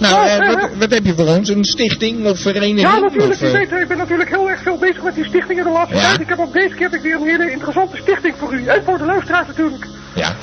Nou, 0.00 0.14
Ja, 0.26 0.38
eh, 0.38 0.60
wat, 0.60 0.70
wat 0.78 0.90
heb 0.90 1.04
je 1.04 1.14
voor 1.14 1.26
ons? 1.26 1.48
Een 1.48 1.64
stichting 1.64 2.26
of 2.26 2.38
vereniging? 2.40 2.80
Ja, 2.80 2.98
natuurlijk. 2.98 3.32
Of, 3.32 3.42
U 3.42 3.46
eh, 3.46 3.52
weet, 3.52 3.72
ik 3.82 3.88
ben 3.88 3.96
natuurlijk 3.98 4.28
heel 4.28 4.50
erg 4.50 4.62
veel 4.62 4.78
bezig 4.78 5.02
met 5.02 5.14
die 5.14 5.24
stichtingen 5.24 5.64
de 5.64 5.70
laatste 5.70 5.96
Ja. 5.96 6.02
tijd. 6.02 6.20
Ik 6.20 6.28
heb 6.28 6.38
ook 6.38 6.52
deze 6.52 6.74
keer 6.74 6.90
heb 6.90 6.94
ik 6.94 7.02
weer 7.02 7.14
een 7.14 7.26
hele 7.26 7.50
interessante 7.50 7.96
stichting 7.96 8.34
voor 8.38 8.52
u. 8.54 8.66
En 8.66 8.82
voor 8.84 8.98
de 8.98 9.04
luisteraars 9.04 9.46
natuurlijk. 9.46 9.86
Ja. 10.14 10.34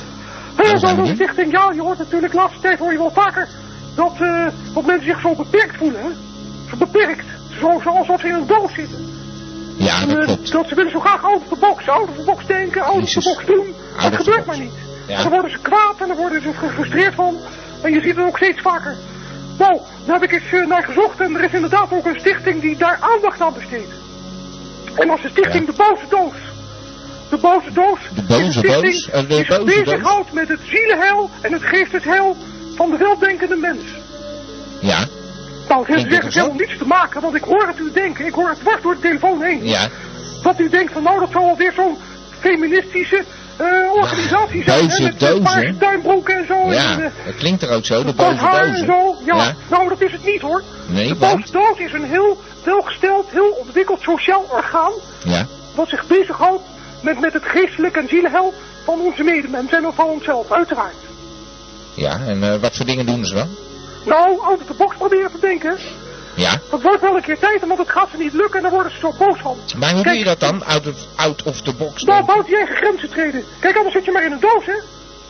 Heel 0.56 0.78
zo'n 0.78 1.06
stichting, 1.06 1.52
ja, 1.52 1.70
je 1.74 1.80
hoort 1.80 1.98
natuurlijk 1.98 2.32
de 2.32 2.38
laatste 2.38 2.60
tijd 2.60 2.78
hoor 2.78 2.92
je 2.92 2.98
wel 2.98 3.10
vaker 3.10 3.48
dat, 3.94 4.12
eh, 4.20 4.46
dat 4.74 4.86
mensen 4.86 5.06
zich 5.06 5.20
zo 5.20 5.34
beperkt 5.34 5.76
voelen. 5.76 6.00
Hè? 6.00 6.08
Zo 6.70 6.76
beperkt. 6.76 7.24
Zo, 7.60 7.80
zo 7.82 7.88
alsof 7.90 8.20
ze 8.20 8.26
in 8.28 8.34
een 8.34 8.46
doos 8.46 8.72
zitten. 8.74 8.98
Ja, 9.76 10.00
En, 10.02 10.08
dat 10.08 10.24
klopt. 10.24 10.52
dat 10.52 10.68
ze 10.68 10.74
willen 10.74 10.90
zo 10.90 11.00
graag 11.00 11.24
out 11.24 11.40
of 11.42 11.48
the 11.48 11.56
box, 11.60 11.88
out 11.88 12.08
of 12.08 12.16
the 12.16 12.24
box 12.24 12.46
denken, 12.46 12.82
out 12.82 12.94
of 12.94 12.98
the 13.00 13.04
Jezus. 13.14 13.24
box 13.24 13.46
doen. 13.46 13.74
Dat 14.02 14.16
gebeurt 14.16 14.46
maar 14.46 14.58
niet. 14.58 14.72
Ja. 15.06 15.22
Dan 15.22 15.30
worden 15.32 15.50
ze 15.50 15.58
kwaad 15.58 15.94
en 16.00 16.08
dan 16.08 16.16
worden 16.16 16.42
ze 16.42 16.52
gefrustreerd 16.52 17.14
van. 17.14 17.36
En 17.82 17.92
je 17.92 18.00
ziet 18.00 18.16
het 18.16 18.26
ook 18.26 18.36
steeds 18.36 18.60
vaker. 18.60 18.96
Nou, 19.58 19.80
daar 20.06 20.20
heb 20.20 20.30
ik 20.30 20.32
eens 20.32 20.52
eh, 20.52 20.66
naar 20.66 20.82
gezocht 20.84 21.20
en 21.20 21.36
er 21.36 21.44
is 21.44 21.52
inderdaad 21.52 21.92
ook 21.92 22.06
een 22.06 22.18
stichting 22.18 22.60
die 22.60 22.76
daar 22.76 22.98
aandacht 23.00 23.40
aan 23.40 23.54
besteedt. 23.54 23.92
En 24.96 25.06
dat 25.06 25.16
is 25.16 25.22
de 25.22 25.28
stichting 25.28 25.66
Ja. 25.66 25.72
De 25.72 25.76
Boze 25.76 26.06
Doos. 26.08 26.32
De 27.30 27.36
Boze 27.36 27.72
Doos 27.72 27.98
De 28.14 28.20
is 28.20 28.26
boze 28.26 28.44
een 28.44 28.52
stichting 28.52 28.82
doos? 28.82 29.08
Eh, 29.08 29.20
de 29.20 29.26
die 29.26 29.44
zich 29.44 29.64
bezighoudt 29.64 30.32
met 30.32 30.48
het 30.48 30.60
zielenheil 30.66 31.30
en 31.40 31.52
het 31.52 31.62
geestesheil 31.62 32.36
van 32.76 32.90
de 32.90 32.96
weldenkende 32.96 33.56
mens. 33.56 33.82
Ja, 34.80 35.06
Nou, 35.68 35.86
het 35.86 35.96
heeft 35.96 36.22
echt 36.22 36.34
helemaal 36.34 36.56
niets 36.56 36.78
te 36.78 36.86
maken, 36.86 37.20
want 37.20 37.34
ik 37.34 37.42
hoor 37.44 37.66
het 37.66 37.78
u 37.78 37.92
denken. 37.92 38.26
Ik 38.26 38.34
hoor 38.34 38.48
het 38.48 38.58
dwars 38.58 38.82
door 38.82 38.94
de 38.94 39.00
telefoon 39.00 39.42
heen. 39.42 39.64
ja. 39.66 39.88
Dat 40.42 40.60
u 40.60 40.68
denkt 40.68 40.92
van 40.92 41.02
nou, 41.02 41.20
dat 41.20 41.30
zal 41.30 41.48
alweer 41.48 41.72
zo'n 41.72 41.96
feministische 42.40 43.24
eh, 43.56 43.92
organisatie 43.94 44.62
zijn. 44.62 44.86
boze 44.86 45.02
hè, 45.02 45.04
met 45.54 45.64
hè? 45.66 45.76
duimbroeken 45.78 46.36
en 46.38 46.46
zo. 46.46 46.72
Ja, 46.72 46.92
en, 46.92 47.02
eh, 47.04 47.10
dat 47.26 47.34
klinkt 47.34 47.62
er 47.62 47.70
ook 47.70 47.84
zo, 47.84 48.04
de 48.04 48.12
boze 48.12 48.34
haar 48.34 48.64
en 48.64 48.70
dozen. 48.70 48.86
zo. 48.86 49.16
Ja, 49.24 49.36
Ja. 49.36 49.54
nou 49.68 49.88
dat 49.88 50.00
is 50.00 50.12
het 50.12 50.24
niet 50.24 50.40
hoor. 50.40 50.62
Nee, 50.86 51.08
de 51.08 51.14
boze 51.14 51.52
doos 51.52 51.78
is 51.78 51.92
een 51.92 52.04
heel 52.04 52.40
welgesteld, 52.64 53.30
heel 53.30 53.50
ontwikkeld 53.50 54.00
sociaal 54.00 54.44
orgaan. 54.50 54.92
Ja, 55.24 55.46
Wat 55.74 55.88
zich 55.88 56.06
bezighoudt 56.06 56.62
met, 57.02 57.20
met 57.20 57.32
het 57.32 57.44
geestelijk 57.44 57.96
en 57.96 58.08
zielheil 58.08 58.52
van 58.84 59.00
onze 59.00 59.22
medemensen 59.22 59.84
en 59.84 59.92
van 59.94 60.06
onszelf, 60.06 60.50
uiteraard. 60.52 60.94
ja. 61.94 62.20
En 62.26 62.42
eh, 62.42 62.60
wat 62.60 62.76
voor 62.76 62.86
dingen 62.86 63.06
doen 63.06 63.24
ze 63.26 63.34
dan? 63.34 63.48
Nou, 64.04 64.30
of 64.52 64.58
the 64.66 64.74
box 64.74 64.96
proberen 64.96 65.30
te 65.30 65.38
denken. 65.40 65.76
Ja. 66.34 66.60
Dat 66.70 66.82
wordt 66.82 67.00
wel 67.00 67.16
een 67.16 67.22
keer 67.22 67.38
tijd, 67.38 67.66
want 67.66 67.78
het 67.78 67.90
gaat 67.90 68.08
ze 68.10 68.16
niet 68.16 68.32
lukken 68.32 68.56
en 68.56 68.62
dan 68.62 68.72
worden 68.72 68.92
ze 68.92 68.98
zo 68.98 69.12
boos 69.18 69.38
van. 69.40 69.56
Maar 69.76 69.92
hoe 69.92 70.02
doe 70.02 70.12
je 70.18 70.24
dat 70.24 70.40
dan? 70.40 70.64
Out 70.64 70.86
of, 70.86 70.96
out 71.16 71.42
of 71.42 71.60
the 71.60 71.72
box? 71.74 72.02
Nou, 72.04 72.24
buiten 72.24 72.50
je 72.50 72.56
eigen 72.56 72.76
grenzen 72.76 73.10
treden. 73.10 73.44
Kijk, 73.60 73.76
anders 73.76 73.94
zit 73.94 74.04
je 74.04 74.10
maar 74.10 74.24
in 74.24 74.32
een 74.32 74.40
doos, 74.40 74.66
hè. 74.66 74.72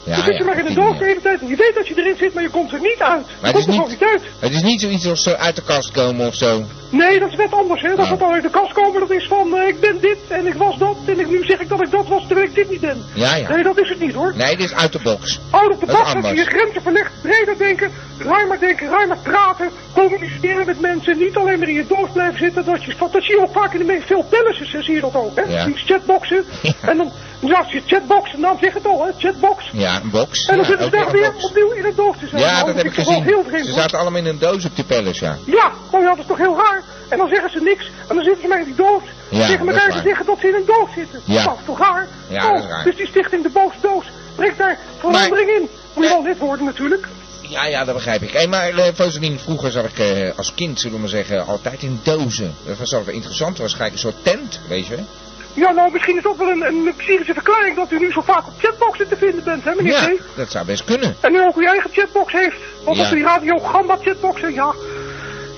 dan 0.04 0.14
zit 0.14 0.26
je 0.26 0.32
ja, 0.32 0.44
maar 0.44 0.58
in 0.58 0.66
een 0.66 0.74
doos 0.74 0.98
de 0.98 1.04
hele 1.10 1.20
tijd. 1.20 1.40
En 1.40 1.48
je 1.48 1.56
weet 1.56 1.74
dat 1.74 1.88
je 1.88 1.94
erin 1.96 2.16
zit, 2.16 2.34
maar 2.34 2.42
je 2.42 2.50
komt 2.50 2.72
er 2.72 2.80
niet 2.80 2.98
uit. 2.98 3.26
Je 3.40 3.46
het 3.46 3.52
komt 3.54 3.68
is 3.68 3.74
er 3.74 3.80
niet- 3.80 3.88
niet 3.88 4.02
uit. 4.08 4.22
Het 4.38 4.52
is 4.52 4.62
niet 4.62 4.80
zoiets 4.80 5.06
als 5.08 5.26
eh, 5.26 5.32
uit 5.44 5.56
de 5.56 5.62
kast 5.62 5.90
komen 5.90 6.26
of 6.26 6.34
zo. 6.34 6.64
Nee, 6.90 7.18
dat 7.18 7.30
is 7.30 7.36
net 7.36 7.52
anders, 7.52 7.82
hè. 7.82 7.88
Dat 7.96 8.04
Ja. 8.04 8.10
wat 8.10 8.22
al 8.22 8.32
uit 8.32 8.42
de 8.42 8.50
kast 8.50 8.72
komen, 8.72 9.00
dat 9.00 9.10
is 9.10 9.26
van, 9.26 9.56
eh, 9.56 9.68
ik 9.68 9.80
ben 9.80 10.00
dit 10.00 10.18
en 10.28 10.46
ik 10.46 10.54
was 10.54 10.78
dat. 10.78 10.96
En 11.06 11.20
ik, 11.20 11.28
nu 11.28 11.44
zeg 11.44 11.60
ik 11.60 11.68
dat 11.68 11.80
ik 11.82 11.90
dat 11.90 12.06
was, 12.06 12.26
terwijl 12.26 12.46
ik 12.46 12.54
dit 12.54 12.70
niet 12.70 12.80
ben. 12.80 13.04
Ja, 13.14 13.34
ja. 13.34 13.48
Nee, 13.48 13.62
dat 13.62 13.78
is 13.78 13.88
het 13.88 14.00
niet, 14.00 14.14
hoor. 14.14 14.32
Nee, 14.36 14.56
dit 14.56 14.66
is 14.70 14.74
uit 14.74 14.92
de 14.92 14.98
box. 15.02 15.40
Houd 15.50 15.70
op 15.72 15.80
de 15.80 15.86
Dat 15.86 15.96
is 16.06 16.12
bak, 16.12 16.22
dat 16.22 16.30
je 16.30 16.36
je 16.36 16.44
grenzen 16.44 16.82
verlegt, 16.82 17.12
breder 17.22 17.58
denken, 17.58 17.92
ruimer 18.18 18.58
denken, 18.60 18.88
ruimer 18.88 19.16
praten, 19.22 19.70
communiceren 19.94 20.66
met 20.66 20.80
mensen, 20.80 21.18
niet 21.18 21.36
alleen 21.36 21.58
maar 21.58 21.68
in 21.68 21.74
je 21.74 21.86
doos 21.86 22.08
blijven 22.12 22.38
zitten. 22.38 22.64
Dat, 22.64 22.84
je, 22.84 22.94
dat 22.98 23.10
zie 23.22 23.36
je 23.36 23.40
ook 23.42 23.52
vaak 23.52 23.72
in 23.72 23.78
de 23.78 23.84
meest 23.84 24.06
veel 24.06 24.26
tennissen, 24.30 24.84
zie 24.84 24.94
je 24.94 25.00
dat 25.00 25.14
ook, 25.14 25.36
hè? 25.36 25.42
Ja. 25.42 25.64
Die 25.64 25.74
chatboxen. 25.76 26.44
En 26.80 26.96
dan, 26.96 27.12
ja, 27.40 27.58
als 27.58 27.72
je 27.72 27.82
chatboxen, 27.86 28.40
naam 28.40 28.58
zegt 28.60 28.74
het 28.74 28.86
al, 28.86 29.04
hè, 29.04 29.10
chatbox. 29.18 29.64
Ja, 29.72 30.00
een 30.02 30.10
box. 30.10 30.46
En 30.46 30.56
dan 30.56 30.64
zitten 30.64 30.84
ze 30.84 30.90
daar 30.96 31.10
weer 31.10 31.24
een 31.24 31.32
box. 31.32 31.44
opnieuw 31.44 31.70
in 31.70 31.84
het 31.84 31.96
doos 31.96 32.16
te 32.18 32.26
zijn. 32.28 32.40
Ja, 32.42 32.52
Nou, 32.52 32.66
dat 32.66 32.76
heb 32.76 32.86
ik 32.86 32.94
gezien. 32.94 33.22
heel 33.22 33.44
vreemd, 33.48 33.66
Ze 33.66 33.72
zaten 33.72 33.98
allemaal 33.98 34.18
in 34.20 34.26
een 34.26 34.38
doos 34.38 34.64
op 34.64 34.74
die 34.76 34.84
pellets, 34.84 35.18
ja. 35.18 35.36
Ja, 35.46 35.70
oh 35.90 36.00
ja, 36.02 36.08
dat 36.08 36.18
is 36.18 36.26
toch 36.26 36.38
heel 36.38 36.56
raar. 36.56 36.82
En 37.08 37.18
dan 37.18 37.28
zeggen 37.28 37.50
ze 37.50 37.60
niks. 37.62 37.90
En 38.08 38.14
dan 38.14 38.24
zitten 38.24 38.42
ze 38.42 38.48
maar 38.48 38.58
in 38.58 38.64
die 38.64 38.74
doos. 38.74 39.02
Ja, 39.28 39.46
tegen 39.46 39.68
elkaar 39.68 39.90
te 39.92 40.00
zeggen 40.04 40.26
dat 40.26 40.38
ze 40.40 40.48
in 40.48 40.54
een 40.54 40.64
doos 40.66 40.88
zitten. 40.94 41.20
Ja. 41.24 41.44
Dat 41.44 41.56
is 41.58 41.64
toch 41.64 41.78
raar? 41.78 42.06
Ja, 42.28 42.44
Oh, 42.46 42.52
dat 42.54 42.62
is 42.64 42.68
raar. 42.70 42.84
Dus 42.84 42.96
die 42.96 43.06
stichting 43.06 43.42
De 43.42 43.48
Boze 43.48 43.76
Doos 43.80 44.04
brengt 44.36 44.58
daar 44.58 44.78
verandering 44.98 45.48
in. 45.50 45.68
Moet 45.94 46.04
je 46.04 46.10
wel 46.10 46.22
net 46.22 46.38
worden 46.38 46.64
natuurlijk. 46.64 47.08
Ja, 47.54 47.66
ja, 47.66 47.84
dat 47.84 47.94
begrijp 47.94 48.22
ik. 48.22 48.30
Hey, 48.32 48.46
maar 48.46 48.70
uh, 48.74 48.84
Foselien, 48.94 49.38
vroeger 49.38 49.70
zat 49.70 49.84
ik 49.84 49.98
eh, 49.98 50.38
als 50.38 50.54
kind, 50.54 50.78
zullen 50.80 50.94
we 50.94 51.00
maar 51.00 51.08
zeggen, 51.08 51.46
altijd 51.46 51.82
in 51.82 52.00
dozen. 52.02 52.54
Dat 52.66 52.78
was 52.78 52.94
altijd 52.94 53.14
interessant. 53.16 53.58
Waarschijnlijk 53.58 53.92
een 53.94 54.10
soort 54.10 54.24
tent, 54.24 54.60
weet 54.68 54.86
je 54.86 54.96
wel. 54.96 55.04
Ja, 55.54 55.70
nou, 55.72 55.92
misschien 55.92 56.16
is 56.16 56.22
dat 56.22 56.36
wel 56.36 56.48
een, 56.48 56.62
een 56.62 56.92
psychische 56.96 57.32
verklaring 57.32 57.76
dat 57.76 57.90
u 57.90 57.98
nu 57.98 58.12
zo 58.12 58.20
vaak 58.20 58.46
op 58.46 58.52
chatboxen 58.58 59.08
te 59.08 59.16
vinden 59.16 59.44
bent, 59.44 59.64
hè, 59.64 59.74
meneer 59.74 59.92
Ja, 59.92 60.12
dat 60.36 60.50
zou 60.50 60.66
best 60.66 60.84
kunnen. 60.84 61.16
En 61.20 61.32
nu 61.32 61.42
ook 61.46 61.56
uw 61.56 61.66
eigen 61.66 61.90
chatbox 61.92 62.32
heeft. 62.32 62.56
Want 62.84 62.96
Ja. 62.96 63.02
als 63.02 63.12
u 63.12 63.14
die 63.14 63.24
Radio 63.24 63.58
Gamba 63.58 63.98
chatboxen, 64.02 64.54
ja. 64.54 64.74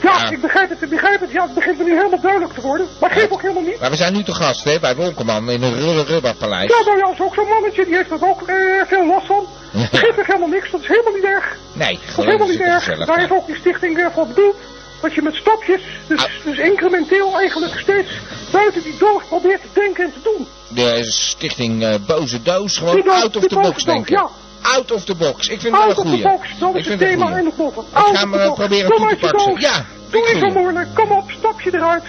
Ja, 0.03 0.19
Ja. 0.19 0.31
ik 0.31 0.41
begrijp 0.41 0.71
het, 0.71 0.83
ik 0.83 0.89
begrijp 0.89 1.21
het. 1.21 1.31
Ja, 1.31 1.43
het 1.43 1.55
begint 1.55 1.79
me 1.79 1.85
nu 1.85 1.97
helemaal 1.97 2.21
duidelijk 2.21 2.53
te 2.53 2.61
worden. 2.61 2.87
Maar 3.01 3.11
geef 3.11 3.31
ook 3.31 3.43
helemaal 3.43 3.63
niet. 3.63 3.81
Maar 3.81 3.91
we 3.91 3.97
zijn 3.97 4.13
nu 4.13 4.23
te 4.23 4.35
gast, 4.35 4.65
hè, 4.65 4.79
bij 4.81 4.97
Wolkenman 4.97 5.51
in 5.51 5.63
een 5.63 5.75
Rulle 5.81 6.03
Rubberpaleis. 6.05 6.71
Ja, 6.79 6.85
nou 6.85 6.99
ja, 6.99 7.11
is 7.13 7.21
ook 7.21 7.35
zo'n 7.35 7.49
mannetje, 7.49 7.85
die 7.85 7.95
heeft 7.97 8.11
er 8.11 8.29
ook 8.29 8.43
eh, 8.49 8.55
veel 8.87 9.07
last 9.07 9.27
van. 9.27 9.47
Geef 9.93 10.19
ook 10.19 10.27
helemaal 10.27 10.49
niks, 10.49 10.71
dat 10.71 10.81
is 10.81 10.87
helemaal 10.87 11.13
niet 11.13 11.25
erg. 11.25 11.57
Nee, 11.73 11.99
Dat 12.07 12.19
is 12.19 12.25
helemaal 12.25 12.49
niet 12.49 12.61
erg. 12.61 13.05
Daar 13.07 13.23
is 13.23 13.31
ook 13.31 13.47
die 13.47 13.57
stichting 13.57 13.95
weer 13.95 14.11
voor 14.13 14.27
bedoeld. 14.27 14.57
Dat 15.01 15.15
je 15.15 15.23
met 15.23 15.35
stapjes, 15.35 15.81
dus, 16.07 16.21
Ah. 16.25 16.31
dus 16.45 16.59
incrementeel 16.59 17.39
eigenlijk 17.39 17.79
steeds 17.79 18.11
buiten 18.53 18.83
die 18.83 18.97
doos 18.99 19.23
probeert 19.29 19.61
te 19.63 19.69
denken 19.81 20.05
en 20.05 20.13
te 20.13 20.19
doen. 20.23 20.47
De 20.69 21.05
stichting 21.13 21.85
eh, 21.85 21.95
Boze 22.07 22.43
Doos, 22.43 22.77
gewoon 22.79 23.09
out 23.11 23.37
of 23.37 23.45
the 23.47 23.55
box 23.61 23.85
denken. 23.85 24.13
ja. 24.13 24.29
Out 24.63 24.93
of 24.93 25.05
the 25.05 25.15
box. 25.15 25.49
Ik 25.49 25.61
vind 25.61 25.63
het 25.63 25.73
wel 25.73 25.81
Out 25.83 25.91
een 25.91 25.97
of 25.97 26.03
the 26.03 26.09
goeie. 26.09 26.23
box, 26.23 26.49
dat 26.59 26.75
is 26.75 26.87
het 26.89 26.99
thema 26.99 27.37
en 27.37 27.45
de 27.45 27.51
poppen. 27.57 27.83
Ik 27.91 27.97
Out 27.97 28.17
ga 28.17 28.23
eh, 28.23 28.31
box. 28.31 28.55
proberen 28.55 28.91
toe 28.91 29.09
te 29.09 29.17
pakken. 29.17 29.61
Ja, 29.61 29.85
Doe 30.11 30.31
niet 30.33 30.43
zo 30.43 30.61
moeilijk, 30.61 30.89
kom 30.95 31.11
op, 31.11 31.31
stap 31.39 31.61
je 31.61 31.75
eruit. 31.75 32.03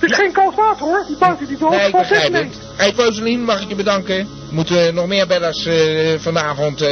Het 0.00 0.10
is 0.10 0.16
geen 0.16 0.32
koud 0.32 0.54
water 0.54 0.86
hoor, 0.86 1.04
die 1.06 1.16
buiten 1.16 1.46
die 1.46 1.58
doos. 1.58 1.70
Nee, 1.76 1.86
ik 1.86 1.96
begrijp 1.96 2.32
het. 2.32 2.58
Hey 2.76 2.92
Foselien, 2.94 3.44
mag 3.44 3.60
ik 3.62 3.68
je 3.68 3.74
bedanken. 3.74 4.28
Moeten 4.50 4.94
nog 4.94 5.06
meer 5.06 5.26
bellers 5.26 5.66
eh, 5.66 6.18
vanavond 6.18 6.80
eh, 6.80 6.88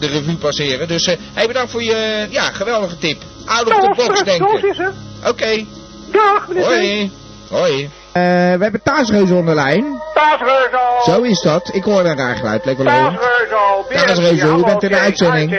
de 0.00 0.06
revue 0.06 0.36
passeren. 0.36 0.88
Dus 0.88 1.06
eh, 1.06 1.16
hey, 1.32 1.46
bedankt 1.46 1.70
voor 1.70 1.82
je 1.82 2.26
ja, 2.30 2.42
geweldige 2.42 2.98
tip. 2.98 3.22
Out 3.44 3.66
of 3.66 3.68
Nou, 3.68 3.94
the 3.96 4.02
box 4.06 4.22
denken. 4.22 4.94
Oké, 5.26 5.64
Dag 6.12 6.48
meneer 6.48 6.64
hoi. 6.64 7.10
Hoi. 7.48 7.90
Eh, 8.16 8.22
we 8.22 8.62
hebben 8.62 8.82
Taasreus 8.82 9.30
onder 9.30 9.44
de 9.44 9.54
lijn. 9.54 9.84
Taasreuzel. 10.14 11.02
Zo 11.04 11.22
is 11.22 11.40
dat. 11.40 11.70
Ik 11.72 11.84
hoor 11.84 12.04
een 12.04 12.16
raar 12.16 12.36
geluid. 12.36 12.64
Leek 12.64 12.76
wel. 12.76 12.86
Taasreuzel. 12.86 13.86
Taasreuzel, 13.88 14.58
u 14.58 14.64
bent 14.64 14.82
in 14.82 14.88
de 14.88 14.98
uitzending. 14.98 15.58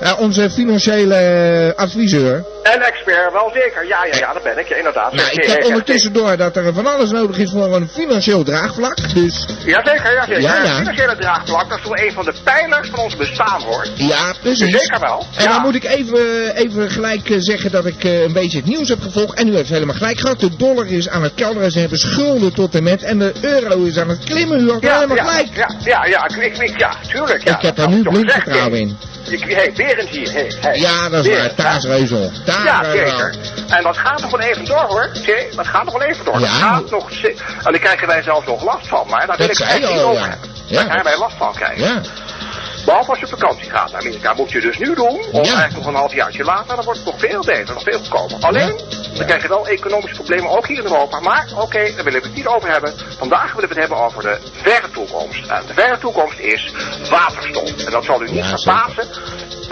Ja, 0.00 0.14
onze 0.18 0.50
financiële 0.50 1.14
eh, 1.14 1.78
adviseur. 1.78 2.44
En 2.62 2.82
expert, 2.82 3.32
wel 3.32 3.50
zeker. 3.54 3.86
Ja, 3.86 4.04
ja, 4.04 4.16
ja, 4.16 4.32
dat 4.32 4.42
ben 4.42 4.58
ik, 4.58 4.68
ja, 4.68 4.76
inderdaad. 4.76 5.12
Nou, 5.12 5.30
ik 5.30 5.44
heb 5.44 5.64
ondertussen 5.64 6.12
door 6.12 6.36
dat 6.36 6.56
er 6.56 6.74
van 6.74 6.86
alles 6.86 7.10
nodig 7.10 7.38
is 7.38 7.50
voor 7.50 7.74
een 7.74 7.88
financieel 7.88 8.42
draagvlak. 8.42 9.14
Dus 9.14 9.46
Jazeker, 9.64 10.12
jazeker. 10.12 10.40
Ja, 10.40 10.62
ja. 10.62 10.76
Financiële 10.76 11.16
draagvlak, 11.16 11.68
dat 11.68 11.78
is 11.78 11.84
wel 11.84 11.98
een 11.98 12.12
van 12.12 12.24
de 12.24 12.34
pijlers 12.44 12.88
van 12.88 12.98
ons 12.98 13.16
bestaan, 13.16 13.62
hoor. 13.62 13.86
ja, 13.94 14.34
precies. 14.40 14.70
Zeker 14.70 15.00
wel. 15.00 15.26
En 15.36 15.42
ja. 15.42 15.52
dan 15.52 15.62
moet 15.62 15.74
ik 15.74 15.84
even, 15.84 16.54
even 16.54 16.90
gelijk 16.90 17.30
eh, 17.30 17.36
zeggen 17.38 17.70
dat 17.70 17.86
ik 17.86 18.04
eh, 18.04 18.22
een 18.22 18.32
beetje 18.32 18.58
het 18.58 18.66
nieuws 18.66 18.88
heb 18.88 19.00
gevolgd. 19.00 19.38
En 19.38 19.48
u 19.48 19.54
heeft 19.54 19.68
helemaal 19.68 19.94
gelijk 19.94 20.20
gehad. 20.20 20.40
De 20.40 20.56
dollar 20.56 20.86
is 20.86 21.08
aan 21.08 21.22
het 21.22 21.34
kelderen. 21.34 21.70
Ze 21.70 21.78
hebben 21.78 21.98
schulden 21.98 22.54
tot 22.54 22.74
en 22.74 22.82
met. 22.82 23.02
En 23.02 23.18
de 23.18 23.32
euro 23.40 23.82
is 23.82 23.98
aan 23.98 24.08
het 24.08 24.24
klimmen. 24.24 24.60
U 24.60 24.70
had 24.70 24.82
ja, 24.82 24.94
helemaal 24.94 25.16
ja, 25.16 25.24
gelijk. 25.24 25.56
Ja, 25.56 25.74
ja, 25.84 26.04
ja, 26.04 26.28
ik, 26.40 26.78
ja, 26.78 26.94
tuurlijk. 27.08 27.48
Ja. 27.48 27.56
ik 27.56 27.62
heb 27.62 27.76
daar 27.76 27.88
nu 27.88 28.02
blind 28.02 28.32
vertrouwen 28.32 28.78
in. 28.78 28.96
Ik, 29.30 29.44
hey, 29.44 29.72
Berend 29.76 30.08
hier, 30.08 30.32
hey, 30.32 30.52
hey. 30.60 30.78
Ja, 30.78 31.08
dat 31.08 31.24
is 31.24 31.30
Berend, 31.30 31.56
waar. 31.56 31.72
Taasreuzel. 31.72 32.30
Ja, 32.64 32.84
zeker. 32.84 33.34
En 33.68 33.82
dat 33.82 33.96
gaat 33.96 34.20
nog 34.20 34.30
wel 34.30 34.40
even 34.40 34.64
door 34.64 34.84
hoor. 34.86 35.08
Zie, 35.12 35.48
dat 35.56 35.66
gaat 35.66 35.84
nog 35.84 35.92
wel 35.98 36.02
even 36.02 36.24
door. 36.24 36.40
Ja. 36.40 36.46
Dat 36.46 36.50
gaat 36.50 36.90
nog. 36.90 37.10
En 37.22 37.34
daar 37.62 37.78
krijgen 37.78 38.06
wij 38.06 38.22
zelfs 38.22 38.46
nog 38.46 38.62
last 38.64 38.88
van. 38.88 39.06
Maar 39.08 39.26
daar 39.26 39.36
wil 39.36 39.48
ik 39.48 39.58
echt 39.58 39.78
niet 39.78 39.88
over 39.88 40.22
ja. 40.22 40.28
hebben. 40.28 40.50
Daar 40.68 40.90
gaan 40.90 41.02
wij 41.02 41.18
last 41.18 41.36
van 41.36 41.52
krijgen. 41.54 41.84
Ja. 41.84 42.00
Behalve 42.84 43.10
als 43.10 43.18
je 43.18 43.24
op 43.24 43.30
vakantie 43.38 43.70
gaat 43.70 43.90
naar 43.92 44.00
Amerika, 44.00 44.32
moet 44.34 44.50
je 44.50 44.60
dus 44.60 44.78
nu 44.78 44.94
doen. 44.94 45.18
Of 45.32 45.32
Ja. 45.32 45.40
eigenlijk 45.40 45.74
nog 45.74 45.86
een 45.86 45.94
half 45.94 46.14
jaartje 46.14 46.44
later, 46.44 46.76
dan 46.76 46.84
wordt 46.84 47.00
het 47.00 47.08
nog 47.08 47.20
veel 47.20 47.42
beter, 47.44 47.74
nog 47.74 47.82
veel 47.82 47.98
goedkoper. 47.98 48.36
Alleen, 48.40 48.80
dan 49.16 49.26
krijg 49.26 49.42
je 49.42 49.48
wel 49.48 49.66
economische 49.66 50.14
problemen, 50.16 50.50
ook 50.50 50.66
hier 50.66 50.78
in 50.78 50.84
Europa. 50.84 51.20
Maar 51.20 51.46
oké, 51.56 51.78
daar 51.94 52.04
willen 52.04 52.20
we 52.20 52.26
het 52.26 52.34
niet 52.34 52.46
over 52.46 52.68
hebben. 52.70 52.94
Vandaag 53.18 53.52
willen 53.52 53.68
we 53.68 53.74
het 53.74 53.88
hebben 53.88 53.98
over 54.06 54.22
de 54.22 54.38
verre 54.62 54.90
toekomst. 54.90 55.46
En 55.46 55.62
de 55.66 55.74
verre 55.74 55.98
toekomst 55.98 56.38
is 56.38 56.72
waterstof. 57.10 57.84
En 57.84 57.90
dat 57.90 58.04
zal 58.04 58.22
u 58.22 58.30
niet 58.30 58.44
Ja, 58.44 58.58
verbazen. 58.58 59.08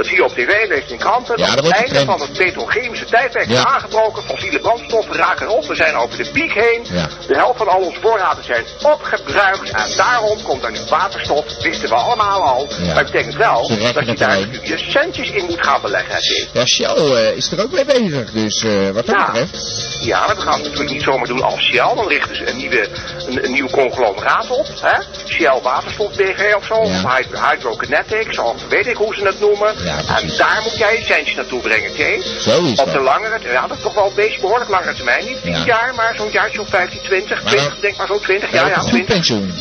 Dat 0.00 0.08
zie 0.08 0.18
je 0.18 0.24
op 0.24 0.34
tv, 0.34 0.68
lees 0.68 0.84
je 0.86 0.92
in 0.92 0.98
kranten. 0.98 1.38
Ja, 1.38 1.46
dat 1.46 1.56
dat 1.56 1.64
het 1.64 1.74
einde 1.74 2.04
van 2.04 2.20
het 2.20 2.32
petrochemische 2.32 3.04
tijdperk 3.04 3.46
is 3.48 3.52
Ja. 3.54 3.64
aangebroken. 3.66 4.22
Fossiele 4.22 4.58
brandstoffen 4.58 5.14
raken 5.14 5.48
op. 5.48 5.66
We 5.66 5.74
zijn 5.74 5.94
over 5.96 6.16
de 6.16 6.30
piek 6.30 6.52
heen. 6.52 6.86
Ja. 6.92 7.08
De 7.26 7.34
helft 7.34 7.58
van 7.58 7.68
al 7.68 7.80
onze 7.80 8.00
voorraden 8.00 8.44
zijn 8.44 8.64
opgebruikt. 8.82 9.70
En 9.70 9.96
daarom 9.96 10.42
komt 10.42 10.64
er 10.64 10.70
nu 10.70 10.78
waterstof. 10.88 11.44
Wisten 11.62 11.88
we 11.88 11.94
allemaal 11.94 12.42
al. 12.42 12.68
Ja. 12.78 12.86
Maar 12.86 12.96
het 12.96 13.10
betekent 13.12 13.34
wel 13.36 13.68
dat 13.94 14.06
je 14.06 14.14
daar 14.14 14.46
nu 14.46 14.58
je 14.62 14.78
centjes 14.78 15.30
in 15.30 15.44
moet 15.44 15.64
gaan 15.66 15.80
beleggen. 15.82 16.18
Ja, 16.52 16.66
Shell 16.66 16.86
eh, 16.96 17.36
is 17.36 17.52
er 17.52 17.62
ook 17.62 17.70
mee 17.70 17.84
bezig. 17.84 18.30
Dus 18.30 18.64
eh, 18.64 18.88
wat 18.90 19.06
dat 19.06 19.26
betreft. 19.26 19.89
Ja, 20.00 20.26
maar 20.26 20.34
we 20.36 20.40
gaan 20.42 20.52
het 20.52 20.62
natuurlijk 20.62 20.90
niet 20.90 21.02
zomaar 21.02 21.26
doen 21.26 21.42
als 21.42 21.60
Shell. 21.64 21.94
Dan 21.94 22.08
richten 22.08 22.36
ze 22.36 22.48
een, 22.50 22.56
nieuwe, 22.56 22.88
een, 23.28 23.44
een 23.44 23.52
nieuw 23.52 23.68
conglomeraat 23.68 24.50
op. 24.50 24.66
Hè? 24.80 24.98
Shell 25.28 25.60
Waterstof 25.62 26.16
BV 26.16 26.52
of 26.56 26.64
zo. 26.64 26.74
Ja. 26.74 26.80
Of 26.82 27.14
Hydro, 27.16 27.38
Hydrokinetics. 27.50 28.38
Of 28.38 28.68
weet 28.68 28.86
ik 28.86 28.96
hoe 28.96 29.14
ze 29.14 29.24
het 29.24 29.40
noemen. 29.40 29.74
Ja, 29.84 29.96
en 30.18 30.28
daar 30.36 30.60
moet 30.62 30.76
jij 30.78 30.98
je 30.98 31.04
centjes 31.04 31.34
naartoe 31.36 31.60
brengen, 31.60 31.90
T. 31.92 32.24
Zo 32.42 32.64
is 32.64 32.70
Op 32.80 32.86
de 32.86 32.92
dat. 32.92 33.02
langere, 33.02 33.38
ja, 33.52 33.66
dat 33.66 33.76
is 33.76 33.82
toch 33.82 33.94
wel 33.94 34.06
een 34.06 34.14
beetje 34.14 34.40
behoorlijk 34.40 34.70
langere 34.70 34.94
termijn. 34.94 35.24
Niet 35.24 35.42
10 35.42 35.52
Ja. 35.52 35.64
jaar, 35.64 35.92
maar 35.94 36.14
zo'n 36.16 36.30
jaartje 36.30 36.60
of 36.60 36.68
15, 36.68 37.00
20, 37.02 37.42
Maar 37.42 37.52
20, 37.52 37.68
dan- 37.72 37.80
denk 37.80 37.96
maar 37.96 38.06
zo 38.06 38.18
20. 38.18 38.50
Ja, 38.50 38.56
Ja, 38.56 38.62
dat 38.62 38.70
ja, 38.70 38.76
is 38.76 38.84
een 38.84 38.90
goed 38.98 39.06
20. 39.06 39.14
pensioen. 39.14 39.54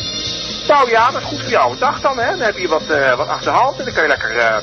Nou 0.68 0.90
ja, 0.90 1.10
dat 1.10 1.20
is 1.20 1.26
goed 1.26 1.40
voor 1.40 1.50
jouw 1.50 1.74
dag 1.78 2.00
dan, 2.00 2.18
hè. 2.18 2.30
Dan 2.30 2.40
heb 2.40 2.58
je 2.58 2.68
wat, 2.68 2.82
eh, 2.88 3.14
wat 3.16 3.28
achterhand 3.28 3.78
en 3.78 3.84
dan 3.84 3.94
kun 3.94 4.02
je 4.02 4.08
lekker 4.08 4.36
eh, 4.38 4.56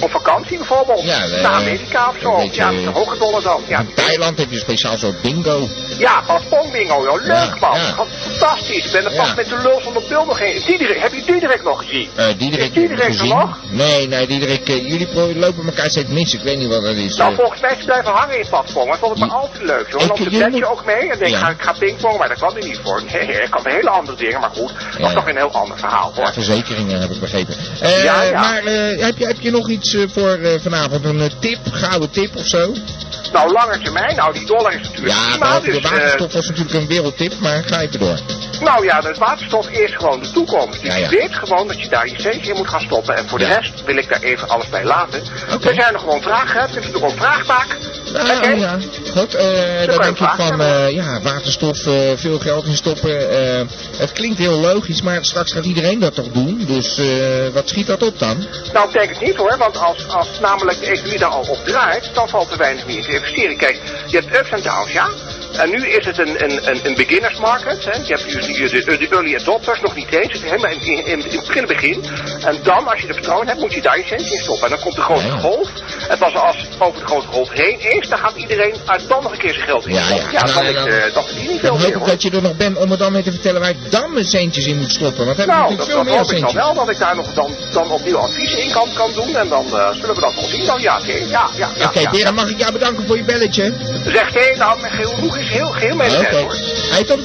op 0.00 0.10
vakantie 0.10 0.56
bijvoorbeeld. 0.56 1.02
Ja, 1.02 1.22
eh, 1.24 1.42
Naar 1.42 1.52
Amerika 1.52 2.08
of 2.08 2.14
zo. 2.22 2.36
beetje- 2.36 2.60
Ja, 2.60 2.70
met 2.70 2.84
een 2.86 2.92
hoge 2.92 3.18
dollar 3.18 3.42
dan. 3.42 3.62
Ja, 3.68 3.78
In 3.78 3.94
Thailand 3.94 4.38
heb 4.38 4.48
je 4.48 4.54
een 4.54 4.60
speciaal 4.60 4.98
soort 4.98 5.20
bingo. 5.22 5.68
ja 5.98 6.22
bingo, 6.72 7.02
joh. 7.04 7.24
Leuk 7.24 7.28
Ja, 7.30 7.56
man. 7.60 7.76
ja. 7.76 7.94
Fantastisch. 8.20 8.84
Ik 8.86 8.92
ben 8.92 9.04
er 9.04 9.16
pas 9.16 9.34
met 9.34 9.48
de 9.48 9.58
lul 9.62 9.80
van 9.80 9.92
de 9.92 10.00
nog 10.26 10.38
heen. 10.38 10.62
Diederik, 10.66 10.98
heb 11.02 11.12
je 11.14 11.22
Diederik 11.26 11.62
nog 11.64 11.78
gezien? 11.78 12.08
Eh 12.14 12.26
Diederik, 12.38 12.66
Is 12.66 12.72
Diederik 12.72 13.04
er 13.04 13.12
gezien? 13.12 13.28
nog? 13.28 13.58
Nee, 13.70 14.08
nee, 14.08 14.26
Diederik, 14.26 14.68
eh, 14.68 14.88
jullie 14.88 15.08
lopen 15.38 15.66
elkaar 15.66 15.90
steeds 15.90 16.08
mis. 16.08 16.34
Ik 16.34 16.40
weet 16.40 16.58
niet 16.58 16.68
wat 16.68 16.82
dat 16.82 16.94
is. 16.94 17.16
Nou, 17.16 17.30
eh. 17.32 17.38
volgens 17.38 17.60
mij 17.60 17.74
is 17.78 17.84
blijven 17.84 18.10
hangen 18.12 18.38
in. 18.38 18.46
Maar 18.50 18.62
ik 18.64 18.98
vond 19.00 19.18
het 19.18 19.18
maar 19.18 19.38
altijd 19.38 19.62
leuk. 19.62 19.90
Hoor. 19.90 20.00
En 20.00 20.06
Ik- 20.06 20.08
dan 20.08 20.16
jullie 20.22 20.38
zet 20.38 20.52
je 20.54 20.60
moet- 20.60 20.68
ook 20.70 20.84
mee. 20.84 21.10
En 21.10 21.18
denk, 21.18 21.30
Ja. 21.30 21.38
ga, 21.38 21.48
ik 21.48 21.62
ga 21.62 21.72
pingpong, 21.78 22.18
maar 22.18 22.28
daar 22.28 22.36
kwam 22.36 22.52
hij 22.52 22.68
niet 22.68 22.80
voor. 22.84 23.02
Nee, 23.12 23.42
ik 23.42 23.50
kan 23.50 23.60
hele 23.64 23.90
andere 23.90 24.16
dingen, 24.16 24.40
maar 24.40 24.50
goed. 24.50 24.72
Dat 24.98 25.08
is 25.08 25.14
toch 25.14 25.28
een 25.28 25.36
heel 25.36 25.50
ander 25.52 25.78
verhaal, 25.78 26.12
hoor. 26.14 26.24
Ja, 26.24 26.32
verzekeringen 26.32 27.00
heb 27.00 27.10
ik 27.10 27.20
begrepen. 27.20 27.54
Eh, 27.80 28.04
Ja. 28.04 28.30
Maar 28.40 28.64
eh, 28.64 29.02
heb, 29.04 29.18
je, 29.18 29.26
heb 29.26 29.40
je 29.40 29.50
nog 29.50 29.68
iets 29.68 29.89
eh, 29.94 30.02
voor 30.12 30.30
eh, 30.30 30.60
vanavond? 30.60 31.04
Een 31.04 31.20
eh, 31.20 31.30
tip, 31.40 31.58
gouden 31.70 32.10
tip 32.10 32.36
of 32.36 32.46
zo? 32.46 32.74
Nou, 33.32 33.52
lange 33.52 33.78
termijn. 33.78 34.16
Nou, 34.16 34.32
die 34.32 34.46
dollar 34.46 34.72
is 34.72 34.88
natuurlijk 34.88 35.16
Ja, 35.16 35.30
prima. 35.30 35.60
Dus, 35.60 35.74
de 35.74 35.80
eh, 35.80 35.90
waterstof 35.90 36.32
was 36.32 36.46
natuurlijk 36.48 36.74
een 36.74 36.86
wereldtip, 36.86 37.34
maar 37.40 37.62
ga 37.64 37.80
even 37.80 37.98
door. 37.98 38.18
nou 38.60 38.84
ja, 38.84 39.00
de 39.00 39.14
waterstof 39.18 39.68
is 39.68 39.94
gewoon 39.94 40.20
de 40.20 40.30
toekomst. 40.30 40.82
Dus 40.82 40.90
Ja, 40.92 40.96
ja. 40.98 41.08
je 41.10 41.16
weet 41.16 41.34
gewoon 41.34 41.66
dat 41.68 41.80
je 41.80 41.88
daar 41.88 42.08
je 42.08 42.20
centje 42.20 42.50
in 42.50 42.56
moet 42.56 42.68
gaan 42.68 42.80
stoppen. 42.80 43.16
En 43.16 43.28
voor 43.28 43.38
de 43.38 43.44
rest 43.46 43.84
wil 43.84 43.96
ik 43.96 44.08
daar 44.08 44.22
even 44.22 44.48
alles 44.48 44.68
bij 44.68 44.84
laten. 44.84 45.22
Oké. 45.54 45.68
Er 45.68 45.74
zijn 45.74 45.94
er 45.94 46.00
gewoon 46.00 46.22
vragen. 46.22 46.60
Het 46.60 46.70
is 46.70 46.76
natuurlijk 46.76 47.04
ook 47.04 47.16
vraagbaak. 47.18 47.76
Nou, 48.12 48.36
Oké. 48.36 48.48
ja. 48.48 48.78
Goed, 49.16 49.36
kan 49.36 49.36
dan 49.36 49.80
je 49.80 49.86
denk 49.86 50.04
ik 50.04 50.16
vragen 50.16 50.46
van, 50.46 50.60
eh, 50.60 50.90
ja, 50.90 51.20
waterstof, 51.20 51.86
eh, 51.86 51.94
veel 52.14 52.38
geld 52.38 52.66
in 52.66 52.76
stoppen. 52.76 53.28
het 53.96 54.12
klinkt 54.12 54.38
heel 54.38 54.60
logisch, 54.60 55.02
maar 55.02 55.24
straks 55.24 55.52
gaat 55.52 55.64
iedereen 55.64 55.98
dat 55.98 56.14
toch 56.14 56.28
doen. 56.32 56.64
Dus 56.66 57.00
wat 57.52 57.68
schiet 57.68 57.86
dat 57.86 58.02
op 58.02 58.18
dan? 58.18 58.46
Nou, 58.72 58.92
denk 58.92 59.08
het 59.08 59.20
niet 59.20 59.36
hoor, 59.36 59.56
want 59.58 59.78
als, 59.78 60.08
als 60.08 60.28
namelijk 60.40 60.80
de 60.80 60.86
economie 60.86 61.18
daar 61.18 61.28
al 61.28 61.46
op 61.48 61.64
draait, 61.64 62.10
dan 62.14 62.28
valt 62.28 62.50
er 62.50 62.58
weinig 62.58 62.86
meer 62.86 63.02
te 63.02 63.12
investeren. 63.12 63.56
Kijk, 63.56 63.80
je 64.06 64.16
hebt 64.16 64.36
ups 64.38 64.50
en 64.50 64.62
downs, 64.62 64.92
ja. 64.92 65.08
En 65.58 65.70
nu 65.70 65.86
is 65.88 66.04
het 66.04 66.18
een, 66.18 66.44
een, 66.44 66.68
een, 66.70 66.80
een 66.86 66.94
beginners 66.94 67.38
market. 67.38 67.84
Hè. 67.84 67.90
Je 67.90 68.14
hebt 68.14 68.44
die, 68.46 68.68
de, 68.68 68.96
de 68.98 69.08
early 69.10 69.34
adopters 69.36 69.80
nog 69.80 69.94
niet 69.94 70.12
eens. 70.12 70.32
Het 70.32 70.42
is 70.42 70.50
helemaal 70.50 70.70
in, 70.70 70.80
in, 70.82 71.06
in, 71.06 71.30
in 71.30 71.36
het 71.38 71.46
begin 71.46 71.66
begin. 71.66 72.04
En 72.44 72.58
dan, 72.62 72.88
als 72.88 73.00
je 73.00 73.06
er 73.08 73.14
vertrouwen 73.14 73.46
hebt, 73.48 73.60
moet 73.60 73.72
je 73.74 73.80
daar 73.82 73.98
je 73.98 74.04
centje 74.06 74.34
in 74.34 74.42
stoppen. 74.42 74.64
En 74.64 74.70
dan 74.70 74.80
komt 74.80 74.94
de 74.94 75.00
grote 75.02 75.30
golf. 75.30 75.68
En 76.08 76.18
pas 76.18 76.34
als 76.34 76.56
het 76.56 76.68
over 76.80 77.00
de 77.00 77.06
grote 77.06 77.26
golf 77.26 77.50
heen 77.52 77.80
is, 77.80 78.08
dan 78.08 78.18
gaat 78.18 78.36
iedereen 78.36 78.74
uit 78.86 79.08
dan 79.08 79.22
nog 79.22 79.32
een 79.32 79.38
keer 79.38 79.52
zijn 79.54 79.66
geld 79.66 79.86
in. 79.86 79.94
Ja, 79.94 80.08
ja. 80.08 80.14
ja 80.32 80.44
Nou, 80.44 80.54
dan, 80.54 80.64
en 80.64 80.74
dan- 80.74 80.88
is, 80.88 80.94
eh, 80.94 81.14
dat 81.14 81.24
verdien 81.26 81.42
je 81.42 81.48
niet 81.50 81.60
veel 81.60 81.70
hoop 81.70 81.78
meer. 81.78 81.88
ik 81.88 81.94
hoor. 81.94 82.06
dat 82.06 82.22
je 82.22 82.30
er 82.30 82.42
nog 82.42 82.56
bent 82.56 82.76
om 82.78 82.88
me 82.88 82.96
dan 82.96 83.12
mee 83.12 83.22
te 83.22 83.30
vertellen 83.30 83.60
waar 83.60 83.70
ik 83.70 83.90
dan 83.90 84.12
mijn 84.12 84.24
centjes 84.26 84.66
in 84.66 84.78
moet 84.78 84.90
stoppen. 84.92 85.24
Want 85.26 85.36
heb 85.36 85.46
ik 85.46 85.52
Nou, 85.52 85.68
dat, 85.68 85.78
natuurlijk 85.78 85.96
dat 85.96 86.04
veel 86.04 86.04
meer 86.04 86.22
hoop 86.22 86.30
ik 86.32 86.40
dan 86.40 86.50
centjes. 86.50 86.62
wel, 86.74 86.74
dat 86.74 86.90
ik 86.94 86.98
daar 86.98 87.16
nog 87.16 87.34
dan, 87.34 87.50
dan 87.72 87.90
opnieuw 87.90 88.16
adviezen 88.16 88.62
in 88.62 88.70
kan, 88.70 88.88
kan 88.94 89.10
doen. 89.14 89.36
En 89.36 89.48
dan 89.48 89.64
eh, 89.66 89.90
zullen 89.92 90.14
we 90.14 90.20
dat 90.20 90.34
wel 90.34 90.44
zien 90.48 90.66
dan, 90.66 90.80
ja. 90.80 90.98
oké. 90.98 91.12
Ja, 91.12 91.48
ja, 91.56 91.68
ja. 91.76 91.86
Oké, 91.86 92.00
ja. 92.00 92.10
Beren, 92.10 92.34
mag 92.34 92.48
ik 92.50 92.58
jou 92.58 92.72
bedanken 92.72 93.06
voor 93.06 93.16
je 93.16 93.22
belletje? 93.24 93.72
Zegt 94.06 94.34
hé, 94.34 94.56
nou, 94.56 94.80
met 94.80 94.90
geheel 94.90 95.14
heel, 95.42 95.66
geheel 95.66 95.94
Oké. 95.94 96.02
medewerk 96.02 96.30
hoor. 96.36 96.56
Hey, 96.90 97.04
tot 97.04 97.24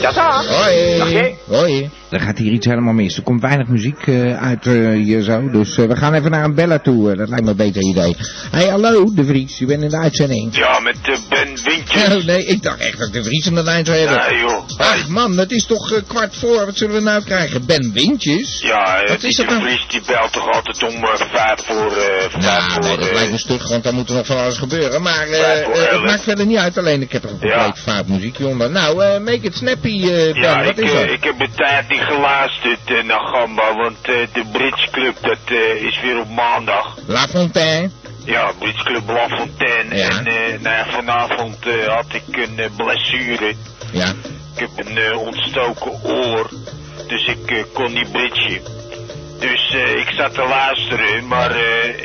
dag. 0.00 0.46
Hoi. 0.48 1.36
Hoi. 1.48 1.90
Er 2.10 2.20
gaat 2.20 2.38
hier 2.38 2.52
iets 2.52 2.66
helemaal 2.66 2.92
mis. 2.92 3.16
Er 3.16 3.22
komt 3.22 3.40
weinig 3.40 3.66
muziek 3.68 4.06
eh, 4.06 4.42
uit 4.42 4.66
eh, 4.66 4.90
hier 4.90 5.22
zo. 5.22 5.50
Dus 5.50 5.76
eh, 5.78 5.84
we 5.86 5.96
gaan 5.96 6.14
even 6.14 6.30
naar 6.30 6.44
een 6.44 6.54
bella 6.54 6.78
toe. 6.78 7.16
dat 7.16 7.28
lijkt 7.28 7.44
me 7.44 7.50
een 7.50 7.56
beter 7.56 7.82
idee. 7.82 8.16
Hey, 8.50 8.66
hallo, 8.68 9.14
De 9.14 9.24
Vries. 9.24 9.60
U 9.60 9.66
bent 9.66 9.82
in 9.82 9.88
de 9.88 9.96
uitzending. 9.98 10.56
Ja, 10.56 10.78
met 10.80 10.96
uh, 11.08 11.16
Ben 11.28 11.48
Wintjes. 11.64 12.14
Oh, 12.14 12.24
nee, 12.24 12.44
ik 12.44 12.62
dacht 12.62 12.80
echt 12.80 12.98
dat 12.98 13.12
De 13.12 13.22
Vries 13.22 13.46
aan 13.46 13.54
de 13.54 13.62
lijn 13.62 13.84
zou 13.84 13.98
hebben. 13.98 14.18
Nee 14.30 14.38
joh. 14.40 14.62
Ach 14.76 15.08
man, 15.08 15.38
het 15.38 15.50
is 15.50 15.66
toch 15.66 16.02
kwart 16.06 16.36
voor. 16.36 16.64
Wat 16.66 16.76
zullen 16.76 16.94
we 16.94 17.00
nou 17.00 17.22
krijgen? 17.24 17.66
Ben 17.66 17.90
Wintjes? 17.92 18.60
Ja, 18.62 19.02
Wat 19.08 19.20
die 19.20 19.28
is 19.30 19.36
dat 19.36 19.48
de 19.48 19.52
nou? 19.54 19.64
Vries 19.66 19.86
die 19.88 20.00
belt 20.06 20.32
toch 20.32 20.50
altijd 20.52 20.82
om 20.82 21.00
vijf 21.16 21.60
voor... 21.66 21.92
eh 21.96 22.30
vijf 22.30 22.36
Nou, 22.36 22.62
voor 22.72 22.82
nee, 22.82 22.96
dat 22.96 23.12
lijkt 23.12 23.30
me 23.30 23.38
stug, 23.38 23.68
want 23.68 23.84
dan 23.84 23.94
moet 23.94 24.08
er 24.08 24.14
nog 24.14 24.26
van 24.26 24.36
alles 24.38 24.58
gebeuren. 24.58 25.02
Maar 25.02 25.26
het 25.28 26.02
maakt 26.04 26.22
verder 26.22 26.46
niet 26.46 26.56
uit. 26.58 26.78
Alleen 26.78 27.02
ik 27.02 27.12
heb 27.12 27.24
er 27.24 27.30
een 27.30 27.48
Ja. 27.48 27.54
compleet 27.64 27.82
fout 27.82 28.06
muziekje 28.08 28.46
onder. 28.46 28.70
Nou, 28.70 29.02
eh, 29.04 29.18
make 29.20 29.40
it 29.40 29.54
eh 29.92 30.32
Ben. 30.32 30.42
Ja, 30.42 30.64
Wat 30.64 30.78
ik, 30.78 30.84
is 30.84 30.92
eh, 30.92 30.98
dat? 31.00 31.10
ik 31.10 31.24
heb 31.24 31.40
een 31.40 31.54
tijd 31.56 31.88
niet 31.88 32.00
geluisterd 32.00 32.80
eh, 32.86 33.02
naar 33.02 33.20
Gamba, 33.20 33.74
want 33.76 34.04
de 34.04 34.44
Brits 34.52 34.90
Club 34.90 35.16
dat 35.20 35.56
is 35.80 36.00
weer 36.00 36.20
op 36.20 36.28
maandag. 36.28 36.96
La 37.06 37.28
Fontaine. 37.28 37.90
Ja, 38.24 38.52
Brits 38.58 38.82
Club 38.82 39.08
La 39.08 39.28
Fontaine. 39.28 39.96
Ja. 39.96 40.08
En 40.08 40.24
nou 40.62 40.76
ja, 40.76 40.86
vanavond 40.90 41.56
had 41.86 42.06
ik 42.08 42.36
een 42.36 42.70
blessure. 42.76 43.54
Ja. 43.92 44.14
Ik 44.54 44.68
heb 44.68 44.86
een 44.86 45.16
ontstoken 45.16 45.92
oor, 46.02 46.50
dus 47.08 47.26
ik 47.26 47.66
kon 47.72 47.92
niet 47.92 48.12
britsen. 48.12 48.60
Dus 49.38 49.74
ik 49.96 50.08
zat 50.16 50.34
te 50.34 50.46
luisteren, 50.48 51.26
maar 51.26 51.56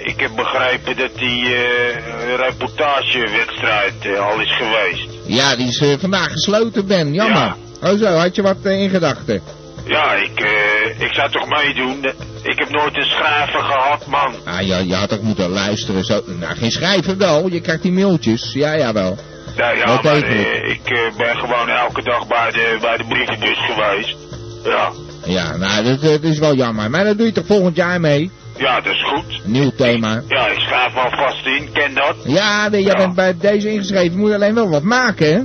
ik 0.05 0.19
heb 0.19 0.35
begrepen 0.35 0.97
dat 0.97 1.15
die 1.17 1.45
eh, 1.45 2.35
reportagewedstrijd 2.35 4.17
al 4.19 4.39
is 4.39 4.55
geweest. 4.55 5.07
Ja, 5.25 5.55
die 5.55 5.67
is 5.67 5.99
vandaag 5.99 6.31
gesloten, 6.31 6.87
Ben. 6.87 7.13
Jammer. 7.13 7.55
Oh 7.83 7.97
zo, 7.97 8.05
had 8.05 8.35
je 8.35 8.41
wat 8.41 8.57
eh, 8.63 8.81
in 8.81 8.89
gedachten? 8.89 9.41
Ja, 9.85 10.13
ik, 10.13 10.39
eh, 10.39 11.01
ik 11.05 11.13
zou 11.13 11.31
toch 11.31 11.47
meedoen. 11.49 12.05
Ik 12.43 12.59
heb 12.59 12.69
nooit 12.69 12.95
een 12.97 13.05
schrijver 13.05 13.59
gehad, 13.59 14.05
man. 14.07 14.33
Ah, 14.45 14.61
ja, 14.61 14.77
je 14.77 14.95
had 14.95 15.13
ook 15.13 15.21
moeten 15.21 15.49
luisteren. 15.49 16.03
Zo. 16.03 16.21
Nou, 16.25 16.55
geen 16.55 16.71
schrijven 16.71 17.17
wel. 17.17 17.49
Je 17.49 17.61
krijgt 17.61 17.81
die 17.81 17.91
mailtjes. 17.91 18.53
Ja, 18.53 18.73
ja 18.73 18.93
wel. 18.93 19.17
Nou 19.57 19.77
ja, 19.77 19.85
maar 20.03 20.21
eh, 20.23 20.69
ik 20.69 21.13
ben 21.17 21.37
gewoon 21.37 21.69
elke 21.69 22.03
dag 22.03 22.27
bij 22.27 22.51
de, 22.51 22.77
bij 22.81 22.97
de 22.97 23.03
brievenbus 23.07 23.57
geweest. 23.57 24.15
Ja. 24.63 24.91
Ja, 25.25 25.57
nou, 25.57 25.83
dat, 25.83 26.01
dat 26.01 26.23
is 26.23 26.39
wel 26.39 26.55
jammer. 26.55 26.89
Maar 26.89 27.03
dat 27.03 27.17
doe 27.17 27.25
je 27.25 27.31
toch 27.33 27.45
volgend 27.45 27.75
jaar 27.75 27.99
mee? 27.99 28.31
ja, 28.57 28.75
dat 28.81 28.93
is 28.93 29.03
goed. 29.03 29.39
Nieuw 29.43 29.71
thema. 29.77 30.21
Ja, 30.27 30.47
ik 30.47 30.59
schrijf 30.59 30.93
me 30.93 30.99
alvast 30.99 31.45
in, 31.45 31.69
ken 31.73 31.93
dat? 31.93 32.15
Ja, 32.23 32.69
nee, 32.69 32.83
jij 32.83 32.91
Ja. 32.91 32.97
bent 32.97 33.15
bij 33.15 33.37
deze 33.37 33.71
ingeschreven. 33.71 34.11
Je 34.11 34.17
moet 34.17 34.33
alleen 34.33 34.55
wel 34.55 34.69
wat 34.69 34.83
maken, 34.83 35.33
hè? 35.33 35.41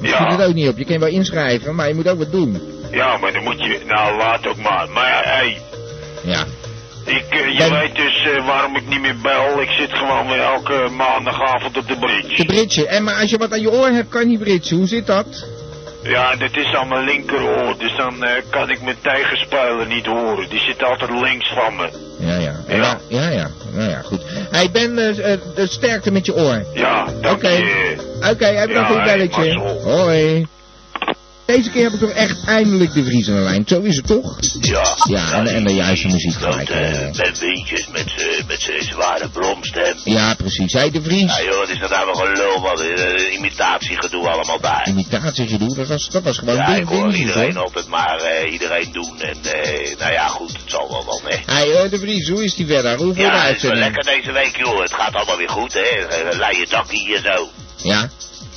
Je 0.00 0.08
Ja. 0.08 0.30
zit 0.30 0.38
het 0.38 0.48
ook 0.48 0.54
niet 0.54 0.68
op. 0.68 0.78
Je 0.78 0.84
kan 0.84 0.98
wel 0.98 1.08
inschrijven, 1.08 1.74
maar 1.74 1.88
je 1.88 1.94
moet 1.94 2.08
ook 2.08 2.18
wat 2.18 2.32
doen. 2.32 2.62
Ja, 2.90 3.16
maar 3.16 3.32
dan 3.32 3.42
moet 3.42 3.58
je... 3.58 3.80
Nou, 3.86 4.16
laat 4.18 4.46
ook 4.46 4.56
maar. 4.56 4.88
Maar 4.90 5.08
ja, 5.08 5.20
hey, 5.24 5.58
Ja. 6.22 6.44
ik, 7.04 7.24
eh, 7.30 7.48
je 7.52 7.56
Ben- 7.58 7.72
weet 7.72 7.94
dus 7.96 8.26
eh, 8.26 8.46
waarom 8.46 8.76
ik 8.76 8.86
niet 8.88 9.00
meer 9.00 9.16
bel. 9.22 9.60
Ik 9.60 9.70
zit 9.70 9.92
gewoon 9.92 10.26
weer 10.28 10.40
elke 10.40 10.88
maandagavond 10.96 11.76
op 11.76 11.88
de 11.88 11.94
De 12.36 12.44
bridge. 12.44 12.86
En 12.86 13.04
maar 13.04 13.14
als 13.20 13.30
je 13.30 13.38
wat 13.38 13.52
aan 13.52 13.60
je 13.60 13.70
oor 13.70 13.88
hebt, 13.88 14.08
kan 14.08 14.20
je 14.20 14.26
niet 14.26 14.38
britsen. 14.38 14.76
Hoe 14.76 14.86
zit 14.86 15.06
dat? 15.06 15.46
Ja, 16.08 16.36
dat 16.36 16.56
is 16.56 16.74
aan 16.74 16.88
mijn 16.88 17.04
linkeroor. 17.04 17.74
Dus 17.78 17.96
dan 17.96 18.24
eh, 18.24 18.42
kan 18.50 18.70
ik 18.70 18.82
mijn 18.82 18.96
tegenspeler 19.02 19.86
niet 19.86 20.06
horen. 20.06 20.48
Die 20.48 20.58
zit 20.60 20.84
altijd 20.84 21.10
links 21.10 21.52
van 21.54 21.76
me. 21.76 21.88
Ja, 22.18 22.36
ja. 22.36 22.52
Ja. 22.68 22.98
Ja, 23.08 23.22
ja. 23.22 23.30
ja. 23.30 23.48
Nou 23.72 23.90
ja, 23.90 24.00
goed. 24.02 24.20
Hey, 24.50 24.70
Ben, 24.70 24.94
de 24.96 25.66
sterkte 25.68 26.10
met 26.10 26.26
je 26.26 26.34
oor. 26.34 26.62
Ja, 26.74 27.06
dank 27.20 27.36
Oké. 27.36 27.48
je. 27.48 27.96
Oké, 28.30 28.44
heb 28.46 28.68
je 28.68 28.74
Ja, 28.74 28.88
nog 28.88 28.96
een 28.98 29.04
belletje? 29.04 29.58
Hoi. 29.84 30.46
Deze 31.54 31.70
keer 31.70 31.82
heb 31.82 31.92
ik 31.92 31.98
toch 32.00 32.10
echt 32.10 32.44
eindelijk 32.46 32.92
de 32.92 33.04
Vries 33.04 33.28
aan 33.28 33.34
de 33.34 33.40
lijn. 33.40 33.64
Zo 33.66 33.80
is 33.80 33.96
het 33.96 34.06
toch? 34.06 34.38
Ja. 34.60 34.96
Ja, 35.08 35.32
en, 35.32 35.46
en 35.46 35.64
de 35.64 35.74
juiste 35.74 36.06
muziek 36.06 36.32
gelijk. 36.32 36.68
Grote 36.68 36.72
eh. 36.72 37.16
Ben 37.16 37.34
Wintjes 37.40 37.88
met 37.92 38.12
z'n 38.16 38.44
met 38.46 38.60
z'n 38.60 38.80
zware 38.92 39.28
bromstem. 39.28 39.94
Ja, 40.04 40.34
precies. 40.34 40.72
Hey, 40.72 40.90
de 40.90 41.02
Vries. 41.02 41.36
Ja 41.36 41.42
joh, 41.42 41.58
wat 41.58 41.68
is 41.68 41.78
dat 41.78 41.90
nou 41.90 42.06
nog 42.06 42.24
een 42.24 42.32
lul, 42.32 42.60
wat 42.60 42.84
imitatiegedoe 43.32 44.28
allemaal 44.28 44.58
bij. 44.60 44.82
Imitatiegedoe, 44.88 45.74
dat 45.74 45.86
was, 45.86 46.08
dat 46.08 46.22
was 46.22 46.38
gewoon 46.38 46.56
Ja, 46.56 46.66
ding, 46.66 46.78
ik 46.78 46.88
hoor 46.88 47.14
iedereen 47.14 47.56
altijd 47.56 47.86
maar 47.88 48.20
eh, 48.20 48.52
iedereen 48.52 48.92
doen 48.92 49.20
en 49.20 49.36
eh, 49.52 49.98
nou 49.98 50.12
ja 50.12 50.26
goed, 50.26 50.52
het 50.52 50.70
zal 50.70 50.88
wel 50.90 51.04
wel. 51.04 51.20
Hey, 51.46 51.72
eh, 51.72 51.90
de 51.90 51.98
Vries, 51.98 52.28
hoe 52.28 52.44
is 52.44 52.54
die 52.54 52.66
verder? 52.66 52.96
Hoe 52.96 53.16
Ja, 53.16 53.42
het 53.46 53.56
is 53.56 53.62
wel 53.62 53.74
lekker 53.74 54.04
deze 54.04 54.32
week 54.32 54.56
joh, 54.56 54.80
het 54.80 54.94
gaat 54.94 55.14
allemaal 55.14 55.36
weer 55.36 55.50
goed 55.50 55.72
hè, 55.72 55.80
Eh, 55.80 56.38
leien 56.38 56.68
dakkie 56.68 57.06
hier 57.06 57.20
zo. 57.20 57.48
Ja? 57.76 58.10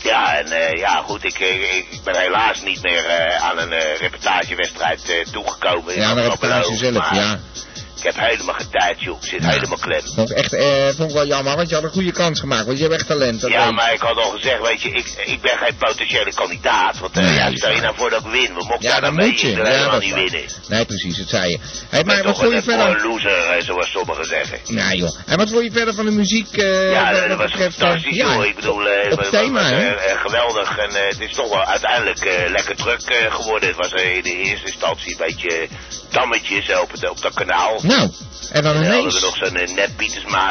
Ja, 0.04 0.38
en 0.38 0.52
eh, 0.52 0.78
ja 0.78 1.02
goed, 1.06 1.24
ik, 1.24 1.40
eh, 1.40 1.78
ik, 1.78 2.00
ben 2.04 2.16
helaas 2.16 2.62
niet 2.62 2.82
meer 2.82 3.06
eh, 3.06 3.44
aan 3.44 3.58
een 3.58 3.72
eh, 3.72 4.00
reportagewedstrijd 4.00 5.28
toegekomen. 5.32 5.96
Ja, 5.96 6.14
de 6.14 6.22
Dat 6.22 6.32
reportage 6.32 6.76
zelf, 6.76 6.94
maar 6.94 7.16
ja. 7.16 7.40
Ik 8.02 8.14
heb 8.16 8.26
helemaal 8.30 8.56
geen 8.56 8.70
tijd 8.70 9.02
joh, 9.02 9.18
ik 9.22 9.28
zit 9.30 9.44
Ja. 9.44 9.50
helemaal 9.50 9.78
klem. 9.78 10.02
Vond 10.16 10.30
ik 10.32 10.38
echt, 10.38 10.54
eh, 10.54 10.66
vond 10.98 11.10
ik 11.10 11.16
wel 11.16 11.26
jammer, 11.28 11.56
want 11.56 11.70
je 11.70 11.76
had 11.76 11.84
een 11.84 11.90
goede 11.90 12.12
kans 12.12 12.40
gemaakt, 12.40 12.66
want 12.66 12.78
je 12.78 12.84
hebt 12.84 12.96
echt 12.96 13.08
talent. 13.08 13.42
dat 13.42 13.50
weet 13.50 13.60
Ja, 13.60 13.72
maar 13.72 13.94
ik 13.94 14.00
had 14.00 14.18
al 14.18 14.30
gezegd, 14.30 14.62
weet 14.62 14.82
je, 14.82 14.90
ik, 14.90 15.14
ik 15.26 15.42
ben 15.42 15.58
geen 15.58 15.76
potentiële 15.78 16.34
kandidaat. 16.34 17.00
Want 17.00 17.18
eh, 17.18 17.24
Nee, 17.24 17.34
ja, 17.34 17.50
dat 17.50 17.58
stel 17.58 17.70
je 17.70 17.76
is 17.76 17.82
nou 17.82 17.96
voor 17.96 18.10
dat 18.10 18.26
ik 18.26 18.32
win, 18.32 18.48
we 18.48 18.54
mochten 18.54 18.78
Ja, 18.82 18.90
daar 18.92 19.02
dan 19.02 19.16
mee, 19.16 19.28
moet 19.28 19.40
je. 19.42 19.56
wil 19.56 19.66
Ja, 19.66 19.72
helemaal 19.72 19.92
dat 19.92 20.02
is 20.02 20.14
niet 20.14 20.32
winnen. 20.32 20.50
Nee, 20.68 20.86
precies, 20.86 21.18
dat 21.18 21.30
zei 21.30 21.50
je. 21.52 21.60
Hey, 21.90 22.04
maar 22.04 22.24
wat 22.24 22.42
een 22.42 22.50
je 22.52 22.62
verder? 22.62 22.86
poor 22.98 23.02
loser, 23.12 23.32
eh, 23.32 23.64
zoals 23.64 23.92
sommigen 23.92 24.26
zeggen. 24.26 24.58
Ja, 24.66 24.94
joh. 24.94 25.16
En 25.26 25.38
wat 25.38 25.50
vond 25.50 25.64
je 25.64 25.72
verder 25.72 25.94
van 25.94 26.06
de 26.06 26.12
muziek? 26.12 26.58
eh, 26.58 26.92
ja, 26.92 27.12
dat 27.28 27.38
was 27.38 27.52
betreft, 27.52 27.76
eh, 27.78 27.82
fantastisch, 27.88 28.16
ja, 28.16 28.34
joh. 28.34 28.46
Ik 28.46 28.56
bedoel, 28.56 28.88
eh, 28.90 29.10
het 29.18 29.30
thema, 29.30 29.62
was, 29.62 29.72
eh, 29.72 30.22
geweldig. 30.22 30.78
En 30.78 30.90
eh, 30.90 31.08
het 31.10 31.20
is 31.20 31.34
toch 31.34 31.50
wel 31.50 31.64
uiteindelijk 31.66 32.48
lekker 32.48 32.76
druk 32.76 33.02
geworden. 33.30 33.68
Het 33.70 33.78
was 33.78 33.92
in 34.02 34.22
de 34.24 34.36
eerste 34.36 34.66
instantie 34.66 35.12
een 35.12 35.26
beetje 35.28 35.68
dammetjes 36.10 36.80
op, 36.82 36.92
het, 36.92 37.10
op 37.10 37.22
dat 37.22 37.34
kanaal. 37.34 37.80
Nou, 37.98 38.02
en 38.02 38.10
dan 38.10 38.52
En 38.52 38.64
dan 38.64 38.74
hadden 38.76 38.98
ineens. 39.00 39.20
we 39.20 39.26
nog 39.26 39.36
zo'n 39.36 39.56
eh, 39.56 39.76
net 39.76 39.96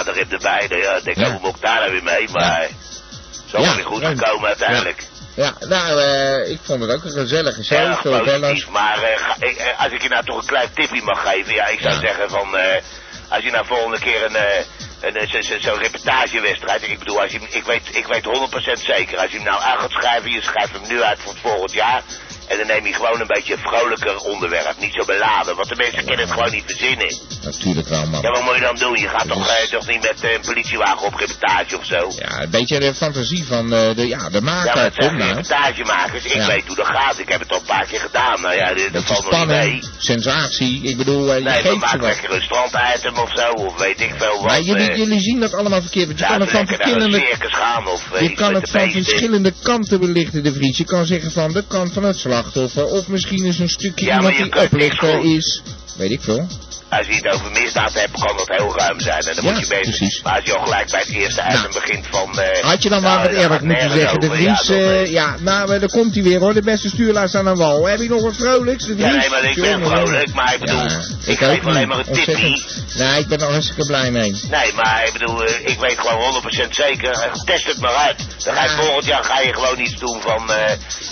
er 0.06 0.18
erbij. 0.32 0.66
Nou 0.68 0.82
Ja, 0.82 0.94
ik 0.96 1.04
denk, 1.04 1.16
Ja. 1.16 1.30
hoe 1.30 1.40
moet 1.40 1.54
ik 1.56 1.62
daar 1.62 1.78
nou 1.80 1.92
weer 1.92 2.02
mee? 2.02 2.28
Maar 2.32 2.60
het 2.60 3.76
is 3.78 3.84
goed 3.84 4.04
gekomen 4.04 4.48
uiteindelijk. 4.48 5.08
Ja, 5.34 5.54
nou, 5.60 6.00
eh, 6.00 6.50
ik 6.50 6.58
vond 6.62 6.80
het 6.82 6.90
ook 6.90 7.04
een 7.04 7.10
gezellige 7.10 7.64
show. 7.64 7.78
Ja, 7.78 7.94
positief. 8.02 8.68
Maar 8.68 9.02
eh, 9.02 9.48
ik, 9.50 9.56
eh, 9.56 9.80
als 9.84 9.92
ik 9.92 10.02
je 10.02 10.08
nou 10.08 10.24
toch 10.24 10.36
een 10.38 10.46
klein 10.46 10.72
tipje 10.74 11.02
mag 11.02 11.22
geven. 11.22 11.54
Ja, 11.54 11.66
ik 11.66 11.80
zou 11.80 11.94
Ja. 11.94 12.00
zeggen 12.00 12.30
van... 12.30 12.56
eh, 12.56 12.82
als 13.28 13.42
je 13.44 13.50
nou 13.50 13.66
volgende 13.66 13.98
keer 13.98 14.24
een... 14.24 14.36
eh, 14.36 14.64
een, 15.00 15.14
eh, 15.16 15.28
zo- 15.30 15.40
zo- 15.40 15.58
zo'n 15.60 15.78
reportagewedstrijd. 15.78 16.82
Ik 16.82 16.98
bedoel, 16.98 17.20
als 17.20 17.32
je, 17.32 17.40
ik, 17.50 17.64
weet, 17.64 17.82
ik 17.96 18.06
weet 18.06 18.24
100% 18.24 18.82
zeker. 18.84 19.18
Als 19.18 19.30
je 19.30 19.36
hem 19.36 19.46
nou 19.46 19.62
uit 19.62 19.80
gaat 19.80 19.90
schrijven, 19.90 20.30
je 20.30 20.42
schrijft 20.42 20.72
hem 20.72 20.82
nu 20.88 21.02
uit 21.02 21.18
voor 21.20 21.32
het 21.32 21.40
volgend 21.42 21.72
jaar. 21.72 22.02
En 22.50 22.56
dan 22.58 22.66
neem 22.66 22.86
je 22.86 22.94
gewoon 22.94 23.20
een 23.20 23.26
beetje 23.36 23.52
een 23.54 23.58
vrolijker 23.68 24.16
onderwerp. 24.16 24.74
Niet 24.78 24.94
zo 24.94 25.04
beladen. 25.04 25.56
Want 25.56 25.68
de 25.68 25.76
mensen 25.76 26.04
kunnen 26.04 26.24
het 26.26 26.30
gewoon 26.34 26.50
niet 26.52 26.62
verzinnen. 26.66 27.10
Natuurlijk 27.42 27.88
wel, 27.88 28.06
man. 28.06 28.22
Ja, 28.22 28.30
wat 28.30 28.42
moet 28.44 28.54
je 28.54 28.60
dan 28.60 28.76
doen? 28.76 28.96
Je 28.98 29.08
gaat 29.08 29.28
toch, 29.28 29.46
Dus- 29.46 29.56
eh, 29.64 29.70
toch 29.78 29.86
niet 29.86 30.02
met 30.02 30.20
eh, 30.20 30.32
een 30.32 30.40
politiewagen 30.40 31.06
op 31.06 31.14
reportage 31.14 31.76
of 31.78 31.84
zo? 31.84 32.12
Ja, 32.18 32.42
een 32.42 32.50
beetje 32.50 32.78
de 32.80 32.94
fantasie 32.94 33.44
van 33.46 33.72
eh, 33.72 33.94
de, 33.94 34.06
ja, 34.08 34.28
de 34.28 34.34
Ja, 34.34 34.40
maar 34.40 34.42
maker. 34.42 34.82
het 34.82 34.94
Kom 34.96 35.02
zijn 35.08 35.16
nou. 35.18 35.28
reportagemakers. 35.28 36.24
Ik 36.24 36.32
Ja. 36.34 36.46
weet 36.46 36.66
hoe 36.66 36.76
dat 36.76 36.86
gaat. 36.86 37.18
Ik 37.18 37.28
heb 37.28 37.40
het 37.40 37.50
al 37.52 37.58
een 37.58 37.64
paar 37.64 37.86
keer 37.86 38.00
gedaan. 38.00 38.40
Nou 38.40 38.54
ja, 38.54 38.74
dit, 38.74 38.92
dat 38.92 39.04
valt 39.04 39.30
nog 39.30 39.38
niet 39.38 39.46
mee. 39.48 39.80
sensatie. 39.98 40.82
Ik 40.82 40.96
bedoel, 40.96 41.28
eh, 41.30 41.36
je 41.38 41.42
Nee, 41.44 41.62
we 41.62 41.76
maken 41.76 42.00
lekker 42.02 42.32
een 42.34 42.42
stranditem 42.42 43.16
of 43.18 43.30
zo, 43.34 43.50
of 43.50 43.78
weet 43.78 44.00
ik 44.00 44.12
veel 44.16 44.32
wat. 44.36 44.44
Maar 44.46 44.60
jullie, 44.60 44.90
eh, 44.90 44.96
jullie 44.96 45.20
zien 45.20 45.40
dat 45.40 45.54
allemaal 45.54 45.80
verkeerd. 45.80 46.06
Want 46.06 46.18
je 46.18 46.24
kan 46.26 46.40
het 46.40 46.50
van 46.50 46.66
verschillende, 46.66 47.20
gaan 47.38 47.86
of 47.86 48.12
eh, 48.12 48.20
je 48.22 48.32
kan 48.34 48.54
het 48.54 48.70
van 48.70 48.80
beesten. 48.84 49.04
verschillende 49.04 49.52
kanten 49.62 50.00
belichten, 50.00 50.42
de 50.42 50.52
Vries. 50.52 50.76
Je 50.78 50.84
kan 50.84 51.06
zeggen 51.06 51.30
van 51.32 51.52
de 51.52 51.64
kant 51.68 51.92
van 51.92 52.04
het 52.04 52.18
slachtoffer. 52.40 52.84
Of 52.84 53.08
misschien 53.08 53.44
is 53.44 53.58
een 53.58 53.68
stukje 53.68 54.06
Ja, 54.06 54.16
iemand 54.16 54.36
die 54.36 54.64
oplichter 54.64 55.24
is. 55.36 55.62
Weet 55.96 56.10
ik 56.10 56.20
veel. 56.20 56.46
Als 56.90 57.06
je 57.06 57.14
het 57.14 57.28
over 57.34 57.50
misdaad 57.50 57.92
hebt, 57.92 58.20
kan 58.24 58.36
dat 58.36 58.48
heel 58.48 58.76
ruim 58.78 59.00
zijn. 59.00 59.18
En 59.20 59.34
dan 59.34 59.44
Ja, 59.44 59.50
moet 59.50 59.60
je 59.60 59.66
bezig. 59.66 59.96
precies. 59.96 60.22
Maar 60.22 60.34
als 60.34 60.44
je 60.44 60.56
al 60.56 60.64
gelijk 60.64 60.90
bij 60.90 61.00
het 61.00 61.08
eerste 61.10 61.42
item 61.48 61.72
begint 61.72 62.06
van... 62.10 62.38
eh, 62.38 62.62
Had 62.64 62.82
je 62.82 62.88
dan 62.88 63.02
nou, 63.02 63.14
maar 63.18 63.28
wat 63.28 63.36
eerlijk 63.42 63.62
moeten 63.62 63.90
zeggen. 63.90 64.20
De 64.20 64.26
over, 64.26 64.36
Vries, 64.38 64.66
ja, 64.68 64.74
dan, 64.74 64.76
eh, 64.90 65.06
ja, 65.12 65.34
nou, 65.40 65.74
eh, 65.74 65.80
daar 65.80 65.88
komt 65.88 66.14
hij 66.14 66.22
weer 66.22 66.38
hoor. 66.40 66.54
De 66.54 66.62
beste 66.62 66.88
stuurlaar 66.88 67.28
staat 67.28 67.46
aan 67.46 67.56
wal. 67.56 67.86
Heb 67.86 68.00
je 68.00 68.08
nog 68.08 68.22
wat 68.22 68.36
vrolijks? 68.36 68.84
De 68.86 68.94
Vries? 68.94 69.06
Ja, 69.06 69.16
nee, 69.18 69.28
maar 69.30 69.44
ik 69.44 69.54
ben 69.60 69.84
vrolijk, 69.86 70.34
maar 70.34 70.54
ik 70.54 70.60
bedoel, 70.60 70.84
ik 71.24 71.38
geef 71.38 71.66
alleen 71.66 71.88
maar 71.88 71.98
een 71.98 72.12
tipje. 72.12 72.62
Nee, 72.94 73.18
ik 73.18 73.26
ben 73.28 73.40
er 73.40 73.50
hartstikke 73.50 73.86
blij 73.86 74.10
mee. 74.10 74.40
Nee, 74.50 74.72
maar 74.74 75.02
ik 75.06 75.12
bedoel, 75.12 75.44
ik 75.44 75.76
weet 75.80 75.98
gewoon 76.00 76.42
100% 76.42 76.68
zeker. 76.70 77.28
Test 77.44 77.66
het 77.66 77.80
maar 77.80 77.94
uit. 77.94 78.26
Dan 78.44 78.54
ga 78.54 78.62
je 78.62 78.68
volgend 78.70 79.04
jaar 79.04 79.24
ga 79.24 79.40
je 79.40 79.54
gewoon 79.54 79.78
iets 79.80 79.94
doen 79.98 80.20
van, 80.20 80.50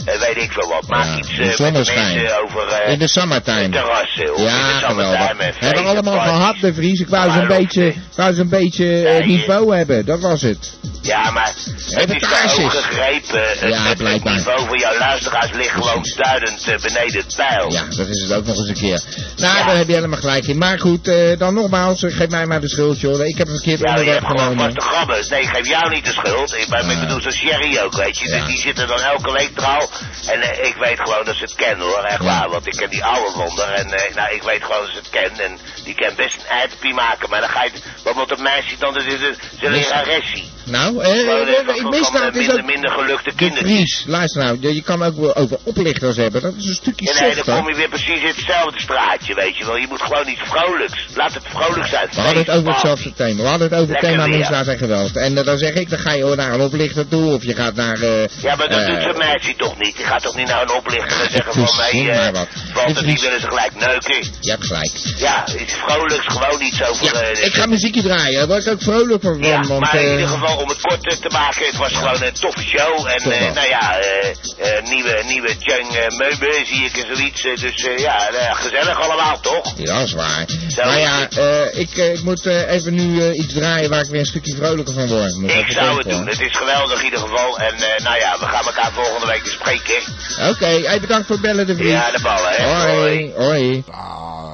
weet 0.05 0.37
ik 0.43 0.53
veel 0.53 0.69
wat. 0.69 0.87
Maak 0.89 1.17
iets 1.19 1.29
de 1.37 1.45
met 1.45 1.57
de 1.87 1.93
mensen 1.95 2.43
over 2.43 2.83
In 2.89 2.99
de 2.99 3.09
summertime. 3.09 3.69
terrassen. 3.69 4.33
Of 4.35 4.39
in 4.39 4.45
Ja, 4.45 4.81
de 4.81 4.87
summertime. 4.87 5.53
Hebben 5.75 5.85
we 5.85 5.89
allemaal 5.91 6.21
gehad, 6.21 6.57
de 6.61 6.75
Vries. 6.75 7.01
Ik 7.01 7.09
wou 7.09 7.31
zo'n 7.33 7.43
ook 7.43 7.49
beetje, 7.49 7.93
wou 8.17 8.35
zo'n 8.35 8.49
beetje 8.49 8.85
eh, 8.85 9.03
Ja, 9.03 9.11
je- 9.19 9.25
niveau 9.27 9.77
hebben. 9.77 10.05
Dat 10.07 10.21
was 10.21 10.43
het. 10.43 10.79
Ja, 11.03 11.31
maar 11.31 11.47
het 11.47 12.11
is 12.11 12.65
ook 12.65 12.71
gegrepen. 12.71 13.49
Het, 13.49 13.61
Ja, 13.61 13.83
het- 13.83 13.99
het 13.99 14.25
niveau 14.25 14.67
van 14.67 14.79
jouw 14.79 14.99
luisteraars 14.99 15.51
ligt 15.53 15.71
gewoon 15.71 16.05
duidend 16.17 16.69
eh, 16.69 16.79
beneden 16.81 17.21
het 17.23 17.35
pijl. 17.37 17.73
Ja, 17.73 17.85
dat 17.97 18.07
is 18.09 18.23
het 18.23 18.33
ook 18.33 18.45
nog 18.47 18.57
eens 18.57 18.69
een 18.69 18.75
keer. 18.75 19.01
Nou, 19.37 19.57
Ja. 19.59 19.65
daar 19.67 19.77
heb 19.77 19.87
je 19.89 19.95
helemaal 19.95 20.19
gelijk 20.19 20.47
in. 20.47 20.59
Maar 20.59 20.79
goed, 20.79 21.09
eh, 21.09 21.39
dan 21.39 21.55
nogmaals, 21.55 22.03
eh, 22.03 22.17
geef 22.17 22.29
mij 22.29 22.47
maar 22.47 22.61
de 22.61 22.69
schuld, 22.69 23.01
joh. 23.01 23.27
Ik 23.27 23.39
heb 23.39 23.49
een 23.49 23.55
verkeerd 23.55 23.81
Ja, 23.81 23.89
onderwerp 23.91 24.25
genomen. 24.25 24.65
vaste 24.73 24.81
grabbers. 24.81 25.29
Nee, 25.29 25.41
ik 25.43 25.49
geef 25.49 25.67
jou 25.69 25.91
niet 25.91 26.05
de 26.05 26.13
schuld. 26.13 26.55
Ik, 26.55 26.69
maar, 26.69 26.91
ik 26.91 27.01
bedoel, 27.01 27.21
zo'n 27.21 27.33
Sherry 27.33 27.79
ook, 27.79 27.95
weet 27.95 28.19
je. 28.19 28.29
Ja. 28.29 28.37
Dus 28.37 28.47
die 28.47 28.59
zitten 28.59 28.87
dan 28.89 29.01
elke 29.01 29.33
week 29.33 29.51
trouw. 29.55 29.89
En 30.27 30.41
ik 30.67 30.75
weet 30.81 31.01
gewoon 31.01 31.25
dat 31.25 31.35
ze 31.37 31.43
het 31.43 31.55
kennen, 31.55 31.87
hoor. 31.87 32.03
Echt 32.05 32.23
waar. 32.23 32.49
Want 32.51 32.67
ik 32.67 32.73
ken 32.77 32.91
die 32.91 33.05
oude 33.05 33.33
wonder. 33.35 33.69
En 33.73 33.87
nou, 34.15 34.35
ik 34.35 34.43
weet 34.43 34.65
gewoon 34.65 34.81
dat 34.81 34.91
ze 34.91 34.97
het 34.99 35.11
kennen. 35.11 35.41
En 35.45 35.59
die 35.85 35.95
kan 35.95 36.15
best 36.17 36.35
een 36.37 36.57
eitje 36.57 36.95
maken. 36.95 37.31
Maar 37.31 37.41
dan 37.41 37.51
ga 37.51 37.65
je... 37.65 37.71
Wat 38.05 38.15
moet 38.15 38.29
dat 38.29 38.39
meisje 38.39 38.75
dan? 38.79 38.95
Dat 38.95 39.03
is 39.05 39.21
een 39.61 39.71
leraressie. 39.71 40.51
Nou, 40.65 40.98
ik 41.03 41.89
mis 41.89 42.07
van, 42.07 42.13
dat. 42.13 42.23
eh, 42.23 42.41
is 42.41 42.47
minder, 42.47 42.59
ook... 42.59 42.67
minder 42.67 42.91
gelukte 42.91 43.31
De 43.31 43.37
kinderen. 43.37 43.69
Vries, 43.69 44.05
luister 44.07 44.43
nou, 44.43 44.57
je 44.61 44.75
je 44.75 44.83
kan 44.83 45.03
ook 45.03 45.17
wel 45.17 45.37
over 45.37 45.59
oplichters 45.63 46.17
hebben. 46.17 46.43
Dat 46.43 46.55
is 46.59 46.67
een 46.69 46.75
stukje 46.75 47.05
Ja, 47.15 47.21
nee, 47.21 47.35
dan 47.35 47.57
kom 47.57 47.69
je 47.69 47.77
weer 47.77 47.89
precies 47.89 48.21
in 48.21 48.27
hetzelfde 48.27 48.81
straatje, 48.81 49.35
weet 49.35 49.57
je 49.57 49.65
wel. 49.65 49.77
Je 49.77 49.87
moet 49.89 50.03
gewoon 50.03 50.29
iets 50.29 50.41
vrolijks. 50.45 51.07
Laat 51.15 51.35
het 51.35 51.43
vrolijk 51.49 51.87
zijn. 51.87 52.09
We 52.11 52.21
hadden 52.21 52.45
het 52.45 52.51
over 52.51 52.69
hetzelfde 52.73 53.13
thema. 53.13 53.43
We 53.43 53.49
hadden 53.49 53.69
het 53.69 53.79
over 53.79 53.95
het 53.95 54.03
Lekker 54.03 54.25
thema 54.25 54.37
misdaad 54.37 54.67
en 54.67 54.79
geweld. 54.79 55.17
En 55.17 55.39
eh, 55.39 55.45
dan 55.45 55.59
zeg 55.59 55.73
ik, 55.73 55.91
dan 55.91 55.99
ga 55.99 56.13
je 56.13 56.35
naar 56.37 56.53
een 56.53 56.61
oplichter 56.61 57.09
toe 57.09 57.35
of 57.35 57.45
je 57.45 57.55
gaat 57.55 57.75
naar... 57.75 58.01
eh, 58.01 58.27
Ja, 58.43 58.57
maar 58.57 58.69
dat 58.69 58.81
eh, 58.81 58.87
doet 58.87 59.03
zo'n 59.03 59.19
meisje 59.19 59.55
toch 59.57 59.79
niet. 59.79 59.97
Die 59.97 60.05
gaat 60.05 60.23
toch 60.23 60.37
niet 60.37 60.49
naar 60.49 60.63
een 60.63 60.73
oplichter 60.73 61.21
en 61.21 61.31
zeggen 61.31 61.53
van, 61.53 62.33
wat. 62.33 62.49
valt 62.73 62.97
Het 62.97 63.07
niet 63.07 63.21
willen 63.21 63.41
ze 63.41 63.47
gelijk 63.47 63.75
neuken. 63.75 64.31
Je 64.41 64.51
hebt 64.51 64.67
gelijk. 64.67 64.91
Ja, 65.17 65.45
iets 65.59 65.73
vrolijks, 65.73 66.27
gewoon 66.27 66.61
iets 66.61 66.83
over... 66.85 67.05
Ja, 67.05 67.45
ik 67.45 67.55
ga 67.55 67.67
muziekje 67.67 68.03
draaien, 68.03 68.39
daar 68.39 68.47
word 68.47 68.67
ik 68.67 68.73
ook 68.73 68.83
vrolijk 68.83 69.23
van. 69.23 69.43
Ja, 69.43 69.63
want, 69.63 69.81
maar 69.81 69.95
in 69.95 70.11
ieder 70.11 70.29
geval 70.29 70.57
om 70.57 70.69
het 70.69 70.78
kort 70.81 71.21
te 71.23 71.29
maken, 71.29 71.67
het 71.67 71.77
was 71.77 71.93
gewoon 71.93 72.23
een 72.23 72.33
toffe 72.33 72.63
show. 72.63 73.07
En 73.07 73.33
eh, 73.33 73.53
nou 73.55 73.69
ja, 73.69 73.99
eh, 73.99 74.29
eh, 74.29 74.85
nieuwe, 74.85 75.23
nieuwe 75.27 75.55
Jung 75.59 75.97
uh, 75.97 76.19
Meube 76.19 76.63
zie 76.65 76.85
ik 76.85 76.97
en 76.97 77.17
zoiets. 77.17 77.43
dus 77.43 77.85
eh, 77.87 77.99
ja, 77.99 78.19
gezellig 78.53 79.01
allemaal, 79.01 79.41
toch? 79.41 79.73
Ja, 79.77 79.95
dat 79.99 80.07
is 80.07 80.13
waar. 80.13 80.45
Is 80.67 80.75
ja, 80.75 81.29
eh, 81.31 81.81
ik, 81.81 81.97
ik 81.97 82.23
moet 82.23 82.47
eh, 82.47 82.73
even 82.73 82.95
nu 82.95 83.23
eh, 83.23 83.39
iets 83.39 83.55
draaien 83.55 83.91
waar 83.91 84.01
ik 84.01 84.11
weer 84.11 84.21
een 84.21 84.27
stukje 84.27 84.57
vrolijker 84.57 84.95
van 84.95 85.07
word. 85.09 85.37
Ik 85.47 85.71
zou 85.71 85.99
het 85.99 86.09
doen. 86.09 86.27
Het 86.27 86.41
is 86.41 86.57
geweldig 86.57 86.99
in 86.99 87.05
ieder 87.05 87.19
geval. 87.19 87.59
En 87.59 87.75
eh, 87.75 88.05
nou 88.05 88.19
ja, 88.19 88.37
we 88.39 88.47
gaan 88.47 88.65
elkaar 88.65 88.93
volgende 88.93 89.27
week 89.27 89.41
eens 89.45 89.53
spreken. 89.53 89.95
hoor. 90.37 90.49
Oké, 90.49 90.87
hey, 90.87 91.01
bedankt 91.01 91.27
voor 91.27 91.37
het 91.37 91.45
bellen, 91.45 91.67
de 91.67 91.75
vriend. 91.77 91.91
Ja, 91.91 92.11
de 92.11 92.21
ballen, 92.23 92.51
hè. 92.53 92.93
Hoi, 92.97 93.33
hoi. 93.37 93.85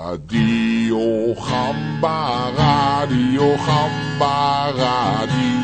Radio 0.04 1.34
Gamba, 1.34 2.50
Radio 2.56 3.56
Gamba, 3.56 4.70
Radio. 4.76 5.63